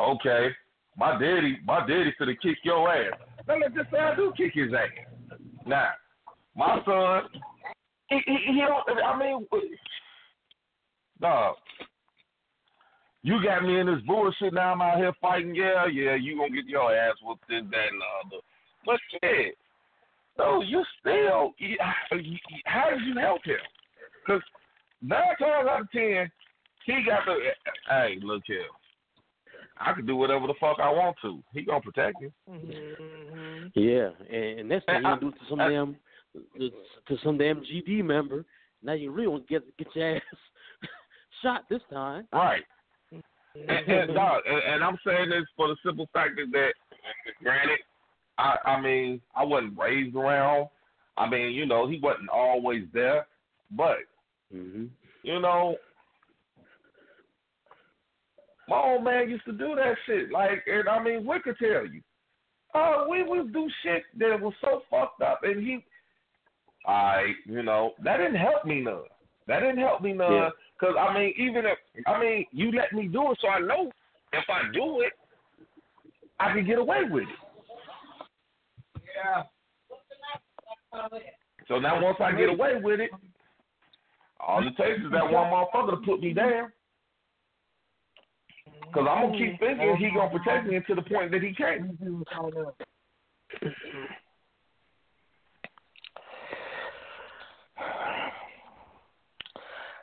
[0.00, 0.48] Okay,
[0.96, 3.12] my daddy, my daddy finna kick your ass.
[3.48, 5.38] Now let's just say I do kick his ass.
[5.66, 5.90] Now,
[6.56, 7.22] my son,
[8.08, 9.02] he, he, he don't.
[9.02, 9.46] I mean,
[11.20, 11.56] dog,
[13.22, 14.54] you got me in this bullshit.
[14.54, 15.54] Now I'm out here fighting.
[15.54, 18.42] Yeah, yeah, you gonna get your ass whooped this, that, and the other.
[18.86, 19.56] But shit,
[20.38, 21.52] no, you still.
[21.58, 21.76] you-
[22.12, 23.56] you- How did you help him?
[24.26, 24.42] Because
[25.02, 26.30] nine times out of ten,
[26.86, 27.38] he got the.
[27.88, 28.64] Hey, look here.
[29.78, 31.42] I can do whatever the fuck I want to.
[31.52, 32.32] He gonna protect you.
[32.48, 33.66] Mm-hmm.
[33.74, 35.96] Yeah, and, and that's what you I- do to some I- damn
[37.08, 38.44] to some damn GD member.
[38.82, 40.22] Now you really want to get get your ass
[41.42, 42.26] shot this time.
[42.32, 42.62] Right.
[43.12, 46.72] And, and, dog, and, and I'm saying this for the simple fact that, that
[47.42, 47.78] granted,
[48.38, 50.68] I, I mean, I wasn't raised around.
[51.16, 53.26] I mean, you know, he wasn't always there,
[53.70, 53.98] but
[54.54, 54.84] Mm-hmm.
[55.22, 55.76] you know,
[58.68, 60.30] my old man used to do that shit.
[60.30, 62.00] Like, and I mean, we could tell you,
[62.74, 65.84] uh, we would do shit that was so fucked up, and he,
[66.86, 69.02] I, you know, that didn't help me none.
[69.46, 70.32] That didn't help me none.
[70.32, 70.50] Yeah.
[70.80, 73.90] Cause I mean, even if I mean, you let me do it, so I know
[74.32, 75.12] if I do it,
[76.40, 77.43] I can get away with it.
[79.14, 79.42] Yeah.
[81.68, 83.10] So now once I get away with it,
[84.40, 86.72] all it takes is that one motherfucker to put me down.
[88.92, 91.98] Cause I'm gonna keep thinking he gonna protect me until the point that he can't.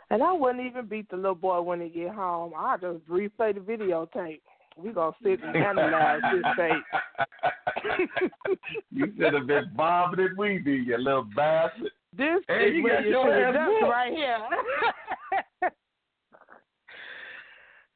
[0.09, 2.51] And I wouldn't even beat the little boy when he get home.
[2.57, 4.41] I just replay the videotape.
[4.75, 6.83] We gonna sit and analyze this tape.
[8.91, 11.91] you should have been bobbing and weaving, you little bastard.
[12.17, 13.83] This Hey, is you where got you your should have ass done whooped.
[13.91, 15.71] right here.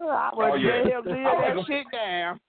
[0.01, 0.83] Oh, I Oh, would yeah.
[0.85, 0.97] yeah.
[0.99, 2.39] him leave I that shit down.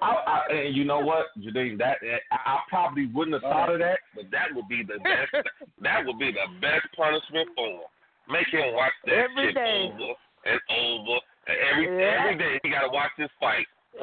[0.00, 1.98] I, I, and you know what, Janine, that
[2.32, 5.46] I, I probably wouldn't have thought of that, but that would be the best.
[5.82, 7.80] that would be the best punishment for him.
[8.30, 9.90] Make him watch that Every shit day.
[9.92, 10.14] over
[10.46, 11.18] and over.
[11.46, 12.20] And every Yeah.
[12.24, 13.66] every day he got to watch this fight.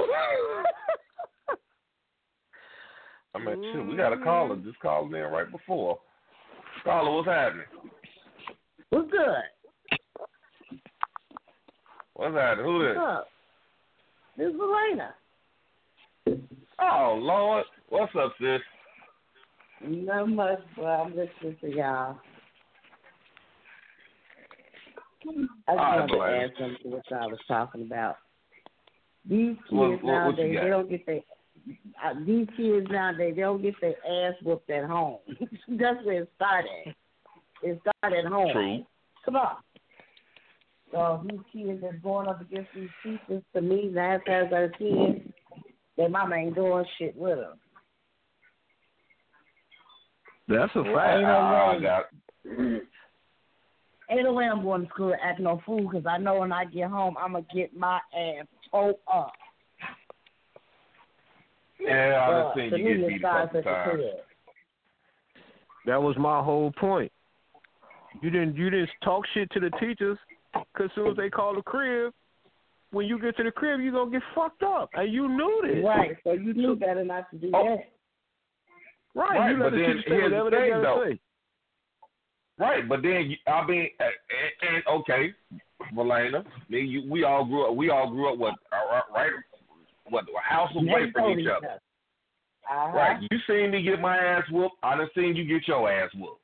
[3.34, 4.24] I mean, shit, we got a mm-hmm.
[4.26, 4.56] caller.
[4.58, 6.00] Just calling in right before.
[6.84, 7.66] Caller, what's happening?
[8.90, 9.98] What's good?
[12.14, 12.66] What's happening?
[12.66, 12.96] Who is?
[12.98, 13.04] What's this?
[13.04, 13.28] up?
[14.38, 15.16] This is Elena.
[16.80, 18.62] Oh Lord, what's up, sis?
[19.84, 22.18] Not much, but I'm listening to y'all.
[25.24, 26.44] I just right, wanted to Elena.
[26.44, 28.18] add something to what y'all was talking about.
[29.28, 31.22] These kids What- what- nowadays, they don't get their
[32.04, 33.96] uh, these kids nowadays, they don't get their
[34.30, 35.18] ass whooped at home.
[35.68, 36.96] That's where it started.
[37.64, 38.52] It started at home.
[38.52, 38.86] True.
[39.26, 39.58] Come on.
[40.92, 44.78] So these kids that's going up against these teachers, to me, nine times out of
[44.78, 45.34] ten,
[45.96, 47.58] their mama ain't doing shit with them.
[50.48, 51.14] That's a Well, fact.
[51.18, 51.82] ain't no Ah, I way.
[51.82, 52.06] got
[54.10, 56.52] ain't no way I'm going to school to act no fool because I know when
[56.52, 59.32] I get home I'm gonna get my ass towed up.
[61.82, 63.92] Yeah, I Uh, done seen you get beat a couple the times.
[63.92, 64.16] crib.
[65.86, 67.12] That was my whole point.
[68.22, 70.18] You didn't you didn't talk shit to the teachers
[70.54, 72.14] because soon as they call the crib,
[72.92, 75.84] when you get to the crib, you're gonna get fucked up, and you knew this.
[75.84, 77.64] Right, so you knew better not to do Oh.
[77.78, 77.90] that.
[79.14, 80.10] Right, Right, you but then here's the
[80.52, 81.04] thing, though.
[81.06, 81.20] say.
[82.60, 85.34] Right, but then I mean, uh, and, and okay,
[85.94, 87.76] Melena, me, you, we all grew up.
[87.76, 89.32] We all grew up with uh, right,
[90.12, 91.80] what a house away from each other.
[92.70, 92.96] Uh-huh.
[92.96, 94.76] Right, you seen me get my ass whooped.
[94.84, 96.40] I done seen you get your ass whooped.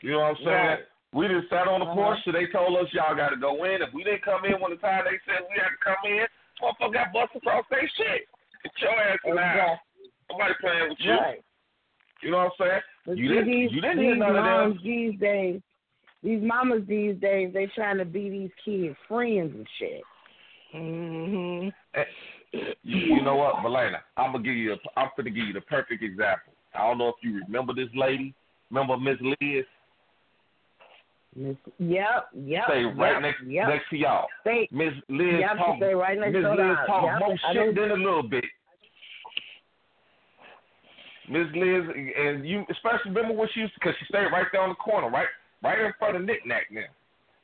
[0.00, 0.46] You know what I'm saying?
[0.48, 0.78] Right.
[1.12, 1.94] We just sat on the Uh-huh.
[2.14, 3.82] porch, so they told us y'all got to go in.
[3.82, 6.24] If we didn't come in when the time they said we had to come in,
[6.62, 8.28] motherfucker got busted across their shit.
[8.62, 9.78] Get your ass in house.
[10.30, 11.12] Nobody playing with you.
[11.12, 11.42] Right.
[12.22, 12.80] You know what I'm saying?
[13.06, 13.50] But you see, didn't.
[13.50, 14.80] these, you didn't these hear none of them.
[14.84, 15.60] these days,
[16.22, 20.02] these mamas these days, they trying to be these kids' friends and shit.
[20.76, 21.68] Mm-hmm.
[22.52, 23.98] You, you know what, Melena?
[24.16, 24.72] I'm gonna give you.
[24.72, 26.52] A, I'm gonna give you the perfect example.
[26.74, 28.34] I don't know if you remember this lady.
[28.70, 29.64] Remember Miss Liz?
[31.36, 32.64] Miss, yep, yep.
[32.66, 33.68] Stay right yep, next yep.
[33.68, 34.26] next to y'all.
[34.40, 35.76] Stay, Miss Liz yep, talk.
[35.76, 38.44] stay right next Miss to Liz talk Yep, more I shit than a little bit.
[41.30, 41.82] Miss Liz,
[42.18, 45.08] and you especially remember when she used because she stayed right there on the corner,
[45.08, 45.28] right,
[45.62, 46.80] right in front of Nick Nack now.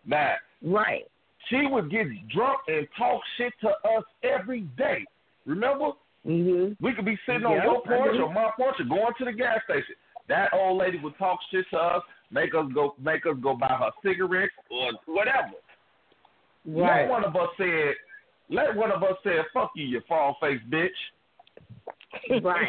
[0.04, 0.34] Now,
[0.64, 1.04] right.
[1.48, 5.04] She would get drunk and talk shit to us every day.
[5.44, 5.92] Remember?
[6.26, 6.84] Mm-hmm.
[6.84, 9.60] We could be sitting on your porch or my porch or going to the gas
[9.64, 9.94] station.
[10.28, 12.02] That old lady would talk shit to us,
[12.32, 15.54] make us go, make us go buy her cigarettes or whatever.
[16.66, 17.02] Right.
[17.02, 17.94] Let one of us said,
[18.50, 20.88] let one of us say, "Fuck you, you fall face bitch."
[22.42, 22.66] Right.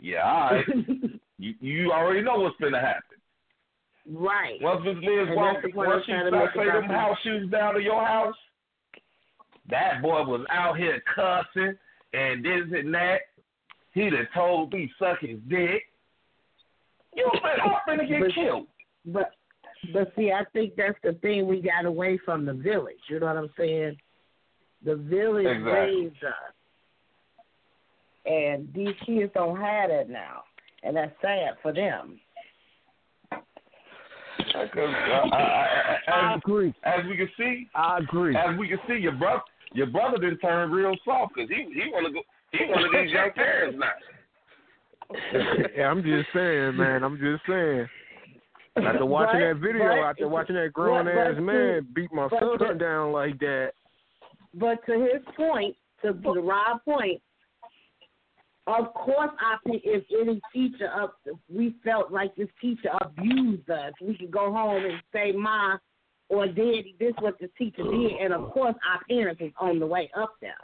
[0.00, 0.64] Yeah, all right.
[1.38, 3.13] you you already know what's gonna happen.
[4.06, 4.60] Right.
[4.60, 7.50] Once Miss Liz And walked, that's the point once she started say them house shoes
[7.50, 8.34] down to your house,
[9.70, 11.74] that boy was out here cussing
[12.12, 13.20] and this and that.
[13.92, 15.82] He done told me suck his dick.
[17.14, 18.66] You finna, I'm finna get But- killed.
[19.06, 19.30] But
[19.92, 22.96] but see, I think that's the thing we got away from the village.
[23.08, 23.96] You know what I'm saying?
[24.82, 25.72] The village Exactly.
[25.72, 26.54] raised us,
[28.26, 30.44] and these kids don't have that now,
[30.82, 32.18] and that's sad for them.
[34.62, 36.72] Because I, I, I, I agree.
[36.84, 38.36] as we can see, I agree.
[38.36, 41.90] as we can see, your brother, your brother didn't turn real soft because he he
[41.92, 42.20] wanna go.
[42.52, 45.16] He one of these young parents now.
[45.76, 47.02] yeah, I'm just saying, man.
[47.04, 47.86] I'm just saying.
[48.76, 51.82] After watching But- that video, but- after watching that grown but- ass but man to-
[51.82, 53.72] beat my son down like that,
[54.54, 57.20] But to his point, to, to the Rob point,
[58.66, 63.68] of course, I think if any teacher up, if we felt like this teacher abused
[63.68, 65.76] us, we could go home and say, "Ma,"
[66.30, 69.86] or "Daddy," this what the teacher did, and of course, our parents was on the
[69.86, 70.56] way up there.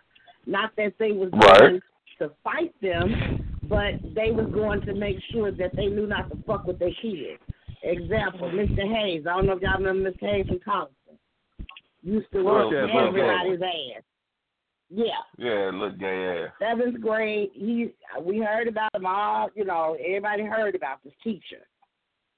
[0.47, 1.59] Not that they was Right.
[1.59, 1.83] going
[2.19, 6.37] to fight them, but they was going to make sure that they knew not to
[6.45, 7.41] fuck with their kids.
[7.83, 8.87] Example, Mr.
[8.87, 9.27] Hayes.
[9.27, 10.29] I don't know if y'all remember Mr.
[10.29, 11.19] Hayes from Thompson.
[12.03, 14.03] Used to work Look, look, everybody's ass.
[14.91, 15.23] Yeah.
[15.39, 16.53] Yeah, look gay ass.
[16.59, 21.65] Seventh grade, he we heard about him all, you know, everybody heard about this teacher.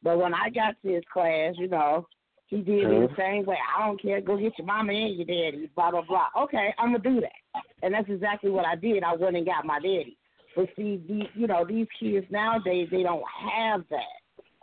[0.03, 2.07] But when I got to his class, you know,
[2.47, 3.07] he did me uh-huh.
[3.07, 3.57] the same way.
[3.77, 6.29] I don't care, go get your mama and your daddy, blah blah blah.
[6.45, 7.63] Okay, I'm gonna do that.
[7.83, 9.03] And that's exactly what I did.
[9.03, 10.19] I went and got my daddy.
[10.55, 14.57] But see, the, you know, these kids nowadays they don't have that.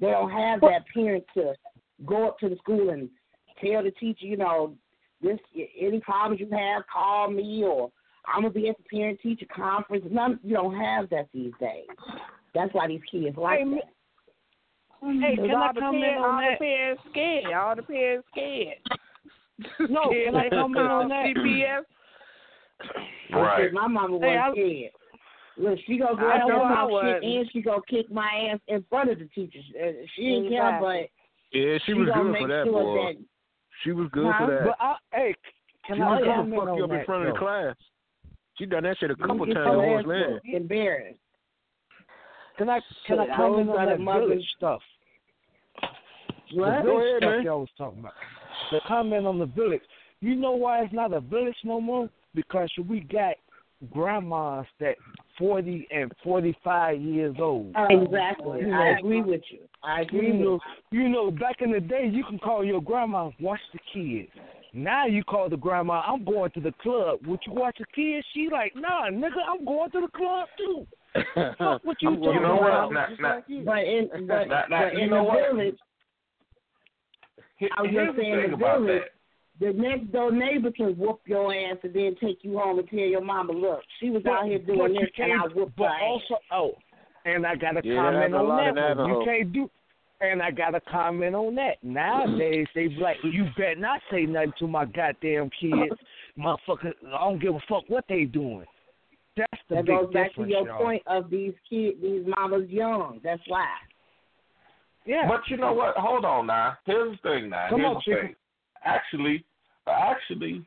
[0.00, 1.54] They don't have that parent to
[2.04, 3.08] go up to the school and
[3.62, 4.74] tell the teacher, you know,
[5.22, 5.38] this
[5.78, 7.90] any problems you have, call me or
[8.26, 10.04] I'm gonna be at the parent teacher conference.
[10.10, 11.86] None you don't have that these days.
[12.54, 13.82] That's why these kids like Hey, that.
[15.02, 16.50] Hey, Because can I all the come in parents- on all that?
[16.58, 17.52] the parents scared.
[17.54, 18.78] All the parents scared.
[19.90, 21.26] No, can I come in on that?
[21.36, 21.82] CPS.
[23.34, 24.92] I said my mama wasn't I- scared.
[25.58, 27.24] Look, she gonna go I up know there shit wasn't.
[27.24, 29.64] and she gonna kick my ass in front of the teachers.
[29.78, 31.10] Uh, She didn't care, but
[31.52, 33.12] yeah, she, was good make for that, sure boy.
[33.12, 33.16] that
[33.84, 34.46] She was good Huh?
[34.46, 34.64] for that.
[34.66, 35.34] But I, hey,
[35.86, 37.46] can she I was good to fuck you up in that, front of the though?
[37.46, 37.76] class.
[38.58, 40.08] She done that shit a couple you times get on your Horse ass
[40.44, 40.54] Land.
[40.54, 41.18] embarrassed.
[42.58, 44.82] Can I can I Shit, comment those on are that the mothers- village stuff?
[46.52, 46.78] What?
[46.78, 47.42] The Go village ahead, stuff man.
[47.44, 48.12] y'all was talking about.
[48.72, 49.80] The comment on the village.
[50.20, 52.10] You know why it's not a village no more?
[52.34, 53.34] Because we got
[53.92, 54.96] grandmas that
[55.40, 57.74] forty and forty five years old.
[57.90, 58.60] Exactly.
[58.60, 59.58] You I agree with you.
[59.82, 60.60] I agree You know,
[60.92, 61.00] you.
[61.02, 64.30] you know, back in the day, you can call your grandma, watch the kids.
[64.72, 67.26] Now you call the grandma, I'm going to the club.
[67.26, 68.24] Would you watch the kids?
[68.32, 70.86] She like, nah, nigga, I'm going to the club too.
[71.58, 72.70] Fuck what you I'm talking You know what?
[72.70, 72.92] about?
[72.92, 75.50] Now, now, But in but, Now- now, but in the what?
[75.50, 75.76] village,
[77.76, 79.02] I was just saying the village.
[79.02, 79.19] that.
[79.60, 82.98] The next door neighbor can whoop your ass and then take you home and tell
[82.98, 86.14] your mama, look, she was out here doing this and I can't- whooped but her
[86.16, 86.40] ass.
[86.50, 86.78] oh,
[87.26, 89.08] and I got to Yeah, comment happen a on that one.
[89.10, 89.70] You can't do,
[90.22, 91.76] and I got to comment on that.
[91.84, 95.94] Nowadays, they be like, you better not say nothing to my goddamn kids,
[96.38, 96.94] motherfucker.
[97.06, 98.64] I don't give a fuck what they doing.
[99.36, 100.78] That's the that big goes back to your y'all.
[100.78, 103.20] point of these kids, these mamas young.
[103.22, 103.66] That's why.
[105.04, 105.28] Yeah.
[105.28, 105.96] But you know what?
[105.96, 106.78] Hold on now.
[106.86, 107.68] Here's the thing now.
[107.68, 108.26] Come Here's on, the Chicken.
[108.28, 108.36] thing.
[108.84, 109.44] Actually,
[109.86, 110.64] actually,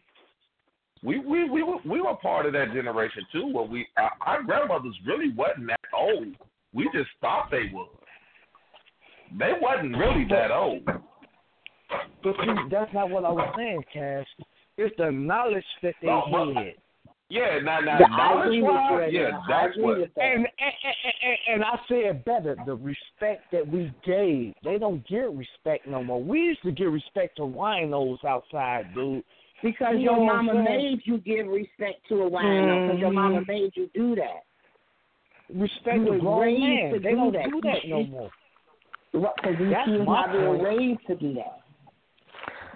[1.03, 3.47] we we we were we were part of that generation too.
[3.47, 6.35] Where we our, our grandmothers really wasn't that old.
[6.73, 7.89] We just thought they was.
[9.37, 10.85] They wasn't really that old.
[10.85, 14.27] But see, that's not what I was saying, Cash.
[14.77, 16.73] It's the knowledge that they No, had.
[17.33, 19.41] Yeah, now now I agree with knowledge wise, yeah, Adrian.
[19.49, 19.97] That's what.
[19.97, 20.21] with that.
[20.23, 20.47] And, and,
[20.83, 25.33] and, and, and I say it better, the respect that we gave, they don't get
[25.33, 26.21] respect no more.
[26.23, 29.23] We used to give respect to winos outside, dude.
[29.63, 32.85] Because You your know mama made you give respect to a wino.
[32.85, 33.47] Because your mama Mhm.
[33.47, 34.43] made you do that.
[35.49, 36.93] Respect You the was grown raised man.
[36.93, 37.49] to They do don't that.
[37.49, 38.29] do that no more.
[39.11, 40.63] Because these That's kids my not point.
[40.63, 41.61] raised to do that.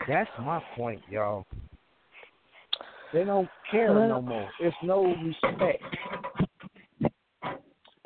[0.08, 1.46] That's my point, y'all.
[3.14, 4.50] They don't care no more.
[4.60, 5.84] It's no respect.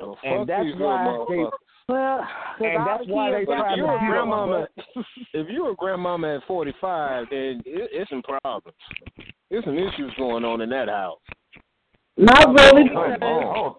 [0.00, 1.44] Oh, And that's why they.
[1.88, 2.20] Well,
[2.60, 4.66] and that's why they try if to you're a beat grandmama,
[5.34, 8.76] if you're a grandmama at 45, then it, it's some problems.
[9.50, 11.18] There's some issues going on in that house.
[12.16, 12.88] Not really.
[12.94, 13.74] Hold on,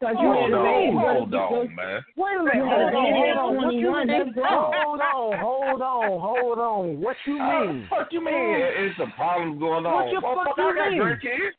[0.00, 2.04] hold Because you hold on, hold on, man.
[2.16, 2.64] Wait a minute.
[2.64, 3.56] Hold on, hold on.
[3.56, 4.18] What you 21, mean?
[4.18, 4.72] that's grown.
[4.72, 7.00] Hold on, hold on, hold on.
[7.00, 7.86] What you Uh, mean?
[7.88, 8.34] What you mean?
[8.34, 9.92] It's some problems going on.
[9.94, 11.00] What the Motherfucker, fuck you I got mean?
[11.00, 11.56] grandkids.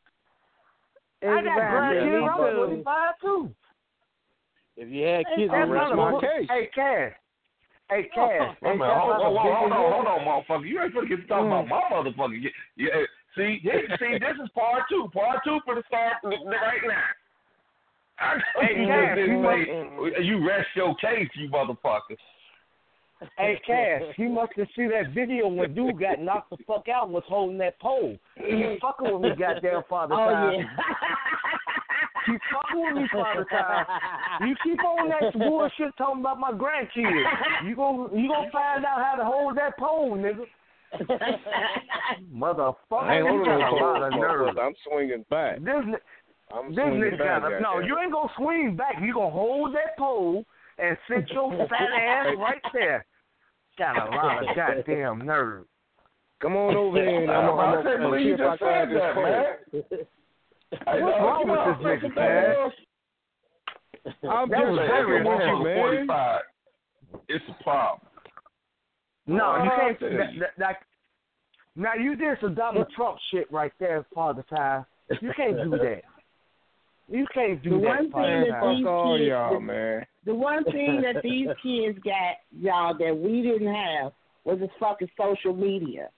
[1.24, 1.98] I got Exactly.
[1.98, 2.30] grandkids.
[2.30, 3.56] I'm 45 too.
[4.78, 6.48] If you had kids, That's I'd not my a- case.
[6.50, 7.14] Hey, Cash.
[7.90, 8.56] Hey, Cash.
[8.62, 10.68] Wait a minute, hold, not hold, hold, hold on, hold on, motherfucker.
[10.68, 12.38] You ain't gonna get to talk about my motherfucker.
[12.42, 13.06] Yeah, yeah.
[13.36, 15.10] See, yeah, see, this is part two.
[15.14, 17.04] Part two for the start right now.
[18.20, 22.18] I Hey, you Cash, you say, you rest your case, you motherfucker.
[23.38, 27.06] Hey, Cash, you must have seen that video when dude got knocked the fuck out
[27.06, 28.16] and was holding that pole.
[28.36, 30.54] He was fucking with me, goddamn father Oh, time.
[30.60, 30.66] yeah.
[32.28, 33.86] You fucking with me, father time.
[34.50, 37.24] You keep on that bullshit talking about my grandkids.
[37.66, 40.44] You gon' you gonna find out how to hold that pole, nigga.
[42.34, 44.56] Motherfucker, I ain't you holding no got a lot of pole, nerve.
[44.56, 44.62] motherfucker.
[44.66, 45.60] I'm swinging back.
[45.60, 45.94] This ni-
[46.54, 47.80] I'm this nigga got a, no.
[47.80, 48.96] You ain't gonna swing back.
[49.02, 50.46] You gonna hold that pole
[50.78, 53.06] and sit your fat ass right there.
[53.78, 55.66] Got a lot of goddamn nerve.
[56.42, 58.44] Come on over here and I'm gonna can't I'm gonna believe see you if I
[58.52, 59.24] just can have said this that, pole.
[59.24, 61.04] man.
[61.04, 62.56] What's wrong you with know, this nigga, listen, man?
[64.32, 66.08] I'm That just was If very fucking your with you, motherfucker man.
[66.08, 66.42] 45,
[67.28, 68.10] it's a problem.
[69.28, 69.98] No, you Oh, can't.
[69.98, 70.76] I That, that, that,
[71.76, 74.86] now you did some Donald Trump shit right there, Father Time.
[75.22, 76.02] You can't do that.
[77.10, 80.06] You can't do The that, one thing that these all kids, y'all, the, man.
[80.26, 84.12] the one thing that these kids got, y'all, that we didn't have
[84.44, 86.10] was this fucking social media.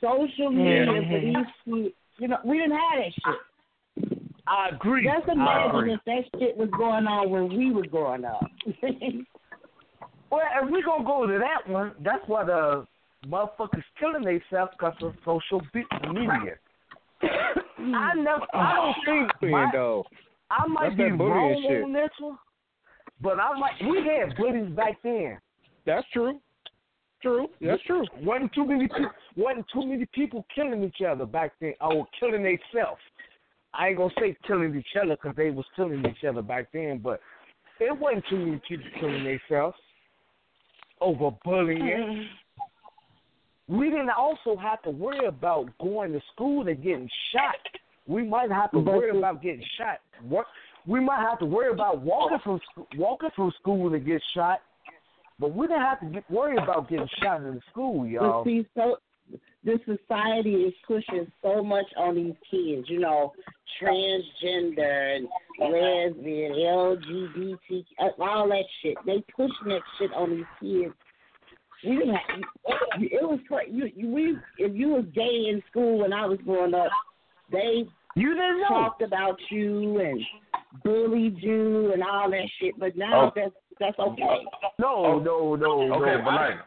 [0.00, 1.10] Social media Mhm.
[1.10, 4.18] for these kids, you know, we didn't have that shit.
[4.46, 5.04] I agree.
[5.04, 5.92] Just imagine agree.
[5.94, 8.50] if that shit was going on when we were growing up.
[10.30, 12.84] Well, if we gonna go to that one, that's why the
[13.26, 15.60] motherfuckers killing themselves because of social
[16.12, 16.56] media.
[17.78, 18.24] I mm.
[18.24, 20.04] never, I oh, don't think my, though.
[20.50, 21.82] I might That's be that bullying wrong shit.
[21.82, 22.38] on this one,
[23.20, 23.72] but I might.
[23.90, 25.38] We had bullies back then.
[25.86, 26.40] That's true.
[27.22, 27.48] True.
[27.60, 28.04] That's true.
[28.20, 32.42] wasn't too many people wasn't too many people killing each other back then or killing
[32.42, 33.00] themselves.
[33.72, 37.00] I ain't gonna say killing each other because they was killing each other back then,
[37.02, 37.20] but
[37.80, 39.76] it wasn't too many people killing themselves
[41.00, 42.28] over bullying.
[43.68, 47.56] We didn't also have to worry about going to school and getting shot.
[48.06, 50.00] We might have to worry about getting shot.
[50.22, 50.46] What
[50.86, 52.60] we might have to worry about walking from
[52.96, 54.60] walking through school and get shot.
[55.38, 58.44] But we didn't have to get, worry about getting shot in the school, y'all.
[58.44, 58.98] But see, so
[59.64, 63.32] this society is pushing so much on these kids, you know,
[63.82, 65.28] transgender and
[65.58, 68.96] lesbian, LGBT, uh, all that shit.
[69.06, 70.94] They pushing that shit on these kids.
[71.86, 72.38] We didn't have,
[73.00, 76.26] you- it was cra- you, you we if you was gay in school when I
[76.26, 76.88] was growing up,
[77.52, 77.84] they
[78.16, 78.68] you didn't know.
[78.68, 80.20] talked about you and
[80.82, 82.78] bullied you and all that shit.
[82.78, 83.32] But now Oh.
[83.34, 84.44] that's that's okay.
[84.78, 86.30] No, no, no, Okay, no.
[86.30, 86.62] Belena.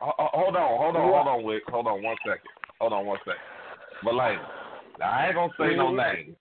[0.00, 1.62] Ho- ho- Hold on, hold on, hold on, Wick.
[1.68, 2.48] Hold on one second.
[2.80, 3.40] Hold on one second.
[4.04, 4.40] Belena.
[4.98, 5.96] Now I ain't gonna say no mm-hmm.
[6.26, 6.36] name,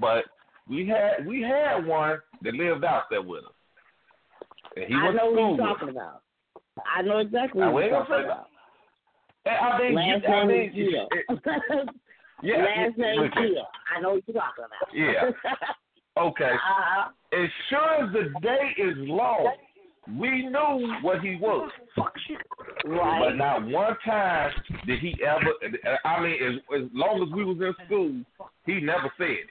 [0.00, 0.24] but
[0.68, 3.52] we had we had one that lived out there with us,
[4.76, 6.22] and he was I went know to what you're talking about.
[6.94, 8.46] I know exactly Now, what you're talking about.
[9.46, 11.08] I mean, Last you, I name mean, is Gill.
[12.42, 13.66] yeah, Last yeah, name look, Gill.
[13.96, 14.94] I know what you're talking about.
[14.94, 15.30] Yeah.
[16.18, 16.44] Okay.
[16.52, 17.08] Uh-huh.
[17.32, 19.50] As sure as the day is long,
[20.18, 21.70] we knew what he was.
[22.84, 23.20] Right.
[23.30, 24.50] But not one time
[24.86, 25.98] did he ever.
[26.04, 28.12] I mean, as, as long as we was in school,
[28.66, 29.46] he never said it.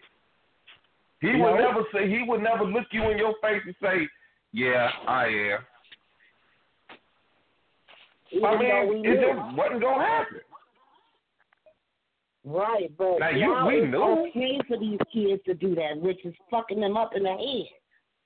[1.21, 1.55] He would No.
[1.55, 2.07] never say.
[2.07, 4.07] He would never look you in your face and say,
[4.51, 5.59] "Yeah, I am."
[8.31, 10.39] Even I mean, it just wasn't gonna happen.
[12.43, 14.01] Right, but Now, you- now we it's knew.
[14.01, 17.67] okay for these kids to do that, which is fucking them up in the head.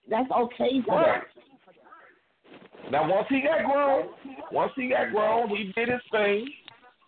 [0.07, 1.21] That's okay for Right.
[1.21, 2.91] them.
[2.91, 4.09] Now, once he got grown,
[4.51, 6.47] once he got grown, he did his thing.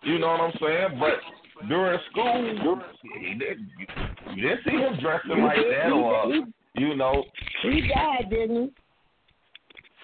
[0.03, 0.99] You know what I'm saying?
[0.99, 1.21] But
[1.67, 2.81] during school,
[3.19, 3.87] he did, you,
[4.33, 6.45] you didn't see him dressing like that, or
[6.75, 7.23] you know,
[7.61, 8.73] He died, didn't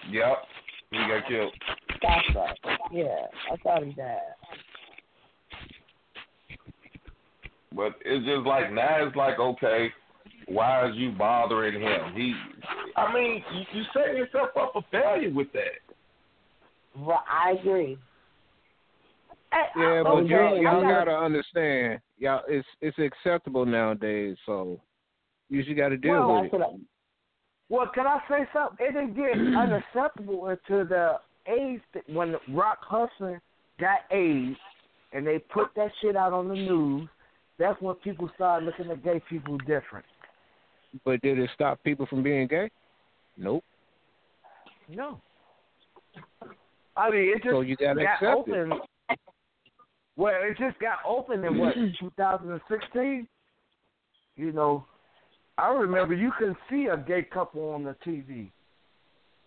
[0.04, 0.16] he?
[0.18, 0.46] yep,
[0.90, 1.54] he got killed.
[2.26, 2.34] He?
[2.34, 2.78] That's.
[2.92, 4.18] Yeah, I thought he died.
[7.74, 9.88] But it's just like now, it's like okay,
[10.46, 12.14] why is you bothering him?
[12.14, 12.34] He,
[12.96, 15.80] I mean, you, you setting yourself up for failure with that.
[16.96, 17.98] Well, I agree.
[19.76, 24.36] Yeah, but y'all, y'all gotta- gotta understand, y'all, it's it's acceptable nowadays.
[24.46, 24.80] So
[25.48, 26.58] you just got to deal Well, with it.
[26.58, 26.72] that's
[27.68, 28.84] Well, can I say something?
[28.84, 33.40] It didn't get unacceptable until the AIDS when Rock Hudson
[33.80, 34.56] got AIDS,
[35.12, 37.08] and they put that shit out on the news.
[37.58, 40.04] That's when people started looking at gay people different.
[41.04, 42.70] But did it stop people from being gay?
[43.36, 43.64] Nope.
[44.88, 45.20] No.
[46.96, 48.52] I mean, it just So you gotta got accept it.
[48.52, 48.80] open.
[50.16, 53.26] Well, it just got open in what 2016.
[54.36, 54.84] You know,
[55.58, 58.50] I remember you couldn't see a gay couple on the TV.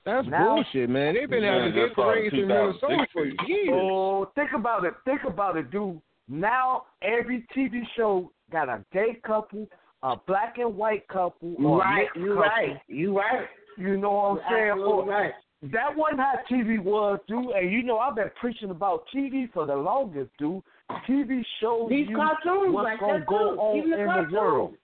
[0.08, 1.16] That's Now- bullshit, man.
[1.16, 3.70] They've been having gay parades in Minnesota for years.
[3.74, 4.94] Oh, think about it.
[5.04, 6.02] Think about it, dude.
[6.30, 9.68] Now every TV show got a gay couple,
[10.04, 12.42] a black and white couple, or Right, mixed you couple.
[12.42, 12.82] right.
[12.88, 13.48] You right.
[13.78, 14.72] You know what I'm You're saying?
[14.72, 15.34] absolutely right.
[15.64, 17.50] That wasn't how TV was, dude.
[17.50, 20.64] And you know, I've been preaching about TV for the longest, dude.
[21.06, 23.60] TV shows These you cartoons what's like gonna go too.
[23.60, 24.34] on Even the in the cartoons.
[24.34, 24.76] world.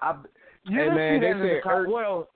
[0.00, 0.12] I,
[0.64, 2.28] you Hey, didn't man, see they that in the said car- well,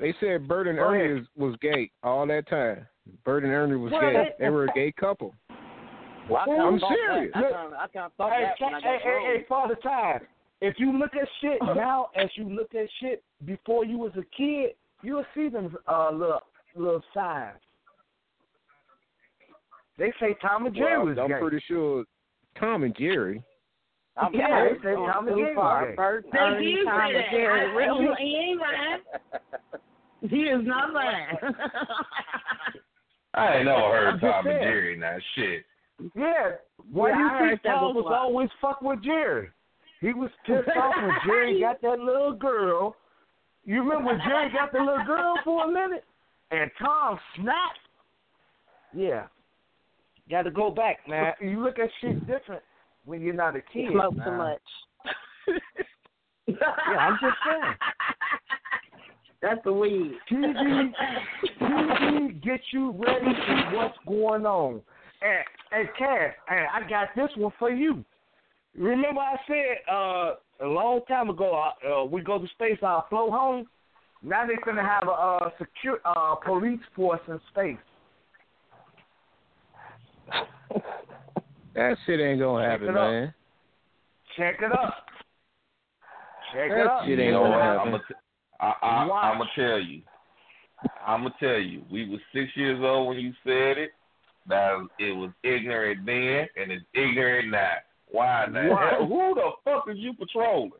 [0.00, 2.86] They said Bert and Ernie is, was gay all that time.
[3.24, 4.12] Bert and Ernie was Well, gay.
[4.14, 5.34] they- They were a gay couple.
[6.28, 7.32] Well, I I'm serious.
[7.34, 7.44] That.
[7.44, 9.26] I kinda, I kinda thought hey, that when I hey, got hey, grown.
[9.26, 10.26] hey, Father Time.
[10.60, 14.24] If you look at shit now as you look at shit before you was a
[14.36, 16.40] kid, you'll see them uh little
[16.76, 17.58] little signs.
[19.98, 21.38] They say Tom and Jerry Well, was I'm gay.
[21.40, 22.04] pretty sure
[22.58, 23.42] Tom and Jerry.
[24.16, 25.92] I'm yeah, they say Tom and Jerry far.
[25.96, 27.30] Bert, They Ernie, did Tom, say and that.
[27.30, 27.60] Jerry.
[27.60, 28.06] I- Really?
[28.08, 29.00] I- He ain't lying.
[30.28, 31.36] He is not lying.
[33.34, 34.62] I ain't never heard just Tom and saying.
[34.62, 35.16] Jerry now.
[35.34, 35.64] Shit.
[36.14, 36.50] Yeah.
[36.92, 38.16] Why Yeah, I do you heard think that Tom was before.
[38.16, 39.48] always fuck with Jerry?
[40.00, 42.96] He was pissed off when Jerry got that little girl.
[43.64, 46.04] You remember when Jerry got the little girl for a minute?
[46.50, 47.78] And Tom snapped.
[48.94, 49.26] Yeah.
[50.30, 51.32] Got to go back, man.
[51.40, 52.62] You look at shit different
[53.04, 53.90] when you're not a kid.
[53.92, 54.26] Smoke man.
[54.26, 54.60] too much.
[56.46, 57.74] Yeah, I'm just saying.
[59.42, 60.12] That's the weed.
[60.30, 60.92] TV,
[61.60, 64.82] TV get you ready for what's going on.
[65.22, 68.04] And, and Cass, and I got this one for you.
[68.76, 70.34] Remember I said uh,
[70.64, 73.66] a long time ago, uh, uh, we go to space, I'll flow home.
[74.22, 77.76] Now they're going to have a uh, secure uh, police force in space.
[81.74, 83.34] That shit ain't gonna Check happen, man.
[84.36, 84.94] Check it up.
[86.52, 87.04] Check it That up.
[87.04, 87.62] shit ain't You know gonna what?
[87.94, 88.16] happen.
[88.60, 89.24] I, I, Watch.
[89.24, 90.02] I'm gonna tell you.
[91.06, 91.82] I'm gonna tell you.
[91.90, 93.90] We was six years old when you said it.
[94.46, 97.74] Now it was ignorant then, and it's ignorant now.
[98.10, 98.90] Why the Why?
[98.90, 99.06] hell?
[99.06, 100.72] Who the fuck is you patrolling?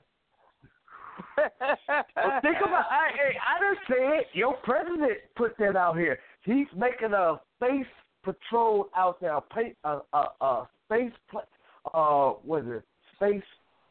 [1.36, 3.09] Well, think about I,
[3.40, 4.27] I didn't say it.
[4.35, 6.19] Your president put that out here.
[6.44, 7.86] He's making a space
[8.23, 9.43] patrol out there, a,
[9.85, 11.12] a, a, a space,
[11.94, 12.85] uh, what is it?
[13.16, 13.43] Space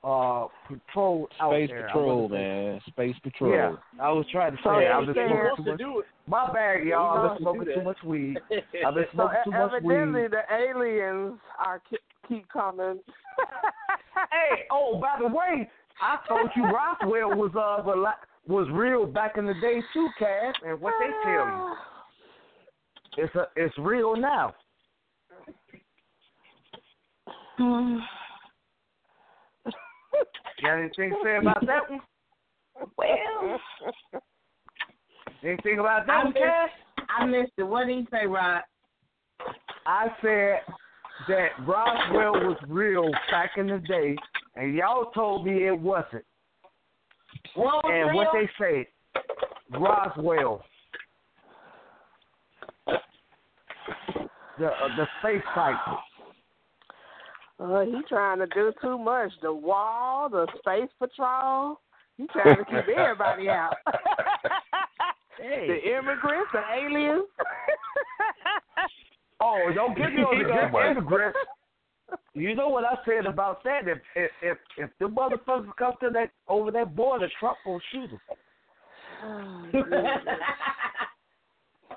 [0.04, 1.88] uh patrol out Space there.
[1.88, 2.80] Patrol, man.
[2.88, 3.52] Space Patrol.
[3.52, 4.64] Yeah, I was trying to say.
[4.64, 5.80] So I was been everything smoking too to much.
[5.80, 6.06] do it.
[6.28, 7.18] My bad, y'all.
[7.18, 8.38] I've been smoking to do too much weed.
[8.86, 10.32] I've been So smoking too much evidently weed.
[10.32, 13.00] the aliens are ke- keep coming.
[14.32, 15.70] hey, oh, by the way,
[16.02, 17.84] I told you Roswell was uh
[18.48, 20.56] was real back in the day too, Cass.
[20.66, 21.76] And what they tell you,
[23.18, 24.56] it's a it's real now.
[30.62, 32.02] Got anything to say about that one?
[32.98, 33.60] Well,
[35.44, 37.64] Anything about that I one, missed, I missed it.
[37.64, 38.62] What did he say, Rod?
[39.86, 40.60] I said
[41.28, 44.16] that Roswell was real back in the day,
[44.56, 46.26] and y'all told me it wasn't.
[47.56, 48.88] What was and what they say,
[49.72, 50.64] Roswell,
[54.58, 55.76] the uh, the space site.
[57.60, 59.32] Uh, he trying to do too much.
[59.42, 61.80] The wall, the space patrol.
[62.18, 63.76] He trying to keep everybody out.
[65.40, 67.26] The immigrants, the aliens.
[69.42, 71.40] Oh, don't get me on the immigrants.
[72.34, 73.88] You know what I said about that?
[73.88, 78.10] If if if, if the motherfuckers come to that over that border, Trump gonna shoot
[78.10, 78.20] them.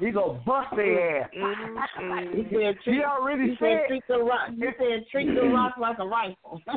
[0.02, 1.78] he gonna bust their mm-hmm.
[1.78, 1.88] ass.
[2.00, 2.36] Mm-hmm.
[2.36, 4.50] He said, treat, He already he said, said- treat the rock.
[4.50, 6.60] He said, treat the rock like a rifle.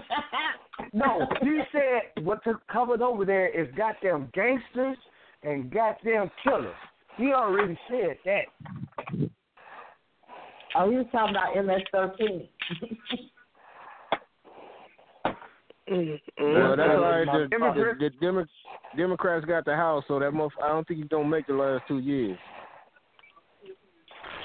[0.92, 4.98] No, he said what's covered over there is goddamn gangsters
[5.42, 6.76] and goddamn killers.
[7.18, 9.30] He already said that.
[10.78, 12.48] Oh, he was talking about MS-13.
[15.88, 16.44] Mm-hmm.
[16.44, 17.26] Well, that's right.
[17.26, 18.46] The, the, Immigrants- the Demo-
[18.98, 21.84] Democrats got the House, so that month I don't think he's gonna make the last
[21.88, 22.40] two years.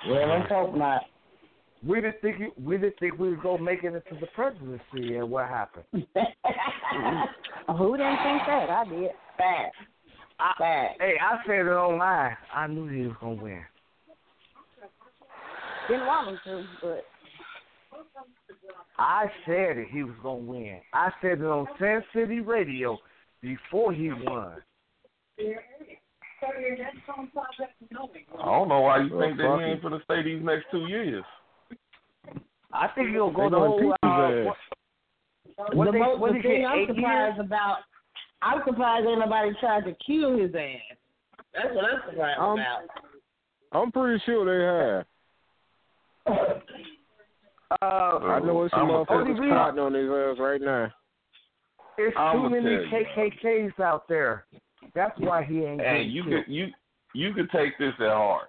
[0.08, 1.02] Well, let's hope not.
[1.86, 5.16] We didn't think you, we didn't think we was gonna make it to the presidency,
[5.16, 5.84] and what happened?
[5.92, 6.02] Who
[7.96, 8.66] didn't think that?
[8.68, 9.10] I did.
[9.38, 9.70] Bad.
[10.58, 10.90] Bad.
[10.98, 12.36] Hey, I said it online.
[12.54, 13.62] I knew he was gonna win.
[15.88, 17.04] Didn't want him to, but
[18.98, 19.88] I said it.
[19.90, 20.80] He was gonna win.
[20.92, 22.98] I said it on Sin City Radio
[23.40, 24.56] before he won.
[28.38, 29.82] I don't know why you think that fuck he ain't it.
[29.82, 31.24] gonna stay these next two years.
[32.72, 33.78] I think he'll go They the whole.
[33.78, 34.54] impeach his Uh,
[35.56, 36.64] what, what the they, most, what the thing?
[36.66, 37.46] I'm surprised years?
[37.46, 37.76] about,
[38.42, 40.96] I'm surprised ain't nobody tried to kill his ass.
[41.52, 42.82] That's what I'm surprised Um, about.
[43.72, 45.06] I'm pretty sure they have.
[47.82, 50.92] Uh, I know it's some I'm a- motherfuckers Only cotton on his ass right now.
[51.96, 53.06] There's I'ma too many tell you.
[53.44, 54.44] KKKs out there.
[54.94, 56.44] That's why he ain't And you killed.
[56.46, 56.66] could you
[57.14, 58.48] you could take this at heart.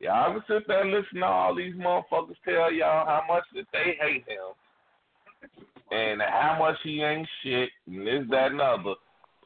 [0.00, 3.64] Y'all can sit there and listen to all these motherfuckers tell y'all how much that
[3.72, 4.52] they hate him
[5.90, 8.94] and how much he ain't shit and this, that, and other.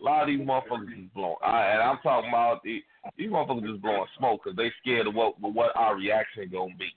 [0.00, 1.36] A lot of these motherfuckers is blowing.
[1.44, 2.82] I, and I'm talking about the,
[3.16, 6.88] these motherfuckers just blowing smoke because they scared of what what our reaction gonna be.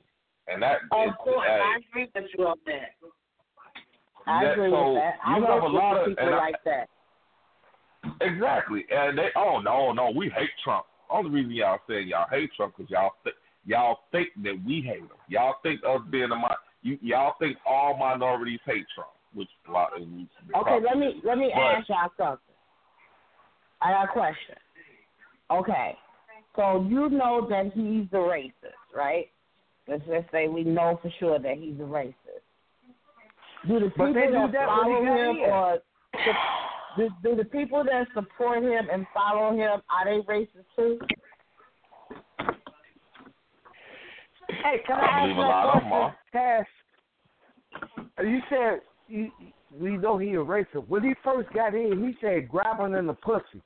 [0.48, 2.89] And that Of is, course, hey, I agree with you on that.
[4.27, 5.14] I that- agree so with that.
[5.26, 6.89] I you have a lot of people and I- like that.
[8.22, 10.86] Exactly, and they oh no no we hate Trump.
[11.10, 14.99] Only reason y'all say y'all hate Trump because y'all th- y'all think that we hate
[15.02, 15.10] him.
[15.28, 19.72] Y'all think us being a mi- you y'all think all minorities hate Trump, which a
[19.72, 22.56] lot of Okay, let me let me But- ask y'all something.
[23.82, 24.56] I got a question.
[25.52, 25.98] Okay,
[26.56, 28.53] so you know that he's a racist,
[28.95, 29.30] right?
[29.88, 32.15] Let's just say we know for sure that he's a racist.
[33.68, 35.49] Do the But people they do that that follow he got him in.
[35.49, 35.80] or
[36.97, 40.99] do, do the people that support him and follow him are they racist too?
[44.49, 46.68] Hey, can I I, believe a ask lot of you them a question?
[48.31, 49.31] You said you,
[49.80, 50.88] we know he a racist.
[50.88, 53.61] When he first got in, he said grabbing in the pussy,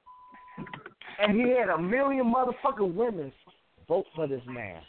[1.20, 3.32] and he had a million motherfucking women
[3.88, 4.82] vote for this man.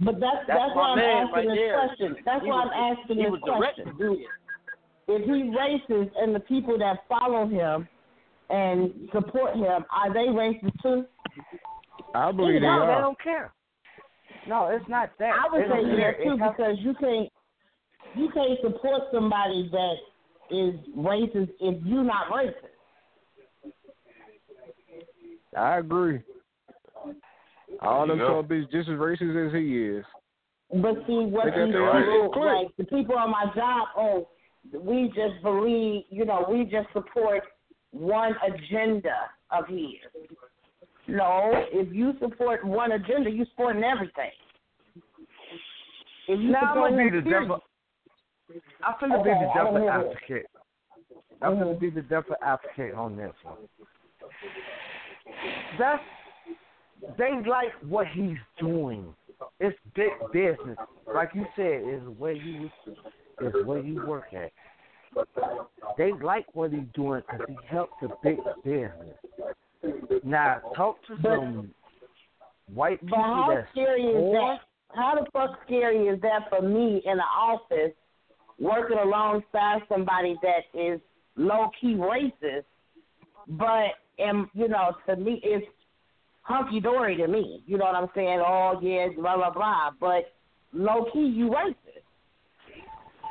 [0.00, 1.86] But that's That's that's, why I'm asking right this there.
[1.86, 2.16] question.
[2.24, 3.84] That's He why was- I'm asking he this was directing.
[3.94, 4.18] question.
[5.08, 7.88] Do, if he's racist and the people that follow him
[8.50, 11.04] and support him, are they racist too?
[12.14, 13.52] I believe they no, they don't care.
[14.46, 15.32] No, it's not that.
[15.34, 15.98] I would They say care.
[15.98, 17.28] yes too It has- because you can't
[18.14, 19.94] you can't support somebody that
[20.50, 22.54] is racist if you're not racist.
[25.56, 26.20] I agree.
[27.82, 28.26] All them Yeah.
[28.26, 30.04] Trump is just as racist as he is.
[30.72, 32.44] But see, what They got these their own little people, clique.
[32.66, 34.28] like the people on my job, oh,
[34.72, 37.42] we just believe, you know, we just support
[37.90, 39.14] one agenda
[39.50, 40.28] of his.
[41.06, 44.30] No, if you support one agenda, you supporting everything.
[46.28, 47.60] If you Now I'm support gonna be him, the devil.
[48.84, 50.46] I'm oh, be Okay, the I don't devil advocate.
[51.40, 53.56] I'm gonna be the devil advocate on this one.
[55.78, 56.02] That's
[57.16, 59.14] they like what he's doing.
[59.60, 60.76] It's big business,
[61.12, 61.82] like you said.
[61.86, 62.68] Is where you
[63.40, 64.52] is where you work at.
[65.96, 69.16] They like what he's doing because he helps the big business.
[70.24, 71.74] Now talk to But- some
[72.72, 74.60] white But how that's scary is that?
[74.94, 77.92] How the fuck scary is that for me in the office,
[78.58, 81.00] working alongside somebody that is
[81.36, 82.64] low key racist,
[83.46, 85.66] but and you know to me it's
[86.42, 87.62] hunky dory to me.
[87.66, 88.40] You know what I'm saying?
[88.40, 89.90] Oh yeah, blah blah blah.
[90.00, 90.32] But
[90.72, 91.74] low key you racist.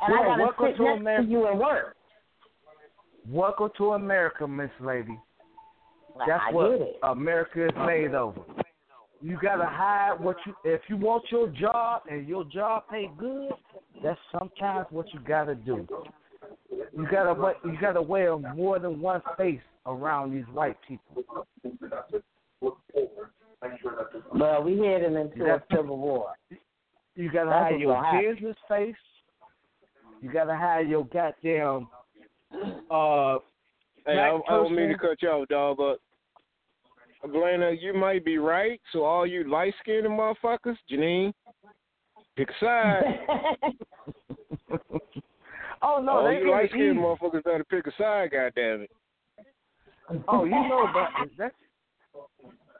[0.02, 1.24] And I gotta welcome sit to next America.
[1.24, 1.96] to you at work.
[3.28, 5.18] Welcome to America, Miss Lady.
[6.26, 6.98] That's I what.
[7.02, 8.40] America is made over.
[9.20, 13.50] You gotta hide what you if you want your job and your job pay good.
[14.02, 15.86] That's sometimes what you gotta do.
[16.70, 21.24] You gotta you gotta wear more than one face around these white people.
[24.32, 26.32] Well, we heading into a civil war.
[27.16, 28.94] You gotta That's hide your business face.
[30.20, 31.88] You gotta hide your goddamn
[32.90, 33.38] uh.
[34.06, 35.98] Hey, I, I don't mean to cut you off, dog, but
[37.24, 38.80] Elena, you might be right.
[38.92, 41.32] So all you light skinned motherfuckers, Janine,
[42.36, 43.02] pick a side.
[45.82, 48.90] oh no, all they you light skinned motherfuckers better pick a side, goddamn it.
[50.26, 51.54] Oh, you know, but that's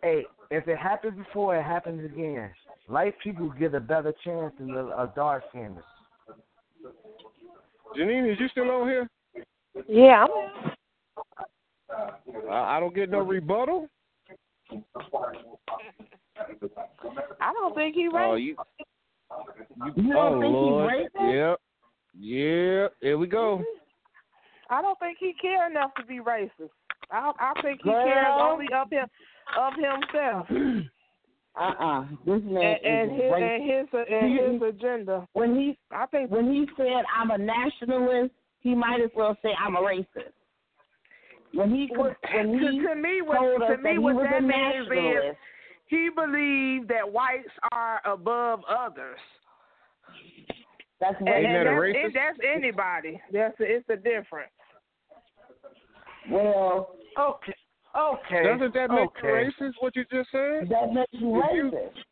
[0.03, 0.25] hey.
[0.51, 2.51] If it happens before, it happens again.
[2.89, 5.77] Light people get a better chance than the uh, dark skinned.
[7.99, 9.09] Janine, is you still on here?
[9.89, 10.27] Yeah,
[12.51, 13.89] I, I don't get no rebuttal.
[17.41, 18.43] I don't think he Oh, racist.
[18.45, 18.57] you.
[19.97, 20.93] You oh don't think he Lord.
[20.93, 21.35] racist?
[21.35, 21.61] Yep.
[22.21, 22.93] Yep.
[23.01, 23.63] Here we go.
[24.71, 26.71] I don't think he care enough to be racist.
[27.11, 28.05] I I think he Girl.
[28.05, 29.07] cares only of him
[29.59, 30.47] of himself
[31.57, 32.05] Uh-uh.
[32.25, 33.43] This man and, and is his racist.
[33.43, 35.29] and his and He- his agenda.
[35.33, 39.51] When he I think when he said I'm a nationalist, he might as well say
[39.59, 40.33] I'm a racist.
[41.55, 43.99] When he Well, when he to, to me, what, told us to that me, he
[43.99, 45.39] what was that a means is nationalist,
[45.87, 49.19] he believed that whites are above others.
[51.01, 53.21] That's And, what and that that's, it, that's anybody.
[53.33, 54.51] That's it's a difference.
[56.31, 57.55] well, Okay.
[57.97, 58.43] Okay.
[58.45, 59.51] Doesn't that make okay.
[59.61, 59.73] you racist?
[59.81, 60.69] What you just said?
[60.69, 62.05] that makes you If you- racist.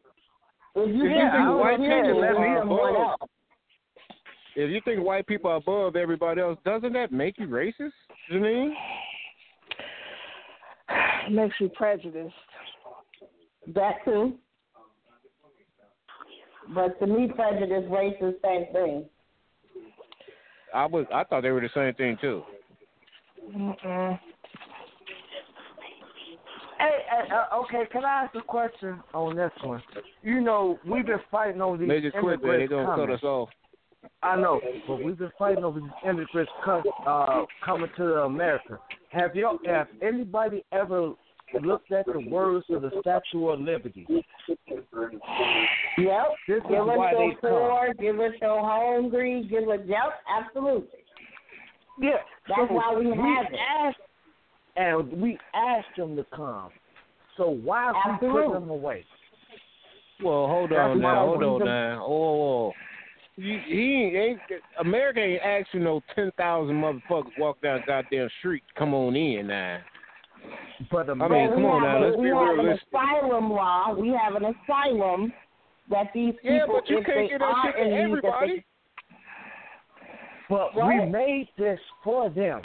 [0.79, 3.29] If you if you think think white people are someone above-
[4.57, 7.93] If you think white people are above everybody else, doesn't that make you racist,
[8.31, 8.75] Janine?
[11.31, 12.35] Makes you prejudiced.
[13.75, 14.35] that too.
[16.75, 19.05] But to me, prejudice, racist, same thing.
[20.75, 22.43] I was I thought they were the same thing too.
[23.57, 24.19] Mm-mm.
[26.79, 27.85] Hey, hey uh, okay.
[27.91, 29.83] Can I ask a question on this one?
[30.23, 32.53] You know, we've been fighting over these They just quit there.
[32.59, 33.07] They immigrants gonna coming.
[33.07, 33.49] cut us off.
[34.23, 38.79] I know, but we've been fighting over these immigrants come, uh, coming to America.
[39.11, 41.13] Have you have anybody ever
[41.63, 44.07] looked at the words of the Statue of Liberty?
[44.09, 44.21] Yep.
[46.49, 47.51] This is give us why your they come.
[47.51, 50.89] poor, give us your hungry, give us, yep, absolutely.
[52.01, 52.11] Yeah,
[52.49, 53.59] That's so why we have it.
[53.81, 53.99] asked,
[54.77, 56.71] and we asked them to come.
[57.37, 58.61] So why are we putting Absolutely.
[58.61, 59.05] them away?
[60.23, 62.05] Well, hold on why now, hold on don't- now.
[62.07, 62.73] Oh, oh.
[63.39, 64.41] You, he ain't
[64.81, 68.63] America ain't asking no ten thousand motherfuckers walk down goddamn street.
[68.79, 69.81] Come on in now.
[70.91, 72.07] But I mean, But come we on have now.
[72.07, 72.89] Let's we be have realistic.
[72.95, 73.95] an asylum law.
[73.95, 75.33] We have an asylum
[75.91, 77.91] that these people, Yeah, but you if can't they get that are shit to in
[77.91, 78.65] need, everybody.
[80.49, 80.87] But What?
[80.87, 82.63] we made this for them.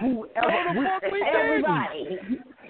[0.00, 2.18] Whoever Who the fuck we everybody.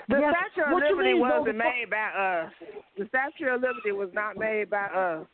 [0.09, 1.59] The Yes, Statue of what you Liberty mean, wasn't motherfucker?
[1.59, 2.53] made by us.
[2.99, 5.27] The Statue of Liberty was not made by us.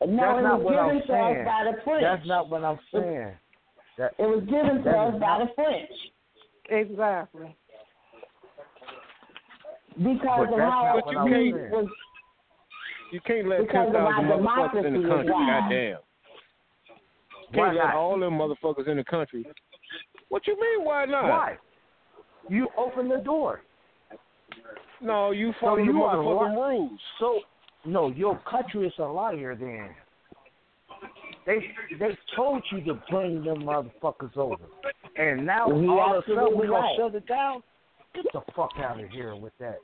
[0.00, 2.02] No, That's it not was what I'm given to us by the French.
[2.02, 3.32] That's not what I'm saying.
[3.98, 5.90] That It was given to us by the French
[6.70, 7.54] Exactly.
[9.98, 11.32] because But of that's how not it what I'm was.
[11.32, 11.70] saying.
[11.70, 11.86] was
[13.12, 15.46] You can't let Because ten of our thousand motherfuckers in the democracy is country.
[15.50, 15.98] Goddamn.
[17.52, 19.44] Why Can't let all them motherfuckers in the country.
[20.30, 20.84] What you mean?
[20.86, 21.24] Why not?
[21.24, 21.56] Why?
[22.48, 23.60] You open the door.
[25.02, 27.00] No, you So follow the you are motherfucking li- rules.
[27.18, 27.40] So
[27.84, 29.54] no, your country is a liar.
[29.54, 29.90] Then
[31.46, 31.58] they
[31.98, 34.56] they told you to bring them motherfuckers over,
[35.16, 36.96] and now He all of a sudden absolutely we gonna right.
[36.98, 37.62] shut it down.
[38.14, 39.78] Get the fuck out of here with that.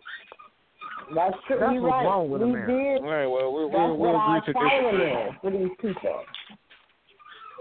[1.15, 1.59] That's true.
[1.61, 2.05] That's You're what's right.
[2.05, 2.73] wrong with we America.
[2.73, 3.03] did.
[3.05, 5.39] All right, well, we, That's we'll, what we'll agree to disagree.
[5.41, 6.23] for these people.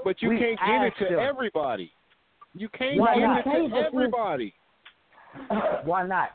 [0.03, 1.19] But you We can't give it to them.
[1.25, 1.91] everybody.
[2.55, 3.39] You can't Why give not?
[3.45, 4.53] it to everybody.
[5.83, 6.29] Why not?